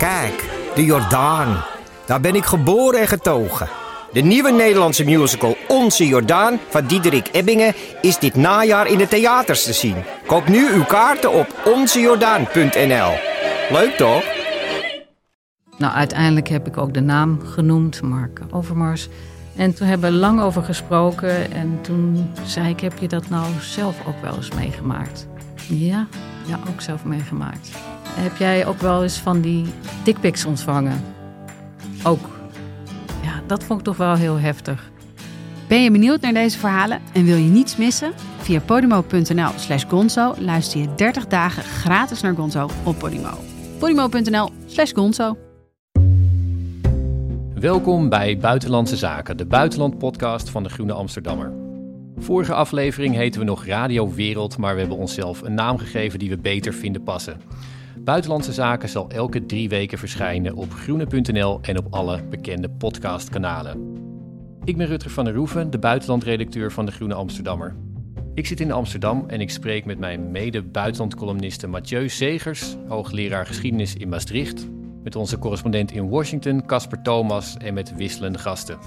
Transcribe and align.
Kijk, 0.00 0.50
de 0.74 0.84
Jordaan. 0.84 1.64
Daar 2.06 2.20
ben 2.20 2.34
ik 2.34 2.44
geboren 2.44 3.00
en 3.00 3.08
getogen. 3.08 3.68
De 4.12 4.20
nieuwe 4.20 4.50
Nederlandse 4.50 5.04
musical 5.04 5.56
Onze 5.68 6.06
Jordaan 6.06 6.58
van 6.68 6.86
Diederik 6.86 7.28
Ebbingen 7.32 7.74
is 8.00 8.18
dit 8.18 8.34
najaar 8.34 8.86
in 8.86 8.98
de 8.98 9.08
theaters 9.08 9.64
te 9.64 9.72
zien. 9.72 9.96
Koop 10.26 10.48
nu 10.48 10.72
uw 10.72 10.84
kaarten 10.84 11.32
op 11.32 11.46
onzejordaan.nl. 11.64 13.12
Leuk 13.70 13.94
toch? 13.96 14.24
Nou, 15.78 15.94
uiteindelijk 15.94 16.48
heb 16.48 16.66
ik 16.66 16.76
ook 16.76 16.94
de 16.94 17.00
naam 17.00 17.40
genoemd, 17.44 18.02
Mark 18.02 18.40
Overmars. 18.50 19.08
En 19.56 19.74
toen 19.74 19.86
hebben 19.86 20.12
we 20.12 20.16
lang 20.16 20.40
over 20.40 20.62
gesproken. 20.62 21.52
En 21.52 21.78
toen 21.82 22.32
zei 22.44 22.68
ik, 22.68 22.80
heb 22.80 22.98
je 22.98 23.08
dat 23.08 23.28
nou 23.28 23.46
zelf 23.60 24.06
ook 24.06 24.22
wel 24.22 24.36
eens 24.36 24.50
meegemaakt? 24.50 25.26
Ja, 25.68 26.06
ja, 26.46 26.58
ook 26.68 26.80
zelf 26.80 27.04
meegemaakt. 27.04 27.70
Heb 28.14 28.36
jij 28.36 28.66
ook 28.66 28.78
wel 28.78 29.02
eens 29.02 29.18
van 29.18 29.40
die 29.40 29.66
dickpics 30.04 30.44
ontvangen? 30.44 31.04
Ook. 32.02 32.28
Ja, 33.22 33.42
dat 33.46 33.64
vond 33.64 33.78
ik 33.78 33.84
toch 33.84 33.96
wel 33.96 34.14
heel 34.14 34.38
heftig. 34.38 34.90
Ben 35.68 35.82
je 35.82 35.90
benieuwd 35.90 36.20
naar 36.20 36.32
deze 36.32 36.58
verhalen 36.58 37.00
en 37.12 37.24
wil 37.24 37.36
je 37.36 37.48
niets 37.48 37.76
missen? 37.76 38.12
Via 38.38 38.60
podimo.nl 38.60 39.50
slash 39.56 39.84
gonzo 39.88 40.34
luister 40.38 40.80
je 40.80 40.94
30 40.94 41.26
dagen 41.26 41.62
gratis 41.62 42.20
naar 42.20 42.34
Gonzo 42.34 42.68
op 42.84 42.98
Podimo. 42.98 43.38
podimo.nl 43.78 44.50
slash 44.66 44.92
gonzo 44.92 45.36
Welkom 47.54 48.08
bij 48.08 48.38
Buitenlandse 48.38 48.96
Zaken, 48.96 49.36
de 49.36 49.46
buitenlandpodcast 49.46 50.50
van 50.50 50.62
de 50.62 50.68
Groene 50.68 50.92
Amsterdammer. 50.92 51.52
Vorige 52.18 52.54
aflevering 52.54 53.14
heten 53.14 53.40
we 53.40 53.46
nog 53.46 53.66
Radio 53.66 54.12
Wereld, 54.14 54.56
maar 54.56 54.74
we 54.74 54.80
hebben 54.80 54.98
onszelf 54.98 55.42
een 55.42 55.54
naam 55.54 55.78
gegeven 55.78 56.18
die 56.18 56.30
we 56.30 56.38
beter 56.38 56.72
vinden 56.72 57.02
passen. 57.02 57.40
Buitenlandse 58.10 58.52
Zaken 58.52 58.88
zal 58.88 59.10
elke 59.10 59.46
drie 59.46 59.68
weken 59.68 59.98
verschijnen 59.98 60.54
op 60.54 60.72
groene.nl 60.72 61.58
en 61.62 61.78
op 61.78 61.86
alle 61.90 62.22
bekende 62.22 62.70
podcastkanalen. 62.70 63.98
Ik 64.64 64.76
ben 64.76 64.86
Rutger 64.86 65.10
van 65.10 65.24
der 65.24 65.34
Roeven, 65.34 65.70
de 65.70 65.78
buitenlandredacteur 65.78 66.72
van 66.72 66.86
de 66.86 66.92
Groene 66.92 67.14
Amsterdammer. 67.14 67.76
Ik 68.34 68.46
zit 68.46 68.60
in 68.60 68.72
Amsterdam 68.72 69.24
en 69.26 69.40
ik 69.40 69.50
spreek 69.50 69.84
met 69.84 69.98
mijn 69.98 70.30
mede-buitenlandcolumniste 70.30 71.66
Mathieu 71.66 72.08
Segers, 72.08 72.76
hoogleraar 72.88 73.46
geschiedenis 73.46 73.94
in 73.94 74.08
Maastricht, 74.08 74.68
met 75.02 75.16
onze 75.16 75.38
correspondent 75.38 75.92
in 75.92 76.08
Washington, 76.08 76.66
Casper 76.66 77.02
Thomas, 77.02 77.56
en 77.56 77.74
met 77.74 77.94
wisselende 77.96 78.38
gasten. 78.38 78.78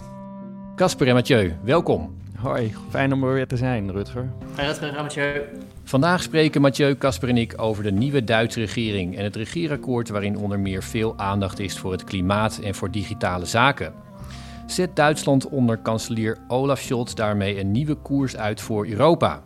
Casper 0.76 1.08
en 1.08 1.14
Mathieu, 1.14 1.54
welkom. 1.64 2.23
Hoi, 2.44 2.74
fijn 2.90 3.14
om 3.14 3.24
er 3.24 3.34
weer 3.34 3.48
te 3.48 3.58
zijn, 3.58 3.92
Rutger. 3.92 4.30
Hoi 4.56 4.68
Rutger, 4.68 4.94
Mathieu. 4.94 5.42
Vandaag 5.84 6.22
spreken 6.24 6.62
Mathieu, 6.62 6.96
Casper 6.96 7.30
en 7.30 7.38
ik 7.38 7.62
over 7.62 7.84
de 7.84 7.92
nieuwe 7.92 8.24
Duitse 8.24 8.60
regering 8.60 9.18
en 9.18 9.24
het 9.24 9.36
regeerakkoord 9.36 10.10
waarin 10.10 10.38
onder 10.38 10.60
meer 10.60 10.84
veel 10.84 11.18
aandacht 11.18 11.60
is 11.60 11.78
voor 11.78 11.92
het 11.92 12.04
klimaat 12.04 12.58
en 12.58 12.76
voor 12.76 12.92
digitale 12.92 13.46
zaken. 13.46 13.94
Zet 14.66 14.96
Duitsland 14.96 15.50
onder 15.50 15.78
kanselier 15.78 16.38
Olaf 16.48 16.80
Scholz 16.80 17.14
daarmee 17.14 17.60
een 17.60 17.72
nieuwe 17.72 17.96
koers 17.96 18.38
uit 18.38 18.62
voor 18.62 18.88
Europa? 18.88 19.44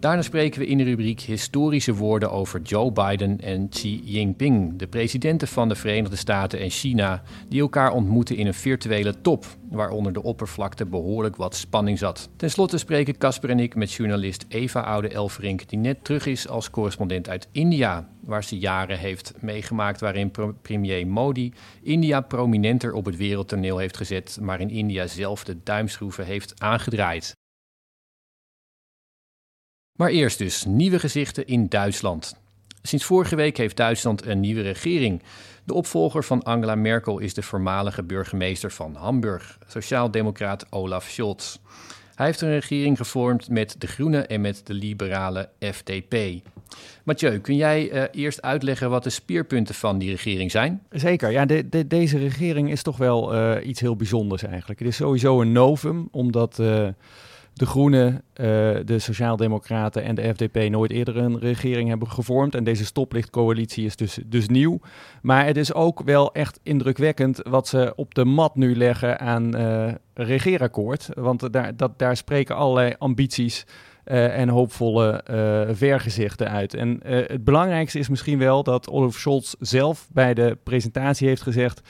Daarna 0.00 0.22
spreken 0.22 0.60
we 0.60 0.66
in 0.66 0.78
de 0.78 0.84
rubriek 0.84 1.20
historische 1.20 1.94
woorden 1.94 2.30
over 2.30 2.60
Joe 2.62 2.92
Biden 2.92 3.40
en 3.40 3.68
Xi 3.68 4.02
Jinping, 4.04 4.78
de 4.78 4.86
presidenten 4.86 5.48
van 5.48 5.68
de 5.68 5.74
Verenigde 5.74 6.16
Staten 6.16 6.60
en 6.60 6.70
China, 6.70 7.22
die 7.48 7.60
elkaar 7.60 7.92
ontmoeten 7.92 8.36
in 8.36 8.46
een 8.46 8.54
virtuele 8.54 9.20
top, 9.20 9.46
waaronder 9.70 10.12
de 10.12 10.22
oppervlakte 10.22 10.86
behoorlijk 10.86 11.36
wat 11.36 11.54
spanning 11.54 11.98
zat. 11.98 12.28
Ten 12.36 12.50
slotte 12.50 12.78
spreken 12.78 13.18
Casper 13.18 13.50
en 13.50 13.58
ik 13.58 13.74
met 13.74 13.92
journalist 13.92 14.44
Eva 14.48 14.80
Oude 14.80 15.14
Elverink, 15.14 15.68
die 15.68 15.78
net 15.78 16.04
terug 16.04 16.26
is 16.26 16.48
als 16.48 16.70
correspondent 16.70 17.28
uit 17.28 17.48
India, 17.52 18.08
waar 18.20 18.44
ze 18.44 18.58
jaren 18.58 18.98
heeft 18.98 19.34
meegemaakt 19.40 20.00
waarin 20.00 20.32
premier 20.62 21.06
Modi 21.06 21.52
India 21.82 22.20
prominenter 22.20 22.92
op 22.92 23.04
het 23.04 23.16
wereldtoneel 23.16 23.78
heeft 23.78 23.96
gezet, 23.96 24.38
maar 24.40 24.60
in 24.60 24.70
India 24.70 25.06
zelf 25.06 25.44
de 25.44 25.56
duimschroeven 25.62 26.24
heeft 26.24 26.60
aangedraaid. 26.60 27.38
Maar 30.00 30.10
eerst 30.10 30.38
dus 30.38 30.64
nieuwe 30.64 30.98
gezichten 30.98 31.46
in 31.46 31.68
Duitsland. 31.68 32.36
Sinds 32.82 33.04
vorige 33.04 33.36
week 33.36 33.56
heeft 33.56 33.76
Duitsland 33.76 34.26
een 34.26 34.40
nieuwe 34.40 34.60
regering. 34.62 35.22
De 35.64 35.74
opvolger 35.74 36.24
van 36.24 36.42
Angela 36.42 36.74
Merkel 36.74 37.18
is 37.18 37.34
de 37.34 37.42
voormalige 37.42 38.02
burgemeester 38.02 38.70
van 38.70 38.94
Hamburg, 38.94 39.58
sociaaldemocraat 39.66 40.66
Olaf 40.70 41.04
Scholz. 41.04 41.56
Hij 42.14 42.26
heeft 42.26 42.40
een 42.40 42.50
regering 42.50 42.96
gevormd 42.96 43.48
met 43.48 43.74
de 43.78 43.86
Groenen 43.86 44.28
en 44.28 44.40
met 44.40 44.60
de 44.64 44.74
liberale 44.74 45.48
FDP. 45.58 46.16
Mathieu, 47.04 47.38
kun 47.38 47.56
jij 47.56 47.92
uh, 47.92 48.02
eerst 48.12 48.42
uitleggen 48.42 48.90
wat 48.90 49.04
de 49.04 49.10
speerpunten 49.10 49.74
van 49.74 49.98
die 49.98 50.10
regering 50.10 50.50
zijn? 50.50 50.82
Zeker, 50.90 51.30
ja, 51.30 51.44
de, 51.44 51.68
de, 51.68 51.86
deze 51.86 52.18
regering 52.18 52.70
is 52.70 52.82
toch 52.82 52.96
wel 52.96 53.34
uh, 53.34 53.66
iets 53.66 53.80
heel 53.80 53.96
bijzonders 53.96 54.42
eigenlijk. 54.42 54.78
Het 54.78 54.88
is 54.88 54.96
sowieso 54.96 55.40
een 55.40 55.52
novum, 55.52 56.08
omdat... 56.10 56.58
Uh, 56.58 56.88
de 57.54 57.66
Groenen, 57.66 58.12
uh, 58.12 58.46
de 58.84 58.98
Sociaaldemocraten 58.98 60.02
en 60.02 60.14
de 60.14 60.34
FDP 60.34 60.70
nooit 60.70 60.90
eerder 60.90 61.16
een 61.16 61.38
regering 61.38 61.88
hebben 61.88 62.10
gevormd. 62.10 62.54
En 62.54 62.64
deze 62.64 62.84
stoplichtcoalitie 62.84 63.84
is 63.84 63.96
dus, 63.96 64.18
dus 64.26 64.48
nieuw. 64.48 64.80
Maar 65.22 65.46
het 65.46 65.56
is 65.56 65.74
ook 65.74 66.02
wel 66.02 66.32
echt 66.34 66.60
indrukwekkend 66.62 67.40
wat 67.48 67.68
ze 67.68 67.92
op 67.96 68.14
de 68.14 68.24
mat 68.24 68.56
nu 68.56 68.76
leggen 68.76 69.20
aan 69.20 69.56
uh, 69.56 69.92
regeerakkoord. 70.14 71.08
Want 71.14 71.52
daar, 71.52 71.76
dat, 71.76 71.98
daar 71.98 72.16
spreken 72.16 72.56
allerlei 72.56 72.94
ambities 72.98 73.66
uh, 74.04 74.38
en 74.38 74.48
hoopvolle 74.48 75.22
vergezichten 75.72 76.50
uit. 76.50 76.74
En 76.74 77.00
het 77.04 77.44
belangrijkste 77.44 77.98
is 77.98 78.08
misschien 78.08 78.38
wel 78.38 78.62
dat 78.62 78.90
Olaf 78.90 79.14
Scholz 79.14 79.54
zelf 79.58 80.08
bij 80.12 80.34
de 80.34 80.58
presentatie 80.62 81.28
heeft 81.28 81.42
gezegd 81.42 81.80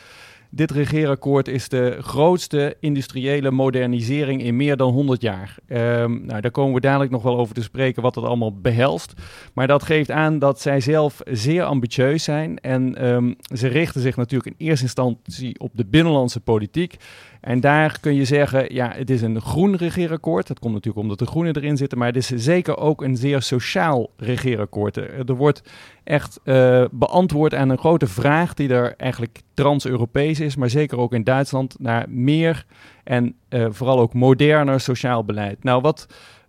dit 0.51 0.71
regeerakkoord 0.71 1.49
is 1.49 1.69
de 1.69 1.97
grootste 2.01 2.77
industriële 2.81 3.51
modernisering 3.51 4.43
in 4.43 4.57
meer 4.57 4.77
dan 4.77 4.93
100 4.93 5.23
jaar. 5.23 5.55
Um, 5.69 6.27
nou, 6.27 6.41
daar 6.41 6.51
komen 6.51 6.75
we 6.75 6.81
dadelijk 6.81 7.11
nog 7.11 7.23
wel 7.23 7.39
over 7.39 7.55
te 7.55 7.63
spreken 7.63 8.03
wat 8.03 8.15
dat 8.15 8.25
allemaal 8.25 8.61
behelst. 8.61 9.13
Maar 9.55 9.67
dat 9.67 9.83
geeft 9.83 10.11
aan 10.11 10.39
dat 10.39 10.61
zij 10.61 10.81
zelf 10.81 11.21
zeer 11.25 11.63
ambitieus 11.63 12.25
zijn. 12.25 12.59
En 12.59 13.07
um, 13.09 13.37
ze 13.55 13.69
richten 13.69 14.01
zich 14.01 14.17
natuurlijk 14.17 14.57
in 14.57 14.67
eerste 14.67 14.85
instantie 14.85 15.61
op 15.61 15.71
de 15.75 15.87
binnenlandse 15.87 16.41
politiek. 16.41 16.97
En 17.41 17.61
daar 17.61 18.01
kun 18.01 18.15
je 18.15 18.25
zeggen, 18.25 18.75
ja, 18.75 18.93
het 18.95 19.11
is 19.11 19.23
een 19.23 19.41
groen 19.41 19.77
regeerakkoord. 19.77 20.47
Dat 20.47 20.59
komt 20.59 20.75
natuurlijk 20.75 21.03
omdat 21.03 21.19
de 21.19 21.27
groenen 21.27 21.57
erin 21.57 21.77
zitten, 21.77 21.99
maar 21.99 22.07
het 22.07 22.17
is 22.17 22.27
zeker 22.27 22.77
ook 22.77 23.03
een 23.03 23.17
zeer 23.17 23.43
sociaal 23.43 24.11
regeerakkoord. 24.17 24.97
Er, 24.97 25.35
wordt 25.35 25.63
echt 26.05 26.41
uh, 26.45 26.85
beantwoord 26.91 27.55
aan 27.55 27.69
een 27.69 27.79
grote 27.79 28.07
vraag 28.07 28.55
die 28.55 28.69
er 28.69 28.95
eigenlijk 28.97 29.41
trans-Europees 29.55 30.41
is, 30.41 30.57
maar 30.57 30.71
zeker 30.71 30.99
ook 30.99 31.13
in 31.13 31.25
Duitsland, 31.25 31.77
naar 31.79 32.07
meer 32.09 32.65
en 33.05 33.35
uh, 33.49 33.67
vooral 33.71 33.99
ook 33.99 34.15
moderner 34.15 34.81
sociaal 34.81 35.25
beleid. 35.25 35.65
Nou, 35.65 35.81
wat 35.81 36.07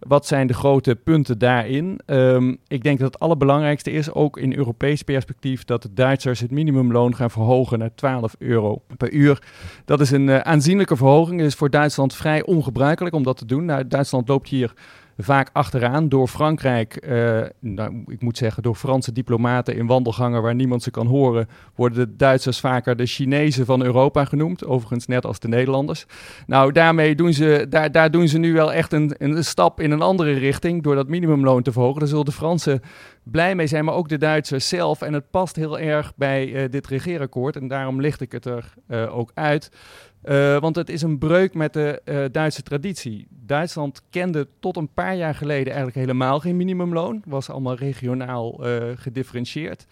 wat 0.08 0.28
zijn 0.28 0.48
de 0.48 0.54
grote 0.54 0.96
punten 0.96 1.38
daarin? 1.38 2.00
Um, 2.06 2.58
ik 2.68 2.84
denk 2.84 3.00
dat 3.00 3.14
het 3.14 3.22
allerbelangrijkste 3.22 3.92
is, 3.92 4.14
ook 4.14 4.38
in 4.38 4.58
Europees 4.58 5.02
perspectief, 5.02 5.66
dat 5.66 5.82
de 5.82 5.94
Duitsers 5.94 6.40
het 6.40 6.52
minimumloon 6.52 7.16
gaan 7.16 7.32
verhogen 7.32 7.80
naar 7.80 7.96
12 7.96 8.36
euro 8.40 8.82
per 8.98 9.12
uur. 9.12 9.42
Dat 9.86 10.02
is 10.02 10.12
een 10.12 10.28
uh, 10.28 10.40
aanzienlijke 10.40 10.96
verhoging. 10.96 11.40
Het 11.40 11.50
is 11.50 11.56
voor 11.56 11.70
Duitsland 11.70 12.16
vrij 12.16 12.44
ongebruikelijk 12.44 13.16
om 13.16 13.24
dat 13.24 13.38
te 13.38 13.46
doen. 13.46 13.66
Nou, 13.66 13.88
Duitsland 13.88 14.28
loopt 14.28 14.50
hier 14.50 14.74
vaak 15.18 15.50
achteraan 15.54 16.10
door 16.10 16.28
Frankrijk, 16.28 17.06
uh, 17.08 17.42
nou, 17.60 18.04
ik 18.08 18.22
moet 18.22 18.38
zeggen 18.38 18.64
door 18.64 18.76
Franse 18.76 19.12
diplomaten 19.12 19.76
in 19.76 19.88
wandelgangen 19.88 20.42
waar 20.42 20.56
niemand 20.56 20.84
ze 20.84 20.92
kan 20.92 21.08
horen, 21.08 21.48
worden 21.76 21.98
de 21.98 22.16
Duitsers 22.16 22.60
vaker 22.60 22.96
de 22.96 23.06
Chinezen 23.06 23.66
van 23.66 23.84
Europa 23.84 24.26
genoemd, 24.26 24.66
overigens 24.66 25.08
net 25.08 25.26
als 25.26 25.40
de 25.40 25.48
Nederlanders. 25.48 26.06
Nou, 26.48 26.72
daarmee 26.72 27.16
doen 27.16 27.34
ze, 27.34 27.66
daar, 27.70 27.92
daar 27.92 28.12
doen 28.12 28.28
ze 28.28 28.38
nu 28.38 28.54
wel 28.54 28.74
echt 28.74 28.94
een, 28.94 29.16
een 29.18 29.44
stap 29.44 29.80
in 29.80 29.92
een 29.92 30.02
andere 30.02 30.32
richting 30.32 30.84
door 30.84 30.96
dat 30.96 31.08
minimumloon 31.08 31.64
te 31.64 31.72
verhogen. 31.72 32.00
Daar 32.00 32.08
zullen 32.08 32.26
de 32.26 32.32
Fransen 32.32 32.82
blij 33.24 33.56
mee 33.56 33.68
zijn, 33.68 33.86
maar 33.86 33.94
ook 33.94 34.10
de 34.10 34.18
Duitsers 34.18 34.68
zelf. 34.68 35.02
En 35.02 35.14
het 35.14 35.30
past 35.32 35.56
heel 35.56 35.80
erg 35.80 36.14
bij 36.16 36.48
uh, 36.48 36.70
dit 36.70 36.88
regeerakkoord 36.88 37.56
en 37.56 37.68
daarom 37.68 38.02
licht 38.02 38.22
ik 38.22 38.32
het 38.32 38.46
er 38.46 38.74
uh, 38.88 39.18
ook 39.18 39.32
uit. 39.34 39.72
Uh, 40.24 40.60
want 40.60 40.76
het 40.76 40.90
is 40.90 41.02
een 41.02 41.18
breuk 41.18 41.54
met 41.54 41.74
de 41.74 42.30
Duitse 42.32 42.62
traditie. 42.62 43.28
Duitsland 43.30 44.02
kende 44.10 44.48
tot 44.60 44.78
een 44.78 44.94
paar 44.94 45.16
jaar 45.16 45.36
geleden 45.36 45.68
eigenlijk 45.68 45.96
helemaal 45.96 46.40
geen 46.40 46.58
minimumloon. 46.58 47.22
Was 47.26 47.50
allemaal 47.50 47.76
regionaal 47.76 48.60
gedifferentieerd. 48.96 49.86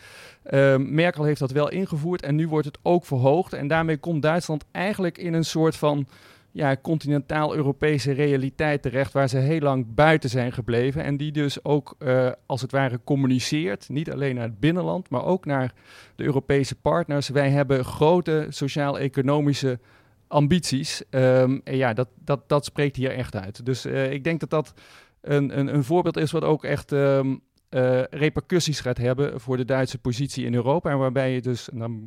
Merkel 0.78 1.24
heeft 1.24 1.40
dat 1.40 1.52
wel 1.52 1.70
ingevoerd 1.70 2.22
en 2.22 2.36
nu 2.36 2.48
wordt 2.48 2.66
het 2.66 2.78
ook 2.82 3.06
verhoogd. 3.06 3.54
En 3.54 3.68
daarmee 3.68 3.98
komt 3.98 4.22
Duitsland 4.22 4.66
eigenlijk 4.72 5.18
in 5.18 5.34
een 5.34 5.46
soort 5.46 5.76
van 5.76 6.08
ja, 6.52 6.78
continentaal-Europese 6.82 8.12
realiteit 8.12 8.82
terecht, 8.82 9.14
waar 9.14 9.30
ze 9.30 9.38
heel 9.38 9.60
lang 9.60 9.86
buiten 9.94 10.30
zijn 10.30 10.52
gebleven. 10.52 11.04
En 11.04 11.18
die 11.18 11.32
dus 11.32 11.64
ook 11.64 11.98
als 12.46 12.62
het 12.62 12.72
ware 12.72 13.00
communiceert, 13.04 13.90
niet 13.90 14.12
alleen 14.12 14.36
naar 14.36 14.44
het 14.44 14.60
binnenland, 14.60 15.10
maar 15.10 15.26
ook 15.26 15.46
naar 15.46 15.74
de 16.16 16.24
Europese 16.24 16.76
partners. 16.76 17.30
Wij 17.30 17.50
hebben 17.50 17.86
grote 17.86 18.46
sociaal-economische 18.50 19.80
ambities. 20.28 21.04
Um, 21.10 21.62
en 21.64 21.78
ja, 21.78 21.94
dat, 21.94 22.08
dat, 22.24 22.50
dat 22.50 22.66
spreekt 22.66 22.96
hier 22.96 23.12
echt 23.12 23.36
uit. 23.36 23.66
Dus 23.66 23.86
uh, 23.86 24.12
ik 24.12 24.24
denk 24.24 24.40
dat 24.40 24.50
dat 24.50 24.74
een, 25.22 25.60
een, 25.60 25.74
een 25.74 25.84
voorbeeld 25.84 26.18
is 26.18 26.32
wat 26.32 26.44
ook 26.44 26.64
echt 26.64 26.92
um, 26.92 27.42
uh, 27.70 28.04
repercussies 28.10 28.80
gaat 28.80 28.98
hebben 28.98 29.40
voor 29.40 29.58
de 29.58 29.66
Duitse 29.66 29.98
positie 29.98 30.46
in 30.46 30.54
Europa. 30.54 30.90
En 30.90 30.98
waarbij 30.98 31.34
je 31.34 31.42
dus, 31.42 31.70
nou, 31.72 32.04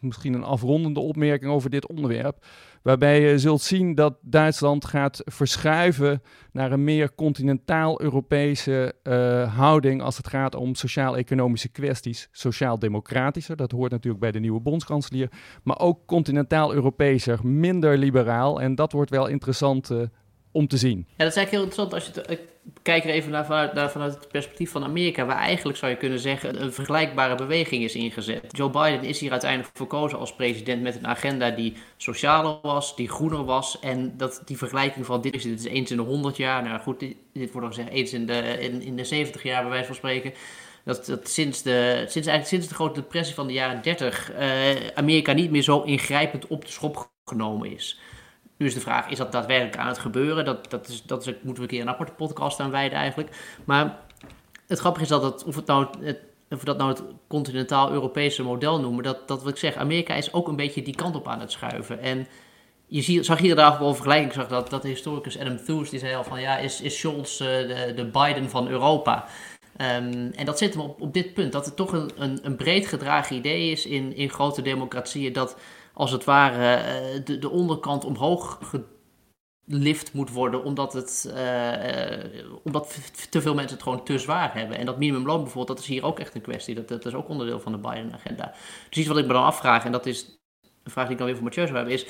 misschien 0.00 0.34
een 0.34 0.44
afrondende 0.44 1.00
opmerking 1.00 1.52
over 1.52 1.70
dit 1.70 1.86
onderwerp, 1.86 2.44
waarbij 2.82 3.20
je 3.20 3.38
zult 3.38 3.60
zien 3.60 3.94
dat 3.94 4.18
Duitsland 4.20 4.84
gaat 4.84 5.22
verschuiven 5.24 6.22
naar 6.52 6.72
een 6.72 6.84
meer 6.84 7.14
continentaal-Europese 7.14 8.94
uh, 9.02 9.56
houding 9.56 10.02
als 10.02 10.16
het 10.16 10.28
gaat 10.28 10.54
om 10.54 10.74
sociaal-economische 10.74 11.68
kwesties. 11.68 12.28
Sociaal-democratischer, 12.32 13.56
dat 13.56 13.70
hoort 13.70 13.90
natuurlijk 13.90 14.22
bij 14.22 14.32
de 14.32 14.40
nieuwe 14.40 14.60
bondskanselier, 14.60 15.30
maar 15.62 15.78
ook 15.78 16.06
continentaal-Europeeser, 16.06 17.46
minder 17.46 17.98
liberaal. 17.98 18.60
En 18.60 18.74
dat 18.74 18.92
wordt 18.92 19.10
wel 19.10 19.26
interessant 19.26 19.90
uh, 19.90 20.02
om 20.50 20.66
te 20.66 20.76
zien. 20.76 20.98
Ja, 20.98 21.24
dat 21.24 21.28
is 21.28 21.36
eigenlijk 21.36 21.50
heel 21.50 21.62
interessant 21.62 21.94
als 21.94 22.06
je 22.06 22.12
het, 22.20 22.40
kijk 22.82 23.04
er 23.04 23.10
even 23.10 23.30
naar 23.30 23.46
vanuit, 23.46 23.90
vanuit 23.90 24.14
het 24.14 24.28
perspectief 24.28 24.70
van 24.70 24.84
Amerika, 24.84 25.24
waar 25.24 25.36
eigenlijk 25.36 25.78
zou 25.78 25.90
je 25.90 25.98
kunnen 25.98 26.18
zeggen 26.18 26.62
een 26.62 26.72
vergelijkbare 26.72 27.34
beweging 27.34 27.82
is 27.82 27.94
ingezet. 27.94 28.44
Joe 28.48 28.70
Biden 28.70 29.02
is 29.02 29.20
hier 29.20 29.30
uiteindelijk 29.30 29.70
verkozen 29.76 30.18
als 30.18 30.34
president 30.34 30.82
met 30.82 30.96
een 30.96 31.06
agenda 31.06 31.50
die 31.50 31.76
socialer 31.96 32.58
was, 32.62 32.96
die 32.96 33.08
groener 33.08 33.44
was. 33.44 33.80
En 33.80 34.16
dat 34.16 34.42
die 34.44 34.56
vergelijking 34.56 35.06
van 35.06 35.20
dit 35.20 35.34
is, 35.34 35.42
dit 35.42 35.58
is 35.58 35.64
eens 35.64 35.90
in 35.90 35.96
de 35.96 36.02
100 36.02 36.36
jaar, 36.36 36.62
nou 36.62 36.80
goed, 36.80 37.00
dit, 37.00 37.16
wordt 37.32 37.52
dan 37.52 37.66
gezegd 37.66 37.88
eens 37.88 38.12
in 38.12 38.26
de, 38.26 38.58
in, 38.60 38.82
in 38.82 38.96
de 38.96 39.04
70 39.04 39.42
jaar 39.42 39.62
bij 39.62 39.70
wijze 39.70 39.86
van 39.86 39.94
spreken. 39.94 40.32
Dat, 40.84 41.06
dat 41.06 41.28
sinds, 41.28 41.62
de, 41.62 41.94
sinds, 41.96 42.14
eigenlijk 42.14 42.46
sinds 42.46 42.68
de 42.68 42.74
grote 42.74 43.00
depressie 43.00 43.34
van 43.34 43.46
de 43.46 43.52
jaren 43.52 43.82
30 43.82 44.32
uh, 44.32 44.86
Amerika 44.94 45.32
niet 45.32 45.50
meer 45.50 45.62
zo 45.62 45.82
ingrijpend 45.82 46.46
op 46.46 46.64
de 46.64 46.70
schop 46.70 47.10
genomen 47.24 47.72
is. 47.72 48.00
Nu 48.56 48.66
is 48.66 48.74
de 48.74 48.80
vraag, 48.80 49.08
is 49.08 49.18
dat 49.18 49.32
daadwerkelijk 49.32 49.76
aan 49.76 49.86
het 49.88 49.98
gebeuren? 49.98 50.44
Dat, 50.44 50.70
dat, 50.70 50.88
is, 50.88 51.02
dat 51.02 51.26
is, 51.26 51.26
moeten 51.26 51.54
we 51.54 51.60
een 51.60 51.66
keer 51.66 51.80
een 51.80 51.88
aparte 51.88 52.12
podcast 52.12 52.60
aan 52.60 52.70
wijden 52.70 52.98
eigenlijk. 52.98 53.36
Maar 53.64 53.98
het 54.66 54.78
grappige 54.78 55.04
is 55.04 55.10
dat, 55.10 55.22
het 55.22 55.66
nou, 55.66 55.86
of 56.50 56.58
we 56.58 56.64
dat 56.64 56.78
nou 56.78 56.90
het 56.90 57.02
continentaal-Europese 57.28 58.42
model 58.42 58.80
noemen, 58.80 59.04
dat, 59.04 59.28
dat 59.28 59.42
wat 59.42 59.52
ik 59.52 59.58
zeg, 59.58 59.74
Amerika 59.74 60.14
is 60.14 60.32
ook 60.32 60.48
een 60.48 60.56
beetje 60.56 60.82
die 60.82 60.94
kant 60.94 61.14
op 61.14 61.28
aan 61.28 61.40
het 61.40 61.52
schuiven. 61.52 62.00
En 62.00 62.26
je 62.86 63.22
zag 63.22 63.38
hier 63.38 63.54
daar 63.54 63.78
wel 63.78 63.94
vergelijking, 63.94 64.32
zag 64.32 64.48
dat, 64.48 64.70
dat 64.70 64.82
de 64.82 64.88
historicus 64.88 65.38
Adam 65.38 65.64
Tooze, 65.64 65.90
die 65.90 65.98
zei 65.98 66.14
al 66.14 66.24
van, 66.24 66.40
ja, 66.40 66.58
is, 66.58 66.80
is 66.80 66.98
Scholz 66.98 67.40
uh, 67.40 67.46
de, 67.46 67.92
de, 67.96 68.04
Biden 68.04 68.50
van 68.50 68.68
Europa? 68.68 69.24
Um, 69.80 70.30
en 70.30 70.44
dat 70.44 70.58
zit 70.58 70.74
hem 70.74 70.82
op, 70.82 71.00
op 71.00 71.14
dit 71.14 71.34
punt, 71.34 71.52
dat 71.52 71.64
het 71.64 71.76
toch 71.76 71.92
een, 71.92 72.10
een, 72.16 72.38
een 72.42 72.56
breed 72.56 72.86
gedragen 72.86 73.36
idee 73.36 73.70
is 73.70 73.86
in, 73.86 74.16
in 74.16 74.30
grote 74.30 74.62
democratieën, 74.62 75.32
dat 75.32 75.56
als 75.96 76.10
het 76.10 76.24
ware 76.24 76.74
eh, 76.74 77.24
de, 77.24 77.38
de 77.38 77.50
onderkant 77.50 78.04
omhoog 78.04 78.58
gelift 79.68 80.12
moet 80.12 80.30
worden, 80.30 80.64
omdat, 80.64 80.92
het, 80.92 81.32
uh, 81.36 82.58
omdat 82.62 82.98
te 83.30 83.40
veel 83.40 83.54
mensen 83.54 83.74
het 83.74 83.82
gewoon 83.82 84.04
te 84.04 84.18
zwaar 84.18 84.54
hebben. 84.54 84.78
En 84.78 84.86
dat 84.86 84.98
minimumloon 84.98 85.42
bijvoorbeeld, 85.42 85.76
dat 85.76 85.78
is 85.78 85.86
hier 85.86 86.04
ook 86.04 86.18
echt 86.18 86.34
een 86.34 86.40
kwestie. 86.40 86.74
Dat, 86.74 86.88
dat 86.88 87.06
is 87.06 87.14
ook 87.14 87.28
onderdeel 87.28 87.60
van 87.60 87.72
de 87.72 87.78
Biden-agenda. 87.78 88.54
Dus 88.88 88.98
iets 88.98 89.08
wat 89.08 89.18
ik 89.18 89.26
me 89.26 89.32
dan 89.32 89.44
afvraag, 89.44 89.84
en 89.84 89.92
dat 89.92 90.06
is 90.06 90.38
een 90.82 90.90
vraag 90.90 91.04
die 91.04 91.12
ik 91.12 91.18
dan 91.18 91.26
weer 91.26 91.36
voor 91.36 91.44
Mathieu 91.44 91.66
zou 91.66 91.76
hebben, 91.76 91.94
is 91.94 92.06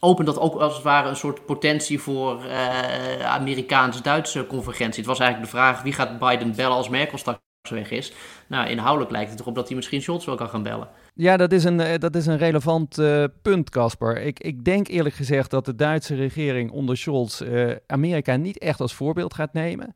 opent 0.00 0.26
dat 0.26 0.38
ook 0.38 0.54
als 0.54 0.74
het 0.74 0.82
ware 0.82 1.08
een 1.08 1.16
soort 1.16 1.46
potentie 1.46 2.00
voor 2.00 2.44
uh, 2.44 3.24
Amerikaans-Duitse 3.24 4.46
convergentie. 4.46 4.98
Het 4.98 5.08
was 5.08 5.18
eigenlijk 5.18 5.50
de 5.50 5.56
vraag, 5.58 5.82
wie 5.82 5.92
gaat 5.92 6.18
Biden 6.18 6.54
bellen 6.54 6.76
als 6.76 6.88
Merkel 6.88 7.18
straks 7.18 7.40
weg 7.70 7.90
is? 7.90 8.12
Nou, 8.46 8.68
inhoudelijk 8.68 9.10
lijkt 9.10 9.30
het 9.30 9.40
erop 9.40 9.54
dat 9.54 9.66
hij 9.66 9.76
misschien 9.76 10.02
Scholz 10.02 10.24
wel 10.24 10.34
kan 10.36 10.48
gaan 10.48 10.62
bellen. 10.62 10.88
Ja, 11.14 11.36
dat 11.36 11.52
is 11.52 11.64
een, 11.64 11.80
eh, 11.80 11.98
dat 11.98 12.14
is 12.14 12.26
een 12.26 12.38
relevant 12.38 12.98
uh, 12.98 13.24
punt, 13.42 13.70
Casper. 13.70 14.22
Ik, 14.22 14.40
ik 14.40 14.64
denk 14.64 14.88
eerlijk 14.88 15.14
gezegd 15.14 15.50
dat 15.50 15.64
de 15.64 15.74
Duitse 15.74 16.14
regering 16.14 16.70
onder 16.70 16.96
Scholz 16.96 17.40
uh, 17.40 17.72
Amerika 17.86 18.36
niet 18.36 18.58
echt 18.58 18.80
als 18.80 18.94
voorbeeld 18.94 19.34
gaat 19.34 19.52
nemen. 19.52 19.94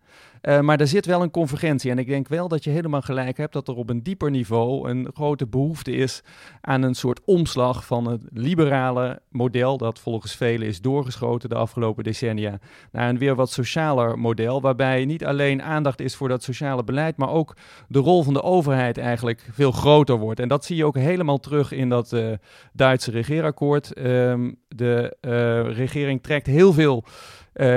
Uh, 0.48 0.60
maar 0.60 0.80
er 0.80 0.86
zit 0.86 1.06
wel 1.06 1.22
een 1.22 1.30
convergentie. 1.30 1.90
En 1.90 1.98
ik 1.98 2.06
denk 2.06 2.28
wel 2.28 2.48
dat 2.48 2.64
je 2.64 2.70
helemaal 2.70 3.00
gelijk 3.00 3.36
hebt 3.36 3.52
dat 3.52 3.68
er 3.68 3.74
op 3.74 3.90
een 3.90 4.02
dieper 4.02 4.30
niveau 4.30 4.88
een 4.88 5.10
grote 5.14 5.46
behoefte 5.46 5.92
is 5.92 6.22
aan 6.60 6.82
een 6.82 6.94
soort 6.94 7.20
omslag 7.24 7.86
van 7.86 8.08
het 8.08 8.22
liberale 8.32 9.20
model, 9.30 9.76
dat 9.78 9.98
volgens 9.98 10.36
velen 10.36 10.66
is 10.66 10.80
doorgeschoten 10.80 11.48
de 11.48 11.54
afgelopen 11.54 12.04
decennia, 12.04 12.58
naar 12.92 13.08
een 13.08 13.18
weer 13.18 13.34
wat 13.34 13.50
socialer 13.50 14.18
model. 14.18 14.60
Waarbij 14.60 15.04
niet 15.04 15.24
alleen 15.24 15.62
aandacht 15.62 16.00
is 16.00 16.14
voor 16.14 16.28
dat 16.28 16.42
sociale 16.42 16.84
beleid, 16.84 17.16
maar 17.16 17.30
ook 17.30 17.56
de 17.88 17.98
rol 17.98 18.22
van 18.22 18.34
de 18.34 18.42
overheid 18.42 18.98
eigenlijk 18.98 19.48
veel 19.52 19.72
groter 19.72 20.16
wordt. 20.16 20.40
En 20.40 20.48
dat 20.48 20.64
zie 20.64 20.76
je 20.76 20.84
ook 20.84 20.96
helemaal 20.96 21.38
terug 21.38 21.72
in 21.72 21.88
dat 21.88 22.12
uh, 22.12 22.32
Duitse 22.72 23.10
regeerakkoord. 23.10 23.98
Um, 23.98 24.56
de 24.68 25.16
uh, 25.20 25.76
regering 25.76 26.22
trekt 26.22 26.46
heel 26.46 26.72
veel 26.72 27.04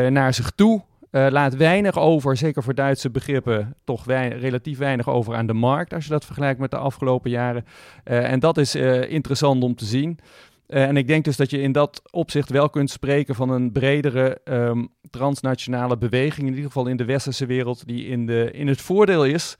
naar 0.09 0.33
zich 0.33 0.51
toe. 0.51 0.83
Uh, 1.11 1.27
laat 1.29 1.55
weinig 1.55 1.99
over, 1.99 2.37
zeker 2.37 2.63
voor 2.63 2.75
Duitse 2.75 3.09
begrippen, 3.09 3.75
toch 3.83 4.05
relatief 4.05 4.77
weinig 4.77 5.09
over 5.09 5.35
aan 5.35 5.47
de 5.47 5.53
markt 5.53 5.93
als 5.93 6.03
je 6.03 6.09
dat 6.09 6.25
vergelijkt 6.25 6.59
met 6.59 6.71
de 6.71 6.77
afgelopen 6.77 7.29
jaren. 7.29 7.65
Uh, 8.05 8.31
en 8.31 8.39
dat 8.39 8.57
is 8.57 8.75
uh, 8.75 9.11
interessant 9.11 9.63
om 9.63 9.75
te 9.75 9.85
zien. 9.85 10.19
en 10.67 10.97
ik 10.97 11.07
denk 11.07 11.25
dus 11.25 11.37
dat 11.37 11.49
je 11.49 11.61
in 11.61 11.71
dat 11.71 12.01
opzicht 12.11 12.49
wel 12.49 12.69
kunt 12.69 12.89
spreken 12.89 13.35
van 13.35 13.49
een 13.49 13.71
bredere 13.71 14.41
um, 14.43 14.89
transnationale 15.09 15.97
beweging, 15.97 16.47
in 16.47 16.53
ieder 16.53 16.65
geval 16.65 16.87
in 16.87 16.97
de 16.97 17.05
westerse 17.05 17.45
wereld, 17.45 17.87
die 17.87 18.05
in, 18.05 18.25
de, 18.25 18.51
in 18.51 18.67
het 18.67 18.81
voordeel 18.81 19.25
is 19.25 19.57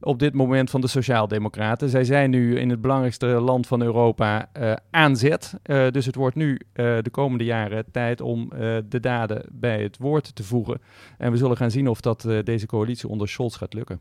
op 0.00 0.18
dit 0.18 0.34
moment 0.34 0.70
van 0.70 0.80
de 0.80 0.86
Sociaaldemocraten. 0.86 1.88
Zij 1.88 2.04
zijn 2.04 2.30
nu 2.30 2.58
in 2.58 2.70
het 2.70 2.80
belangrijkste 2.80 3.26
land 3.26 3.66
van 3.66 3.82
Europa 3.82 4.50
uh, 4.60 4.72
aan 4.90 5.16
zet. 5.16 5.54
Uh, 5.66 5.90
dus 5.90 6.06
het 6.06 6.14
wordt 6.14 6.36
nu 6.36 6.50
uh, 6.52 6.98
de 7.02 7.10
komende 7.10 7.44
jaren 7.44 7.84
tijd 7.92 8.20
om 8.20 8.48
de 8.88 9.00
daden 9.00 9.44
bij 9.52 9.82
het 9.82 9.98
woord 9.98 10.34
te 10.34 10.42
voegen. 10.42 10.80
En 11.18 11.30
we 11.30 11.36
zullen 11.36 11.56
gaan 11.56 11.70
zien 11.70 11.88
of 11.88 12.00
dat 12.00 12.28
deze 12.44 12.66
coalitie 12.66 13.08
onder 13.08 13.28
Scholz 13.28 13.56
gaat 13.56 13.74
lukken. 13.74 14.00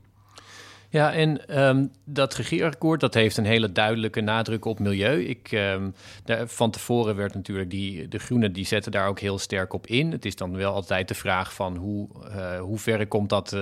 Ja, 0.90 1.14
en 1.14 1.60
um, 1.68 1.92
dat 2.06 2.36
regeerakkoord 2.36 3.00
dat 3.00 3.14
heeft 3.14 3.38
een 3.38 3.46
hele 3.46 3.72
duidelijke 3.72 4.22
nadruk 4.22 4.66
op 4.66 4.80
milieu. 4.80 5.24
Ik, 5.24 5.52
um, 5.52 5.94
daar, 6.24 6.48
van 6.48 6.72
tevoren 6.72 7.16
werd 7.16 7.34
natuurlijk 7.34 7.70
die, 7.70 8.08
de 8.08 8.20
groenen 8.20 8.54
die 8.54 8.66
zetten 8.66 8.92
daar 8.92 9.08
ook 9.08 9.20
heel 9.20 9.38
sterk 9.38 9.74
op 9.74 9.88
in. 9.88 10.12
Het 10.12 10.26
is 10.26 10.36
dan 10.36 10.56
wel 10.56 10.74
altijd 10.74 11.08
de 11.08 11.14
vraag 11.14 11.54
van 11.54 11.76
hoe, 11.76 12.08
uh, 12.28 12.60
hoe 12.60 12.78
ver 12.80 13.08
komt 13.08 13.30
dat 13.30 13.58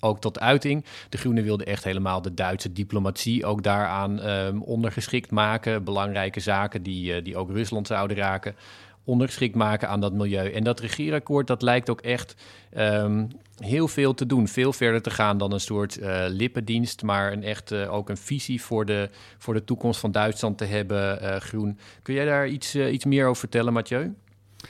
ook 0.00 0.20
tot 0.20 0.40
uiting. 0.40 0.84
De 1.08 1.18
Groenen 1.18 1.44
wilden 1.44 1.66
echt 1.66 1.84
helemaal 1.84 2.22
de 2.22 2.34
Duitse 2.34 2.72
diplomatie 2.72 3.44
ook 3.44 3.62
daaraan 3.62 4.28
um, 4.28 4.62
ondergeschikt 4.62 5.30
maken. 5.30 5.84
Belangrijke 5.84 6.40
zaken 6.40 6.82
die, 6.82 7.16
uh, 7.16 7.24
die 7.24 7.36
ook 7.36 7.50
Rusland 7.50 7.86
zouden 7.86 8.16
raken 8.16 8.56
ondergeschikt 9.04 9.54
maken 9.54 9.88
aan 9.88 10.00
dat 10.00 10.12
milieu. 10.12 10.52
En 10.52 10.64
dat 10.64 10.80
regeerakkoord, 10.80 11.46
dat 11.46 11.62
lijkt 11.62 11.90
ook 11.90 12.00
echt 12.00 12.34
um, 12.76 13.28
heel 13.56 13.88
veel 13.88 14.14
te 14.14 14.26
doen. 14.26 14.48
Veel 14.48 14.72
verder 14.72 15.02
te 15.02 15.10
gaan 15.10 15.38
dan 15.38 15.52
een 15.52 15.60
soort 15.60 15.98
uh, 15.98 16.24
lippendienst, 16.28 17.02
maar 17.02 17.32
een 17.32 17.42
echt 17.42 17.72
uh, 17.72 17.92
ook 17.92 18.08
een 18.08 18.16
visie 18.16 18.62
voor 18.62 18.84
de, 18.86 19.10
voor 19.38 19.54
de 19.54 19.64
toekomst 19.64 20.00
van 20.00 20.12
Duitsland 20.12 20.58
te 20.58 20.64
hebben, 20.64 21.40
groen. 21.42 21.78
Kun 22.02 22.14
jij 22.14 22.24
daar 22.24 22.48
iets, 22.48 22.76
iets 22.76 23.04
meer 23.04 23.26
over 23.26 23.40
vertellen, 23.40 23.72
Mathieu? 23.72 24.14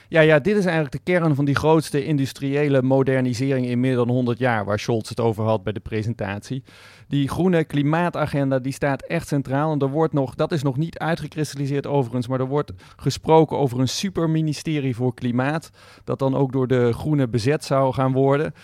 Ja, 0.08 0.20
ja, 0.20 0.38
dit 0.38 0.56
is 0.56 0.64
eigenlijk 0.64 0.92
de 0.92 1.12
kern 1.12 1.34
van 1.34 1.44
die 1.44 1.54
grootste 1.54 2.04
industriële 2.04 2.82
modernisering 2.82 3.66
in 3.66 3.80
meer 3.80 3.94
dan 3.94 4.08
100 4.08 4.38
jaar, 4.38 4.64
waar 4.64 4.78
Scholz 4.78 5.08
het 5.08 5.20
over 5.20 5.44
had 5.44 5.62
bij 5.62 5.72
de 5.72 5.80
presentatie. 5.80 6.62
Die 7.08 7.28
groene 7.28 7.64
klimaatagenda 7.64 8.58
die 8.58 8.72
staat 8.72 9.02
echt 9.02 9.28
centraal. 9.28 9.72
En 9.72 9.78
er 9.78 9.88
wordt 9.88 10.12
nog, 10.12 10.34
dat 10.34 10.52
is 10.52 10.62
nog 10.62 10.76
niet 10.76 10.98
uitgekristalliseerd 10.98 11.86
overigens, 11.86 12.26
maar 12.26 12.40
er 12.40 12.46
wordt 12.46 12.72
gesproken 12.96 13.58
over 13.58 13.80
een 13.80 13.88
superministerie 13.88 14.96
voor 14.96 15.14
klimaat. 15.14 15.70
Dat 16.04 16.18
dan 16.18 16.34
ook 16.34 16.52
door 16.52 16.66
de 16.66 16.92
groenen 16.92 17.30
bezet 17.30 17.64
zou 17.64 17.92
gaan 17.92 18.12
worden. 18.12 18.54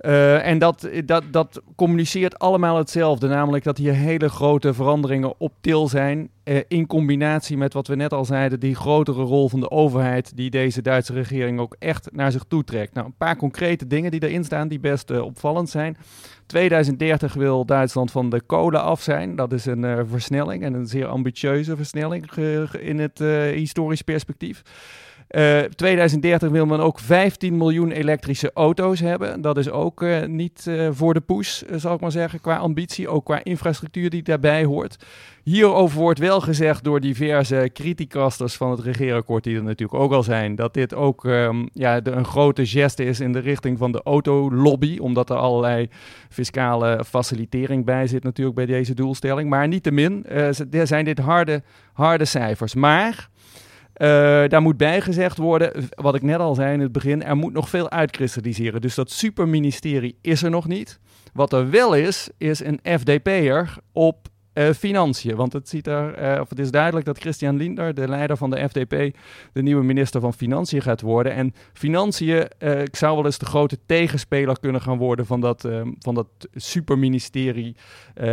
Uh, 0.00 0.46
en 0.46 0.58
dat, 0.58 0.88
dat, 1.04 1.24
dat 1.30 1.62
communiceert 1.76 2.38
allemaal 2.38 2.76
hetzelfde, 2.76 3.28
namelijk 3.28 3.64
dat 3.64 3.78
hier 3.78 3.92
hele 3.92 4.28
grote 4.28 4.74
veranderingen 4.74 5.34
op 5.38 5.52
til 5.60 5.88
zijn. 5.88 6.30
Uh, 6.44 6.60
in 6.68 6.86
combinatie 6.86 7.56
met 7.56 7.72
wat 7.72 7.86
we 7.86 7.94
net 7.94 8.12
al 8.12 8.24
zeiden, 8.24 8.60
die 8.60 8.74
grotere 8.74 9.22
rol 9.22 9.48
van 9.48 9.60
de 9.60 9.70
overheid, 9.70 10.36
die 10.36 10.50
deze 10.50 10.82
Duitse 10.82 11.12
regering 11.12 11.60
ook 11.60 11.76
echt 11.78 12.08
naar 12.12 12.32
zich 12.32 12.44
toe 12.48 12.64
trekt. 12.64 12.94
Nou, 12.94 13.06
een 13.06 13.16
paar 13.16 13.36
concrete 13.36 13.86
dingen 13.86 14.10
die 14.10 14.22
erin 14.22 14.44
staan, 14.44 14.68
die 14.68 14.80
best 14.80 15.10
uh, 15.10 15.22
opvallend 15.24 15.70
zijn. 15.70 15.96
2030 16.46 17.34
wil 17.34 17.64
Duitsland 17.64 18.10
van 18.10 18.30
de 18.30 18.40
kolen 18.40 18.82
af 18.82 19.02
zijn. 19.02 19.36
Dat 19.36 19.52
is 19.52 19.66
een 19.66 20.06
versnelling 20.08 20.62
en 20.62 20.74
een 20.74 20.86
zeer 20.86 21.06
ambitieuze 21.06 21.76
versnelling 21.76 22.32
in 22.80 22.98
het 22.98 23.18
historisch 23.54 24.02
perspectief. 24.02 24.62
Uh, 25.36 25.64
eh, 25.64 25.70
2030 25.70 26.50
wil 26.50 26.66
men 26.66 26.80
ook 26.80 26.98
15 26.98 27.56
miljoen 27.56 27.90
elektrische 27.90 28.50
auto's 28.54 29.00
hebben. 29.00 29.40
Dat 29.40 29.56
is 29.56 29.70
ook 29.70 30.02
uh, 30.02 30.24
niet 30.24 30.64
uh, 30.68 30.88
voor 30.92 31.14
de 31.14 31.20
poes, 31.20 31.62
zal 31.74 31.94
ik 31.94 32.00
maar 32.00 32.10
zeggen, 32.10 32.40
qua 32.40 32.56
ambitie, 32.56 33.08
ook 33.08 33.24
qua 33.24 33.44
infrastructuur 33.44 34.10
die 34.10 34.22
daarbij 34.22 34.64
hoort. 34.64 34.96
Hierover 35.42 35.98
wordt 35.98 36.18
wel 36.18 36.40
gezegd 36.40 36.84
door 36.84 37.00
diverse 37.00 37.70
criticasters 37.72 38.54
van 38.54 38.70
het 38.70 38.80
regeerakkoord, 38.80 39.44
die 39.44 39.56
er 39.56 39.62
natuurlijk 39.62 40.02
ook 40.02 40.12
al 40.12 40.22
zijn, 40.22 40.54
dat 40.54 40.74
dit 40.74 40.94
ook 40.94 41.24
um, 41.24 41.68
ja, 41.72 42.00
een 42.02 42.24
grote 42.24 42.66
geste 42.66 43.04
is 43.04 43.20
in 43.20 43.32
de 43.32 43.38
richting 43.38 43.78
van 43.78 43.92
de 43.92 44.02
autolobby, 44.04 44.98
omdat 44.98 45.30
er 45.30 45.36
allerlei 45.36 45.88
fiscale 46.28 47.04
facilitering 47.04 47.84
bij 47.84 48.06
zit 48.06 48.22
natuurlijk 48.22 48.56
bij 48.56 48.66
deze 48.66 48.94
doelstelling. 48.94 49.50
Maar 49.50 49.68
niettemin 49.68 50.26
uh, 50.32 50.84
zijn 50.84 51.04
dit 51.04 51.18
harde, 51.18 51.62
harde 51.92 52.24
cijfers. 52.24 52.74
Maar 52.74 53.28
uh, 53.98 54.08
daar 54.48 54.62
moet 54.62 54.76
bij 54.76 55.00
gezegd 55.00 55.38
worden, 55.38 55.88
wat 55.94 56.14
ik 56.14 56.22
net 56.22 56.38
al 56.38 56.54
zei 56.54 56.72
in 56.72 56.80
het 56.80 56.92
begin, 56.92 57.22
er 57.22 57.36
moet 57.36 57.52
nog 57.52 57.68
veel 57.68 57.90
uitkristalliseren. 57.90 58.80
Dus 58.80 58.94
dat 58.94 59.10
superministerie 59.10 60.18
is 60.20 60.42
er 60.42 60.50
nog 60.50 60.66
niet. 60.66 60.98
Wat 61.32 61.52
er 61.52 61.70
wel 61.70 61.94
is, 61.94 62.28
is 62.38 62.60
een 62.60 62.80
FDP'er 62.82 63.74
op 63.92 64.28
uh, 64.54 64.70
financiën. 64.70 65.36
Want 65.36 65.52
het, 65.52 65.68
ziet 65.68 65.86
er, 65.86 66.34
uh, 66.34 66.40
of 66.40 66.48
het 66.48 66.58
is 66.58 66.70
duidelijk 66.70 67.06
dat 67.06 67.18
Christian 67.18 67.56
Lindner, 67.56 67.94
de 67.94 68.08
leider 68.08 68.36
van 68.36 68.50
de 68.50 68.68
FDP, 68.68 69.16
de 69.52 69.62
nieuwe 69.62 69.84
minister 69.84 70.20
van 70.20 70.34
Financiën 70.34 70.82
gaat 70.82 71.00
worden. 71.00 71.32
En 71.32 71.54
financiën 71.72 72.48
uh, 72.58 72.82
zou 72.92 73.16
wel 73.16 73.24
eens 73.24 73.38
de 73.38 73.46
grote 73.46 73.78
tegenspeler 73.86 74.58
kunnen 74.60 74.80
gaan 74.80 74.98
worden 74.98 75.26
van 75.26 75.40
dat, 75.40 75.68
van 75.98 76.14
dat 76.14 76.28
superministerie 76.54 77.76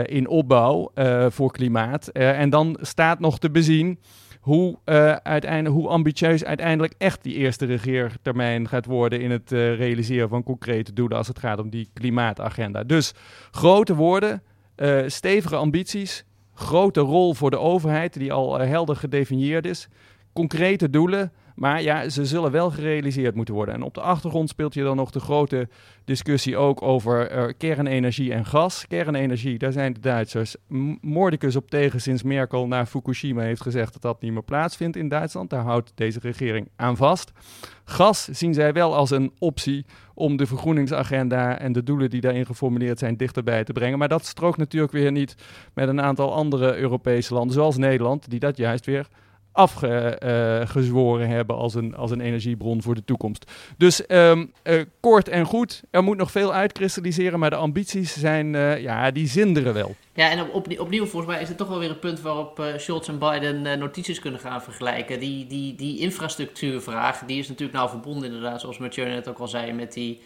in 0.06 0.28
opbouw 0.28 0.92
voor 1.30 1.52
klimaat. 1.52 2.08
en 2.08 2.50
dan 2.50 2.78
staat 2.82 3.20
nog 3.20 3.40
te 3.40 3.52
bezien 3.52 4.00
hoe, 4.44 4.78
uiteindelijk, 5.24 5.76
hoe 5.76 5.88
ambitieus 5.88 6.44
uiteindelijk 6.44 6.94
echt 6.98 7.24
die 7.24 7.36
eerste 7.36 7.66
regeertermijn 7.66 8.68
gaat 8.68 8.86
worden 8.86 9.22
in 9.22 9.32
het 9.32 9.52
realiseren 9.52 10.30
van 10.30 10.44
concrete 10.44 10.94
doelen 10.94 11.18
als 11.18 11.28
het 11.28 11.40
gaat 11.40 11.60
om 11.60 11.70
die 11.70 11.90
klimaatagenda. 11.94 12.84
Dus 12.84 13.14
grote 13.52 13.96
woorden, 13.96 14.44
uh, 14.76 15.04
stevige 15.08 15.56
ambities, 15.56 16.26
grote 16.54 17.00
rol 17.00 17.34
voor 17.34 17.50
de 17.50 17.60
overheid, 17.60 18.14
die 18.14 18.34
al 18.34 18.60
helder 18.60 18.96
gedefinieerd 18.96 19.66
is, 19.66 19.88
concrete 20.34 20.90
doelen, 20.90 21.32
maar 21.56 21.82
ja, 21.82 22.10
ze 22.10 22.26
zullen 22.26 22.52
wel 22.52 22.72
gerealiseerd 22.72 23.36
moeten 23.36 23.54
worden. 23.54 23.76
En 23.76 23.82
op 23.82 23.94
de 23.94 24.02
achtergrond 24.02 24.50
speelt 24.50 24.74
je 24.74 24.84
dan 24.84 24.96
nog 24.96 25.12
de 25.12 25.20
grote 25.20 25.68
discussie 26.06 26.58
ook 26.58 26.82
over 26.82 27.36
uh, 27.36 27.54
kernenergie 27.58 28.34
en 28.34 28.46
gas. 28.46 28.88
Kernenergie, 28.88 29.58
daar 29.58 29.72
zijn 29.72 29.94
de 29.94 30.00
Duitsers 30.00 30.56
moordicus 31.02 31.56
op 31.56 31.70
tegen 31.70 32.02
sinds 32.02 32.24
Merkel 32.24 32.68
naar 32.68 32.86
Fukushima 32.86 33.42
heeft 33.42 33.62
gezegd 33.62 33.94
dat 33.94 34.02
dat 34.02 34.22
niet 34.22 34.32
meer 34.32 34.44
plaatsvindt 34.44 34.98
in 34.98 35.08
Duitsland. 35.08 35.50
Daar 35.50 35.64
houdt 35.64 35.92
deze 35.96 36.20
regering 36.20 36.70
aan 36.76 36.98
vast. 36.98 37.32
Gas 37.86 38.24
zien 38.24 38.54
zij 38.54 38.74
wel 38.74 38.96
als 38.96 39.12
een 39.12 39.32
optie 39.40 39.86
om 40.14 40.38
de 40.38 40.46
vergroeningsagenda 40.46 41.60
en 41.60 41.72
de 41.72 41.84
doelen 41.84 42.10
die 42.10 42.22
daarin 42.22 42.46
geformuleerd 42.46 43.00
zijn 43.00 43.18
dichterbij 43.18 43.64
te 43.64 43.74
brengen. 43.74 43.98
Maar 43.98 44.08
dat 44.08 44.26
strookt 44.26 44.58
natuurlijk 44.58 44.92
weer 44.92 45.12
niet 45.12 45.36
met 45.74 45.88
een 45.88 46.02
aantal 46.02 46.34
andere 46.34 46.76
Europese 46.76 47.34
landen, 47.34 47.54
zoals 47.54 47.78
Nederland, 47.78 48.30
die 48.30 48.40
dat 48.40 48.58
juist 48.58 48.86
weer 48.86 49.08
afgezworen 49.54 51.30
hebben 51.30 51.56
als 51.56 51.76
een, 51.76 51.96
als 51.96 52.12
een 52.12 52.22
energiebron 52.22 52.82
voor 52.82 52.96
de 52.96 53.06
toekomst. 53.06 53.52
Dus 53.78 54.04
um, 54.08 54.52
uh, 54.64 54.82
kort 55.00 55.30
en 55.30 55.46
goed, 55.46 55.84
er 55.92 56.04
moet 56.04 56.18
nog 56.18 56.32
veel 56.32 56.54
uitkristalliseren, 56.54 57.40
maar 57.40 57.50
de 57.50 57.56
ambities 57.56 58.20
zijn, 58.20 58.54
uh, 58.54 58.82
ja, 58.82 59.12
die 59.12 59.28
zinderen 59.28 59.74
wel. 59.74 59.96
Ja, 60.14 60.30
en 60.30 60.52
op, 60.52 60.80
opnieuw 60.80 61.06
volgens 61.06 61.32
mij 61.32 61.42
is 61.42 61.48
het 61.48 61.58
toch 61.58 61.68
wel 61.68 61.80
weer 61.80 61.90
een 61.90 62.00
punt 62.00 62.22
waarop 62.22 62.64
Scholz 62.78 63.08
en 63.08 63.20
Biden 63.20 63.80
notities 63.80 64.20
kunnen 64.20 64.40
gaan 64.40 64.62
vergelijken. 64.62 65.20
Die, 65.20 65.48
die, 65.48 65.76
die 65.76 66.00
infrastructuurvraag, 66.00 67.20
die 67.20 67.40
is 67.40 67.48
natuurlijk 67.48 67.78
nou 67.78 67.90
verbonden 67.90 68.26
inderdaad, 68.26 68.62
zoals 68.62 68.78
Mathieu 68.78 69.06
net 69.06 69.28
ook 69.28 69.40
al 69.40 69.48
zei, 69.48 69.74
met 69.74 69.94
die 69.94 70.22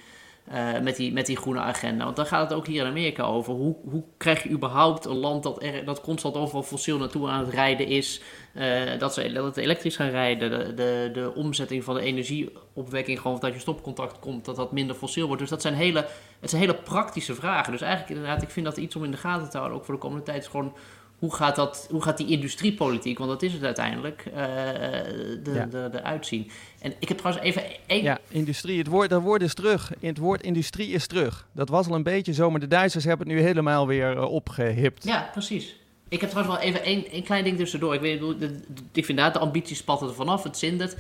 uh, 0.52 0.80
met, 0.80 0.96
die, 0.96 1.14
met 1.14 1.26
die 1.26 1.38
groene 1.38 1.60
agenda. 1.60 2.04
Want 2.04 2.16
dan 2.16 2.26
gaat 2.26 2.50
het 2.50 2.58
ook 2.58 2.68
hier 2.68 2.82
in 2.82 2.90
Amerika 2.90 3.24
over. 3.24 3.54
Hoe, 3.54 3.76
hoe 3.90 4.04
krijg 4.18 4.44
je 4.44 4.50
überhaupt 4.50 5.06
een 5.06 5.18
land 5.18 5.44
dat, 5.44 5.64
er, 5.64 5.86
dat 5.86 6.02
constant 6.02 6.36
overal 6.36 6.64
fossiel 6.64 6.98
naartoe 6.98 7.30
aan 7.30 7.46
het 7.46 7.54
rijden 7.54 7.88
is? 7.88 8.22
Uh, 8.54 9.00
dat, 9.00 9.14
ze, 9.14 9.32
dat 9.32 9.46
het 9.46 9.58
elektrisch 9.58 9.96
gaan 9.96 10.10
rijden. 10.10 10.50
De, 10.50 10.74
de, 10.74 11.10
de 11.14 11.34
omzetting 11.36 11.84
van 11.84 11.96
de 11.96 12.02
energieopwekking, 12.02 13.20
gewoon 13.20 13.40
dat 13.40 13.54
je 13.54 13.60
stopcontact 13.60 14.20
komt, 14.20 14.46
dat 14.46 14.56
dat 14.56 14.72
minder 14.72 14.96
fossiel 14.96 15.26
wordt. 15.26 15.42
Dus 15.42 15.50
dat 15.50 15.62
zijn 15.62 15.74
hele, 15.74 16.06
het 16.40 16.50
zijn 16.50 16.62
hele 16.62 16.76
praktische 16.76 17.36
vragen. 17.36 17.72
Dus 17.72 17.82
eigenlijk 17.82 18.12
inderdaad, 18.12 18.42
ik 18.42 18.50
vind 18.50 18.66
dat 18.66 18.78
iets 18.78 18.96
om 18.96 19.04
in 19.04 19.12
de 19.12 19.18
gaten 19.18 19.50
te 19.50 19.58
houden, 19.58 19.78
ook 19.78 19.86
voor 19.86 19.94
de 19.94 20.00
komende 20.00 20.24
tijd, 20.24 20.44
is 20.44 20.48
gewoon 20.48 20.74
hoe 21.20 21.36
gaat, 21.36 21.56
dat, 21.56 21.88
hoe 21.92 22.02
gaat 22.02 22.18
die 22.18 22.28
industriepolitiek, 22.28 23.18
want 23.18 23.30
dat 23.30 23.42
is 23.44 23.54
het 23.54 23.64
uiteindelijk, 23.64 24.24
uh, 24.28 24.34
de, 24.34 25.52
ja. 25.54 25.66
de, 25.66 25.90
de, 25.92 26.04
uitzien. 26.04 26.50
En 26.80 26.94
ik 27.00 27.08
heb 27.08 27.18
trouwens 27.18 27.46
even 27.46 27.64
één... 27.88 28.04
Ja, 28.04 28.20
industrie, 28.28 28.78
het 28.78 28.88
woord, 28.88 29.10
dat 29.10 29.22
woord 29.22 29.42
is 29.42 29.54
terug. 29.54 29.92
Het 30.00 30.18
woord 30.18 30.44
industrie 30.44 30.90
is 30.90 31.08
terug. 31.08 31.48
Dat 31.52 31.70
was 31.70 31.88
al 31.88 31.96
een 31.96 32.04
beetje 32.04 32.34
zo, 32.34 32.52
maar 32.52 32.60
de 32.60 32.68
Duitsers 32.68 33.04
hebben 33.04 33.28
het 33.28 33.36
nu 33.36 33.44
helemaal 33.44 33.88
weer 33.88 34.16
uh, 34.16 34.32
opgehipt. 34.32 35.04
Ja, 35.04 35.30
precies. 35.32 35.76
Ik 36.10 36.22
heb 36.22 36.30
trouwens 36.30 36.58
wel 36.58 36.68
even 36.68 36.84
één, 36.84 37.24
klein 37.24 37.44
ding 37.44 37.58
tussendoor. 37.58 37.94
Ik, 37.94 38.02
weet, 38.02 38.20
de, 38.20 38.38
de, 38.38 38.60
ik 38.94 39.06
vind 39.06 39.18
daar 39.18 39.34
de 39.34 39.40
ambities 39.40 39.78
spatten 39.78 40.08
er 40.08 40.14
vanaf, 40.14 40.44
het 40.44 40.58
zindert. 40.58 40.98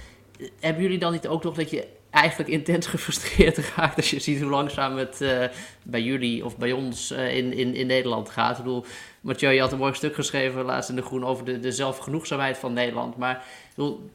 Hebben 0.60 0.84
jullie 0.84 1.00
dan 1.00 1.12
niet 1.12 1.28
ook 1.28 1.44
nog 1.44 1.56
dat 1.56 1.70
je 1.70 1.88
eigenlijk 2.10 2.50
intens 2.50 2.88
gefrustreerd 2.96 3.58
raakt 3.76 3.96
als 3.96 4.10
je 4.10 4.20
ziet 4.20 4.42
hoe 4.42 4.50
langzaam 4.50 4.98
het 4.98 5.22
uh, 5.22 5.44
bij 5.84 6.02
jullie 6.02 6.46
of 6.46 6.58
bij 6.58 6.72
ons 6.72 7.12
in, 7.12 7.54
in, 7.54 7.76
in 7.76 7.88
Nederland 7.88 8.30
gaat? 8.30 8.58
Ik 8.58 8.64
bedoel, 8.64 8.86
Mathieu, 9.28 9.52
je 9.52 9.60
had 9.60 9.72
een 9.72 9.78
mooi 9.78 9.94
stuk 9.94 10.16
geschreven 10.16 10.66
laatst 10.66 10.90
in 10.90 10.96
De 10.96 11.02
Groen 11.02 11.26
over 11.26 11.46
de, 11.46 11.60
de 11.60 11.72
zelfgenoegzaamheid 11.72 12.58
van 12.58 12.74
Nederland. 12.74 13.18
Maar 13.18 13.46
bedoel, 13.76 14.10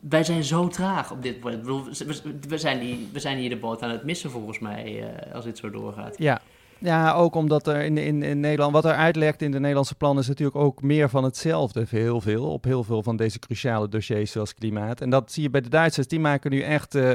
wij 0.00 0.24
zijn 0.24 0.44
zo 0.44 0.68
traag 0.68 1.10
op 1.10 1.22
dit 1.22 1.42
moment. 1.42 1.66
We, 2.48 2.58
zijn 2.58 2.80
die, 2.80 3.08
we 3.12 3.20
zijn 3.20 3.38
hier 3.38 3.48
de 3.48 3.56
boot 3.56 3.82
aan 3.82 3.90
het 3.90 4.04
missen 4.04 4.30
volgens 4.30 4.58
mij, 4.58 5.00
uh, 5.00 5.34
als 5.34 5.44
dit 5.44 5.58
zo 5.58 5.70
doorgaat. 5.70 6.14
Ja, 6.18 6.40
ja, 6.78 7.12
ook 7.12 7.34
omdat 7.34 7.66
er 7.66 7.82
in, 7.82 7.98
in, 7.98 8.22
in 8.22 8.40
Nederland, 8.40 8.72
wat 8.72 8.84
er 8.84 8.94
uitlekt 8.94 9.42
in 9.42 9.50
de 9.50 9.60
Nederlandse 9.60 9.94
plannen, 9.94 10.22
is 10.22 10.28
natuurlijk 10.28 10.56
ook 10.56 10.82
meer 10.82 11.08
van 11.08 11.24
hetzelfde. 11.24 11.86
Heel 11.88 12.20
veel, 12.20 12.52
op 12.52 12.64
heel 12.64 12.84
veel 12.84 13.02
van 13.02 13.16
deze 13.16 13.38
cruciale 13.38 13.88
dossiers 13.88 14.30
zoals 14.30 14.54
klimaat. 14.54 15.00
En 15.00 15.10
dat 15.10 15.32
zie 15.32 15.42
je 15.42 15.50
bij 15.50 15.60
de 15.60 15.68
Duitsers, 15.68 16.06
die 16.06 16.20
maken 16.20 16.50
nu 16.50 16.60
echt 16.60 16.94
uh, 16.94 17.12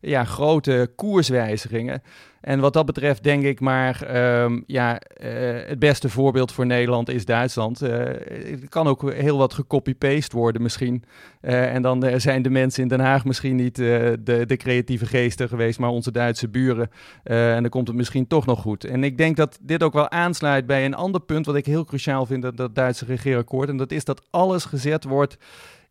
ja, 0.00 0.24
grote 0.24 0.90
koerswijzigingen. 0.96 2.02
En 2.40 2.60
wat 2.60 2.72
dat 2.72 2.86
betreft 2.86 3.22
denk 3.22 3.44
ik 3.44 3.60
maar, 3.60 4.16
um, 4.42 4.64
ja, 4.66 5.00
uh, 5.22 5.28
het 5.66 5.78
beste 5.78 6.08
voorbeeld 6.08 6.52
voor 6.52 6.66
Nederland 6.66 7.08
is 7.08 7.24
Duitsland. 7.24 7.82
Uh, 7.82 7.90
het 8.28 8.68
kan 8.68 8.86
ook 8.86 9.12
heel 9.12 9.38
wat 9.38 9.54
gecopy-paste 9.54 10.36
worden 10.36 10.62
misschien. 10.62 11.04
Uh, 11.42 11.74
en 11.74 11.82
dan 11.82 12.20
zijn 12.20 12.42
de 12.42 12.50
mensen 12.50 12.82
in 12.82 12.88
Den 12.88 13.00
Haag 13.00 13.24
misschien 13.24 13.56
niet 13.56 13.76
de, 13.76 14.44
de, 14.46 14.56
creatieve 14.56 15.06
geesten 15.06 15.48
geweest, 15.48 15.78
maar 15.78 15.90
onze 15.90 16.12
Duitse 16.12 16.48
buren. 16.48 16.90
en 17.22 17.60
dan 17.60 17.70
komt 17.70 17.86
het 17.86 17.96
misschien 17.96 18.26
toch 18.26 18.46
nog 18.46 18.60
goed. 18.60 18.84
En 18.84 19.04
ik 19.04 19.18
denk 19.18 19.36
dat 19.36 19.58
dit 19.62 19.82
ook 19.82 19.92
wel 19.92 20.10
aansluit 20.10 20.66
bij 20.66 20.84
een 20.84 20.94
ander 20.94 21.20
punt 21.20 21.46
wat 21.46 21.56
ik 21.56 21.66
heel 21.66 21.84
cruciaal 21.84 22.26
vind, 22.26 22.42
dat, 22.42 22.56
dat 22.56 22.74
Duitse 22.74 23.04
regeerakkoord. 23.04 23.68
En 23.68 23.76
dat 23.76 23.92
is 23.92 24.04
dat 24.04 24.26
alles 24.30 24.64
gezet 24.64 25.04
wordt 25.04 25.36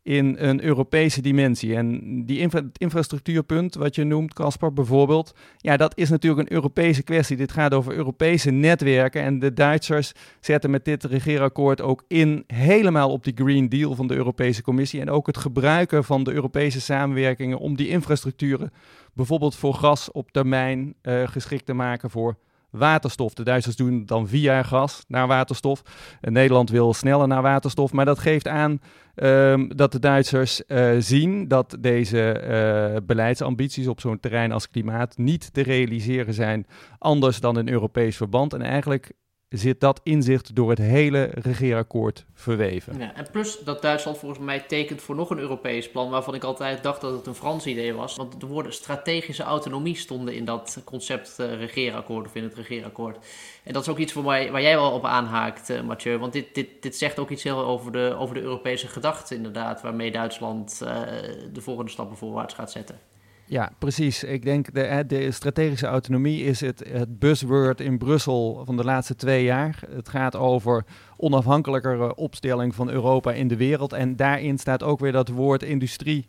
in 0.10 0.36
een 0.39 0.63
Europese 0.63 1.22
dimensie. 1.22 1.75
En 1.75 2.01
die 2.25 2.39
infra 2.39 2.62
infrastructuurpunt, 2.78 3.75
wat 3.75 3.96
je 3.96 4.04
noemt, 4.04 4.34
Caspar 4.34 4.74
bijvoorbeeld, 4.74 5.36
ja, 5.58 5.78
dat 5.78 5.98
is 5.98 6.10
natuurlijk 6.10 6.42
een 6.42 6.56
Europese 6.56 7.04
kwestie. 7.04 7.38
Dit 7.38 7.51
gaat 7.51 7.74
over 7.74 7.94
Europese 7.94 8.51
netwerken 8.51 9.22
en 9.22 9.39
de 9.39 9.54
Duitsers 9.54 10.12
zetten 10.39 10.70
met 10.70 10.86
dit 10.86 11.04
regeerakkoord 11.04 11.82
ook 11.82 12.04
in 12.08 12.44
helemaal 12.48 13.12
op 13.12 13.24
die 13.24 13.34
Green 13.36 13.70
Deal 13.70 13.96
van 13.96 14.08
de 14.08 14.16
Europese 14.16 14.62
Commissie 14.62 15.01
en 15.01 15.10
ook 15.10 15.28
het 15.28 15.38
gebruiken 15.38 16.04
van 16.04 16.24
de 16.24 16.34
Europese 16.34 16.82
samenwerkingen 16.82 17.58
om 17.58 17.75
die 17.75 17.88
infrastructuren 17.88 18.72
bijvoorbeeld 19.13 19.56
voor 19.56 19.74
gas 19.74 20.12
op 20.12 20.32
termijn 20.32 20.96
uh, 21.01 21.28
geschikt 21.28 21.66
te 21.66 21.74
maken 21.74 22.10
voor 22.10 22.38
waterstof. 22.72 23.34
De 23.34 23.44
Duitsers 23.44 23.76
doen 23.76 24.06
dan 24.06 24.28
via 24.28 24.64
gas 24.64 25.04
naar 25.08 25.28
waterstof. 25.28 25.82
En 26.22 26.34
Nederland 26.34 26.70
wil 26.70 26.94
sneller 26.94 27.28
naar 27.28 27.42
waterstof. 27.42 27.92
Maar 27.92 28.06
dat 28.06 28.20
geeft 28.20 28.48
aan 28.48 28.80
um, 29.16 29.76
dat 29.76 29.92
de 29.92 30.00
Duitsers 30.00 30.62
uh, 30.68 30.96
zien 31.00 31.48
dat 31.48 31.78
deze 31.80 32.44
uh, 32.94 33.06
beleidsambities 33.06 33.88
op 33.88 34.00
zo'n 34.00 34.20
terrein 34.20 34.52
als 34.52 34.70
klimaat 34.70 35.18
niet 35.18 35.54
te 35.54 35.62
realiseren 35.62 36.34
zijn 36.34 36.68
anders 36.98 37.40
dan 37.40 37.58
in 37.58 37.70
Europees 37.70 38.18
verband. 38.18 38.54
En 38.54 38.62
eigenlijk 38.62 39.12
zit 39.50 39.79
dat 39.79 40.00
inzicht 40.03 40.56
door 40.56 40.70
het 40.70 40.77
hele 40.77 41.32
regeerakkoord 41.34 42.25
verweven. 42.34 43.00
Ja, 43.00 43.15
en 43.15 43.27
plus 43.32 43.60
dat 43.60 43.82
Duitsland 43.82 44.18
volgens 44.18 44.41
mij 44.41 44.60
tekent 44.60 45.01
voor 45.01 45.15
nog 45.15 45.29
een 45.29 45.39
Europees 45.39 45.91
plan, 45.91 46.10
waarvan 46.10 46.36
ik 46.36 46.44
altijd 46.44 46.84
dacht 46.84 47.01
dat 47.01 47.12
het 47.12 47.25
een 47.25 47.36
Frans 47.36 47.65
idee 47.65 47.94
was. 47.94 48.15
Want 48.15 48.39
de 48.39 48.46
woorden 48.46 48.74
strategische 48.74 49.44
autonomie 49.44 49.96
stonden 49.96 50.36
in 50.36 50.46
dat 50.46 50.82
concept 50.84 51.36
uh, 51.39 51.53
regeerakkoord 51.53 52.25
of 52.25 52.36
in 52.36 52.44
het 52.44 52.56
regeerakkoord. 52.56 53.18
En 53.63 53.74
dat 53.74 53.82
is 53.82 53.89
ook 53.89 53.98
iets 53.98 54.13
voor 54.13 54.24
mij, 54.24 54.51
waar 54.51 54.62
jij 54.62 54.75
wel 54.75 54.91
op 54.91 55.06
aanhaakt, 55.06 55.70
uh, 55.70 55.82
Mathieu. 55.82 56.18
Want 56.18 56.34
dit, 56.34 56.56
dit, 56.56 56.68
dit 56.79 56.96
zegt 56.96 57.20
ook 57.20 57.29
iets 57.29 57.44
heel 57.44 57.65
over 57.65 57.91
de, 57.91 58.15
over 58.18 58.36
de 58.36 58.41
Europese 58.41 58.88
gedachte 58.88 59.36
inderdaad, 59.36 59.82
waarmee 59.82 60.12
Duitsland 60.12 60.79
uh, 60.84 60.89
de 61.53 61.62
volgende 61.62 61.91
stappen 61.91 62.18
voorwaarts 62.18 62.53
gaat 62.53 62.72
zetten. 62.72 63.00
Ja, 63.50 63.72
precies. 63.77 64.24
Ik 64.24 64.44
denk 64.44 64.74
de, 64.74 65.03
de 65.08 65.32
strategische 65.32 65.86
autonomie 65.86 66.44
is 66.44 66.62
het, 66.62 66.84
het 66.91 67.20
buzzword 67.20 67.82
in 67.82 67.98
Brussel 67.98 68.62
van 68.65 68.77
de 68.77 68.84
laatste 68.84 69.15
twee 69.15 69.44
jaar. 69.44 69.79
Het 69.89 70.10
gaat 70.10 70.36
over 70.36 70.86
onafhankelijkere 71.18 72.15
opstelling 72.15 72.75
van 72.75 72.89
Europa 72.89 73.32
in 73.32 73.48
de 73.48 73.56
wereld. 73.56 73.94
En 73.94 74.15
daarin 74.15 74.58
staat 74.58 74.84
ook 74.84 75.00
weer 75.00 75.12
dat 75.12 75.27
woord 75.27 75.63
industrie 75.63 76.27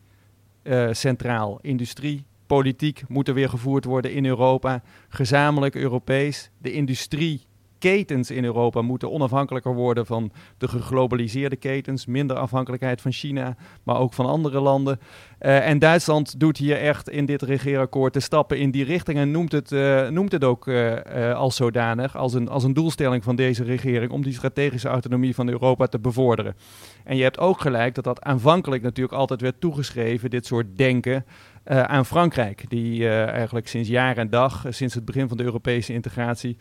uh, 0.62 0.88
centraal. 0.92 1.58
Industrie, 1.60 2.24
politiek 2.46 3.02
moet 3.08 3.28
er 3.28 3.34
weer 3.34 3.48
gevoerd 3.48 3.84
worden 3.84 4.12
in 4.12 4.26
Europa. 4.26 4.82
Gezamenlijk 5.08 5.74
Europees. 5.74 6.50
De 6.58 6.72
industrie 6.72 7.46
ketens 7.80 8.30
in 8.30 8.44
Europa 8.44 8.82
moeten 8.82 9.10
onafhankelijker 9.10 9.75
worden 9.75 10.06
van 10.06 10.32
de 10.58 10.68
geglobaliseerde 10.68 11.56
ketens. 11.56 12.06
Minder 12.06 12.37
afhankelijkheid 12.37 13.00
van 13.00 13.12
China, 13.12 13.56
maar 13.82 13.99
ook 13.99 14.12
van 14.12 14.26
andere 14.26 14.60
landen. 14.60 14.99
Uh, 15.40 15.68
en 15.68 15.78
Duitsland 15.78 16.40
doet 16.40 16.56
hier 16.56 16.76
echt 16.76 17.08
in 17.08 17.26
dit 17.26 17.42
regeerakkoord 17.42 18.12
de 18.12 18.20
stappen 18.20 18.58
in 18.58 18.70
die 18.70 18.84
richting 18.84 19.18
en 19.18 19.30
noemt 19.30 19.52
het, 19.52 19.70
uh, 19.70 20.08
noemt 20.08 20.32
het 20.32 20.44
ook 20.44 20.66
uh, 20.66 21.34
als 21.34 21.56
zodanig, 21.56 22.16
als 22.16 22.34
een, 22.34 22.49
als 22.49 22.64
een 22.64 22.72
doelstelling 22.72 23.25
van 23.25 23.37
deze 23.37 23.64
regering 23.64 24.10
om 24.10 24.22
die 24.22 24.32
strategische 24.32 24.88
autonomie 24.88 25.34
van 25.34 25.49
Europa 25.49 25.87
te 25.87 25.99
bevorderen. 25.99 26.56
En 27.04 27.16
je 27.16 27.22
hebt 27.22 27.38
ook 27.38 27.60
gelijk 27.60 27.94
dat 27.94 28.04
dat 28.04 28.22
aanvankelijk 28.22 28.82
natuurlijk 28.82 29.18
altijd 29.18 29.40
werd 29.40 29.60
toegeschreven, 29.60 30.30
dit 30.30 30.46
soort 30.46 30.66
denken, 30.76 31.25
aan 31.64 32.06
Frankrijk, 32.06 32.64
die 32.68 33.08
eigenlijk 33.08 33.68
sinds 33.68 33.88
jaar 33.88 34.16
en 34.16 34.30
dag, 34.30 34.64
sinds 34.68 34.94
het 34.94 35.04
begin 35.04 35.28
van 35.28 35.37
de 35.37 35.42
Europese 35.42 35.92
integratie, 35.92 36.56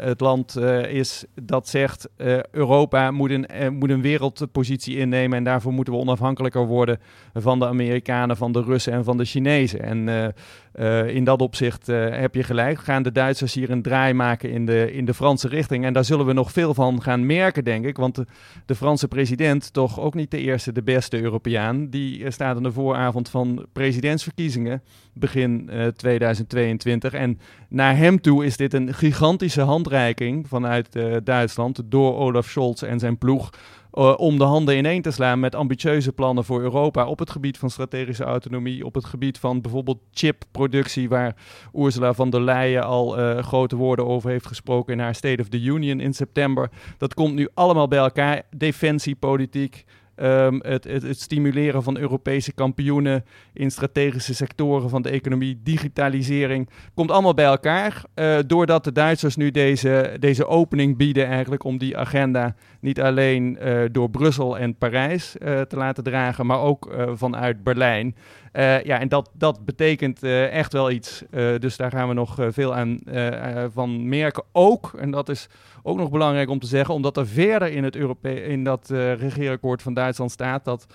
het 0.00 0.20
land 0.20 0.56
is 0.88 1.24
dat 1.34 1.68
zegt 1.68 2.08
Europa 2.50 3.10
moet 3.10 3.30
een, 3.30 3.74
moet 3.78 3.90
een 3.90 4.02
wereldpositie 4.02 4.96
innemen 4.96 5.38
en 5.38 5.44
daarvoor 5.44 5.72
moeten 5.72 5.92
we 5.92 5.98
onafhankelijker 6.00 6.66
worden 6.66 6.98
van 7.34 7.58
de 7.58 7.66
Amerikanen, 7.66 8.36
van 8.36 8.52
de 8.52 8.62
Russen 8.62 8.92
en 8.92 9.04
van 9.04 9.16
de 9.16 9.24
Chinezen. 9.24 9.82
En 9.82 10.34
in 11.06 11.24
dat 11.24 11.40
opzicht 11.40 11.86
heb 11.86 12.34
je 12.34 12.42
gelijk, 12.42 12.78
gaan 12.78 13.02
de 13.02 13.12
Duitsers 13.12 13.54
hier 13.54 13.70
een 13.70 13.82
draai 13.82 14.12
maken 14.14 14.50
in 14.50 14.66
de, 14.66 14.92
in 14.92 15.04
de 15.04 15.14
Franse 15.14 15.48
richting. 15.48 15.84
En 15.84 15.92
daar 15.92 16.04
zullen 16.04 16.26
we 16.26 16.32
nog 16.32 16.52
veel 16.52 16.74
van 16.74 17.02
gaan 17.02 17.26
merken, 17.26 17.64
denk 17.64 17.84
ik, 17.84 17.96
want 17.96 18.14
de, 18.14 18.26
de 18.66 18.74
Franse 18.74 19.08
president, 19.08 19.72
toch 19.72 20.00
ook 20.00 20.14
niet 20.14 20.30
de 20.30 20.38
eerste, 20.38 20.72
de 20.72 20.82
beste 20.82 21.22
Europeaan, 21.22 21.88
die 21.88 22.30
staat 22.30 22.56
aan 22.56 22.62
de 22.62 22.72
vooravond 22.72 23.28
van 23.28 23.66
presidentsverkiezingen 23.72 24.82
begin 25.12 25.70
2022. 25.96 27.12
En 27.12 27.38
naar 27.68 27.96
hem 27.96 28.20
toe 28.20 28.44
is 28.44 28.56
dit 28.56 28.74
een 28.74 28.94
gigantische 28.94 29.60
handreiking 29.60 30.48
vanuit 30.48 30.96
uh, 30.96 31.16
Duitsland 31.24 31.82
door 31.84 32.16
Olaf 32.16 32.48
Scholz 32.48 32.82
en 32.82 32.98
zijn 32.98 33.18
ploeg. 33.18 33.50
Uh, 33.94 34.14
om 34.16 34.38
de 34.38 34.44
handen 34.44 34.76
ineen 34.76 35.02
te 35.02 35.10
slaan 35.10 35.40
met 35.40 35.54
ambitieuze 35.54 36.12
plannen 36.12 36.44
voor 36.44 36.60
Europa 36.60 37.06
op 37.06 37.18
het 37.18 37.30
gebied 37.30 37.58
van 37.58 37.70
strategische 37.70 38.24
autonomie, 38.24 38.84
op 38.84 38.94
het 38.94 39.04
gebied 39.04 39.38
van 39.38 39.60
bijvoorbeeld 39.60 39.98
chipproductie, 40.12 41.08
waar 41.08 41.36
Ursula 41.74 42.14
von 42.14 42.30
der 42.30 42.40
Leyen 42.40 42.84
al 42.84 43.18
uh, 43.18 43.38
grote 43.38 43.76
woorden 43.76 44.06
over 44.06 44.30
heeft 44.30 44.46
gesproken 44.46 44.92
in 44.92 44.98
haar 44.98 45.14
State 45.14 45.42
of 45.42 45.48
the 45.48 45.62
Union 45.62 46.00
in 46.00 46.14
september. 46.14 46.70
Dat 46.98 47.14
komt 47.14 47.34
nu 47.34 47.48
allemaal 47.54 47.88
bij 47.88 47.98
elkaar. 47.98 48.42
Defensiepolitiek, 48.56 49.84
Um, 50.16 50.60
het, 50.62 50.84
het, 50.84 51.20
stimuleren 51.20 51.82
van 51.82 51.98
Europese 51.98 52.52
kampioenen 52.52 53.24
in 53.52 53.70
strategische 53.70 54.34
sectoren 54.34 54.88
van 54.88 55.02
de 55.02 55.10
economie, 55.10 55.60
digitalisering, 55.62 56.68
komt 56.94 57.10
allemaal 57.10 57.34
bij 57.34 57.44
elkaar. 57.44 58.04
Uh, 58.14 58.38
doordat 58.46 58.84
de 58.84 58.92
Duitsers 58.92 59.36
nu 59.36 59.50
deze, 59.50 60.16
deze 60.20 60.46
opening 60.46 60.96
bieden 60.96 61.26
eigenlijk 61.26 61.64
om 61.64 61.78
die 61.78 61.96
agenda 61.96 62.54
niet 62.80 63.00
alleen 63.00 63.58
uh, 63.62 63.82
door 63.92 64.10
Brussel 64.10 64.58
en 64.58 64.76
Parijs 64.76 65.36
uh, 65.38 65.60
te 65.60 65.76
laten 65.76 66.04
dragen, 66.04 66.46
maar 66.46 66.60
ook 66.60 66.94
vanuit 67.14 67.64
Berlijn. 67.64 68.16
Ja, 68.52 69.00
en 69.00 69.08
dat, 69.08 69.30
dat 69.34 69.64
betekent 69.64 70.22
echt 70.22 70.72
wel 70.72 70.90
iets. 70.90 71.24
dus 71.58 71.76
daar 71.76 71.90
gaan 71.90 72.08
we 72.08 72.14
nog 72.14 72.36
veel 72.48 72.74
aan 72.74 72.98
van 73.72 74.08
merken. 74.08 74.42
Ook, 74.52 74.92
en 74.98 75.10
dat 75.10 75.28
is 75.28 75.48
ook 75.82 75.96
nog 75.96 76.10
belangrijk 76.10 76.50
om 76.50 76.58
te 76.58 76.66
zeggen, 76.66 76.94
omdat 76.94 77.16
er 77.16 77.26
verder 77.26 77.68
in, 77.68 77.84
het 77.84 77.96
Europe 77.96 78.44
in 78.44 78.64
dat 78.64 78.88
regeerakkoord 79.18 79.82
van 79.82 79.94
Duitsland 79.94 80.30
staat 80.30 80.64
dat 80.64 80.86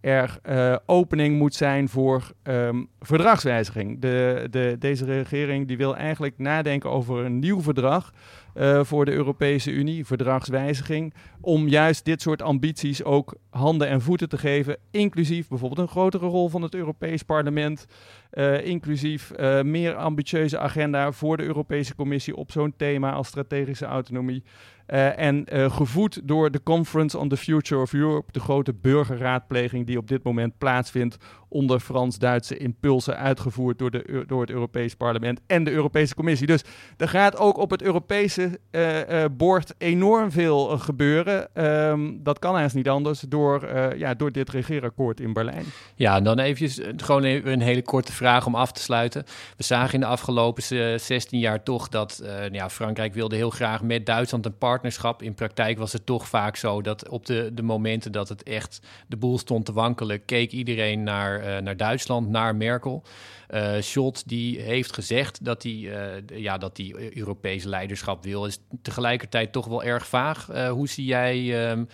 er 0.00 0.38
uh, 0.48 0.76
opening 0.86 1.38
moet 1.38 1.54
zijn 1.54 1.88
voor 1.88 2.32
um, 2.42 2.88
verdragswijziging. 3.00 4.00
De, 4.00 4.46
de, 4.50 4.76
deze 4.78 5.04
regering 5.04 5.68
die 5.68 5.76
wil 5.76 5.96
eigenlijk 5.96 6.38
nadenken 6.38 6.90
over 6.90 7.24
een 7.24 7.38
nieuw 7.38 7.60
verdrag 7.60 8.12
uh, 8.54 8.84
voor 8.84 9.04
de 9.04 9.12
Europese 9.12 9.70
Unie, 9.70 10.06
verdragswijziging, 10.06 11.14
om 11.40 11.68
juist 11.68 12.04
dit 12.04 12.22
soort 12.22 12.42
ambities 12.42 13.04
ook 13.04 13.34
handen 13.50 13.88
en 13.88 14.00
voeten 14.00 14.28
te 14.28 14.38
geven, 14.38 14.76
inclusief 14.90 15.48
bijvoorbeeld 15.48 15.80
een 15.80 15.88
grotere 15.88 16.26
rol 16.26 16.48
van 16.48 16.62
het 16.62 16.74
Europees 16.74 17.22
Parlement, 17.22 17.86
uh, 18.32 18.66
inclusief 18.66 19.32
meer 19.62 19.94
ambitieuze 19.94 20.58
agenda 20.58 21.12
voor 21.12 21.36
de 21.36 21.42
Europese 21.42 21.94
Commissie 21.94 22.36
op 22.36 22.52
zo'n 22.52 22.74
thema 22.76 23.12
als 23.12 23.28
strategische 23.28 23.86
autonomie. 23.86 24.42
Uh, 24.92 25.18
en 25.18 25.44
gevoed 25.70 26.20
door 26.28 26.50
de 26.50 26.62
Conference 26.62 27.18
on 27.18 27.28
the 27.28 27.36
Future 27.36 27.80
of 27.80 27.92
Europe, 27.92 28.32
de 28.32 28.40
grote 28.40 28.74
burgerraadpleging 28.74 29.86
die 29.86 29.98
op 29.98 30.08
dit 30.08 30.22
moment 30.22 30.58
plaatsvindt 30.58 31.16
onder 31.48 31.80
Frans-Duitse 31.80 32.56
impulsen 32.56 33.16
uitgevoerd 33.16 33.78
door, 33.78 33.90
de, 33.90 34.24
door 34.26 34.40
het 34.40 34.50
Europees 34.50 34.94
Parlement 34.94 35.40
en 35.46 35.64
de 35.64 35.70
Europese 35.70 36.14
Commissie. 36.14 36.46
Dus 36.46 36.62
er 36.96 37.08
gaat 37.08 37.36
ook 37.36 37.56
op 37.56 37.70
het 37.70 37.82
Europese 37.82 38.58
uh, 38.70 39.24
bord 39.36 39.74
enorm 39.78 40.30
veel 40.30 40.72
uh, 40.72 40.80
gebeuren. 40.80 41.64
Um, 41.64 42.22
dat 42.22 42.38
kan 42.38 42.56
eigenlijk 42.56 42.86
niet 42.86 42.96
anders 42.96 43.20
door, 43.20 43.76
ja, 43.96 44.14
door 44.14 44.32
dit 44.32 44.50
regeerakkoord 44.50 45.20
in 45.20 45.32
Berlijn. 45.32 45.64
Ja, 45.94 46.20
dan 46.20 46.38
eventjes 46.38 46.80
gewoon 46.96 47.24
even 47.24 47.52
een 47.52 47.60
hele 47.60 47.82
korte 47.82 48.12
vraag 48.12 48.46
om 48.46 48.54
af 48.54 48.72
te 48.72 48.82
sluiten. 48.82 49.24
We 49.56 49.62
zagen 49.62 49.94
in 49.94 50.00
de 50.00 50.06
afgelopen 50.06 50.62
16 51.00 51.38
jaar 51.38 51.62
toch 51.62 51.88
dat 51.88 52.22
ja, 52.52 52.70
Frankrijk 52.70 53.14
wilde 53.14 53.36
heel 53.36 53.50
graag 53.50 53.82
met 53.82 54.06
Duitsland 54.06 54.46
een 54.46 54.58
partnerschap. 54.58 55.22
In 55.22 55.34
praktijk 55.34 55.78
was 55.78 55.92
het 55.92 56.06
toch 56.06 56.28
vaak 56.28 56.56
zo 56.56 56.82
dat 56.82 57.08
op 57.08 57.26
de, 57.26 57.50
de 57.52 57.62
momenten 57.62 58.12
dat 58.12 58.28
het 58.28 58.42
echt 58.42 58.80
de 59.06 59.16
boel 59.16 59.38
stond 59.38 59.64
te 59.64 59.72
wankelen, 59.72 60.24
keek 60.24 60.52
iedereen 60.52 61.02
naar 61.02 61.37
naar, 61.40 61.56
uh, 61.56 61.62
naar 61.62 61.76
Duitsland, 61.76 62.28
naar 62.28 62.56
Merkel. 62.56 63.02
Uh, 63.50 63.72
Scholz 63.80 64.22
die 64.22 64.60
heeft 64.60 64.92
gezegd 64.92 65.44
dat 65.44 65.62
hij 65.62 65.72
uh, 65.72 66.40
ja, 66.42 66.58
dat 66.58 66.76
die 66.76 67.16
Europese 67.18 67.68
leiderschap 67.68 68.24
wil. 68.24 68.46
Is 68.46 68.58
tegelijkertijd 68.82 69.52
toch 69.52 69.66
wel 69.66 69.82
erg 69.82 70.06
vaag. 70.06 70.46
hoe 70.70 70.88
zie 70.88 71.04
jij 71.04 71.70
um, 71.70 71.88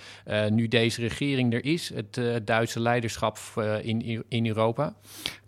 nu 0.55 0.69
deze 0.69 1.01
regering 1.01 1.53
er 1.53 1.65
is, 1.65 1.93
het 1.95 2.47
Duitse 2.47 2.81
leiderschap 2.81 3.39
in, 3.83 4.25
in 4.29 4.47
Europa? 4.47 4.95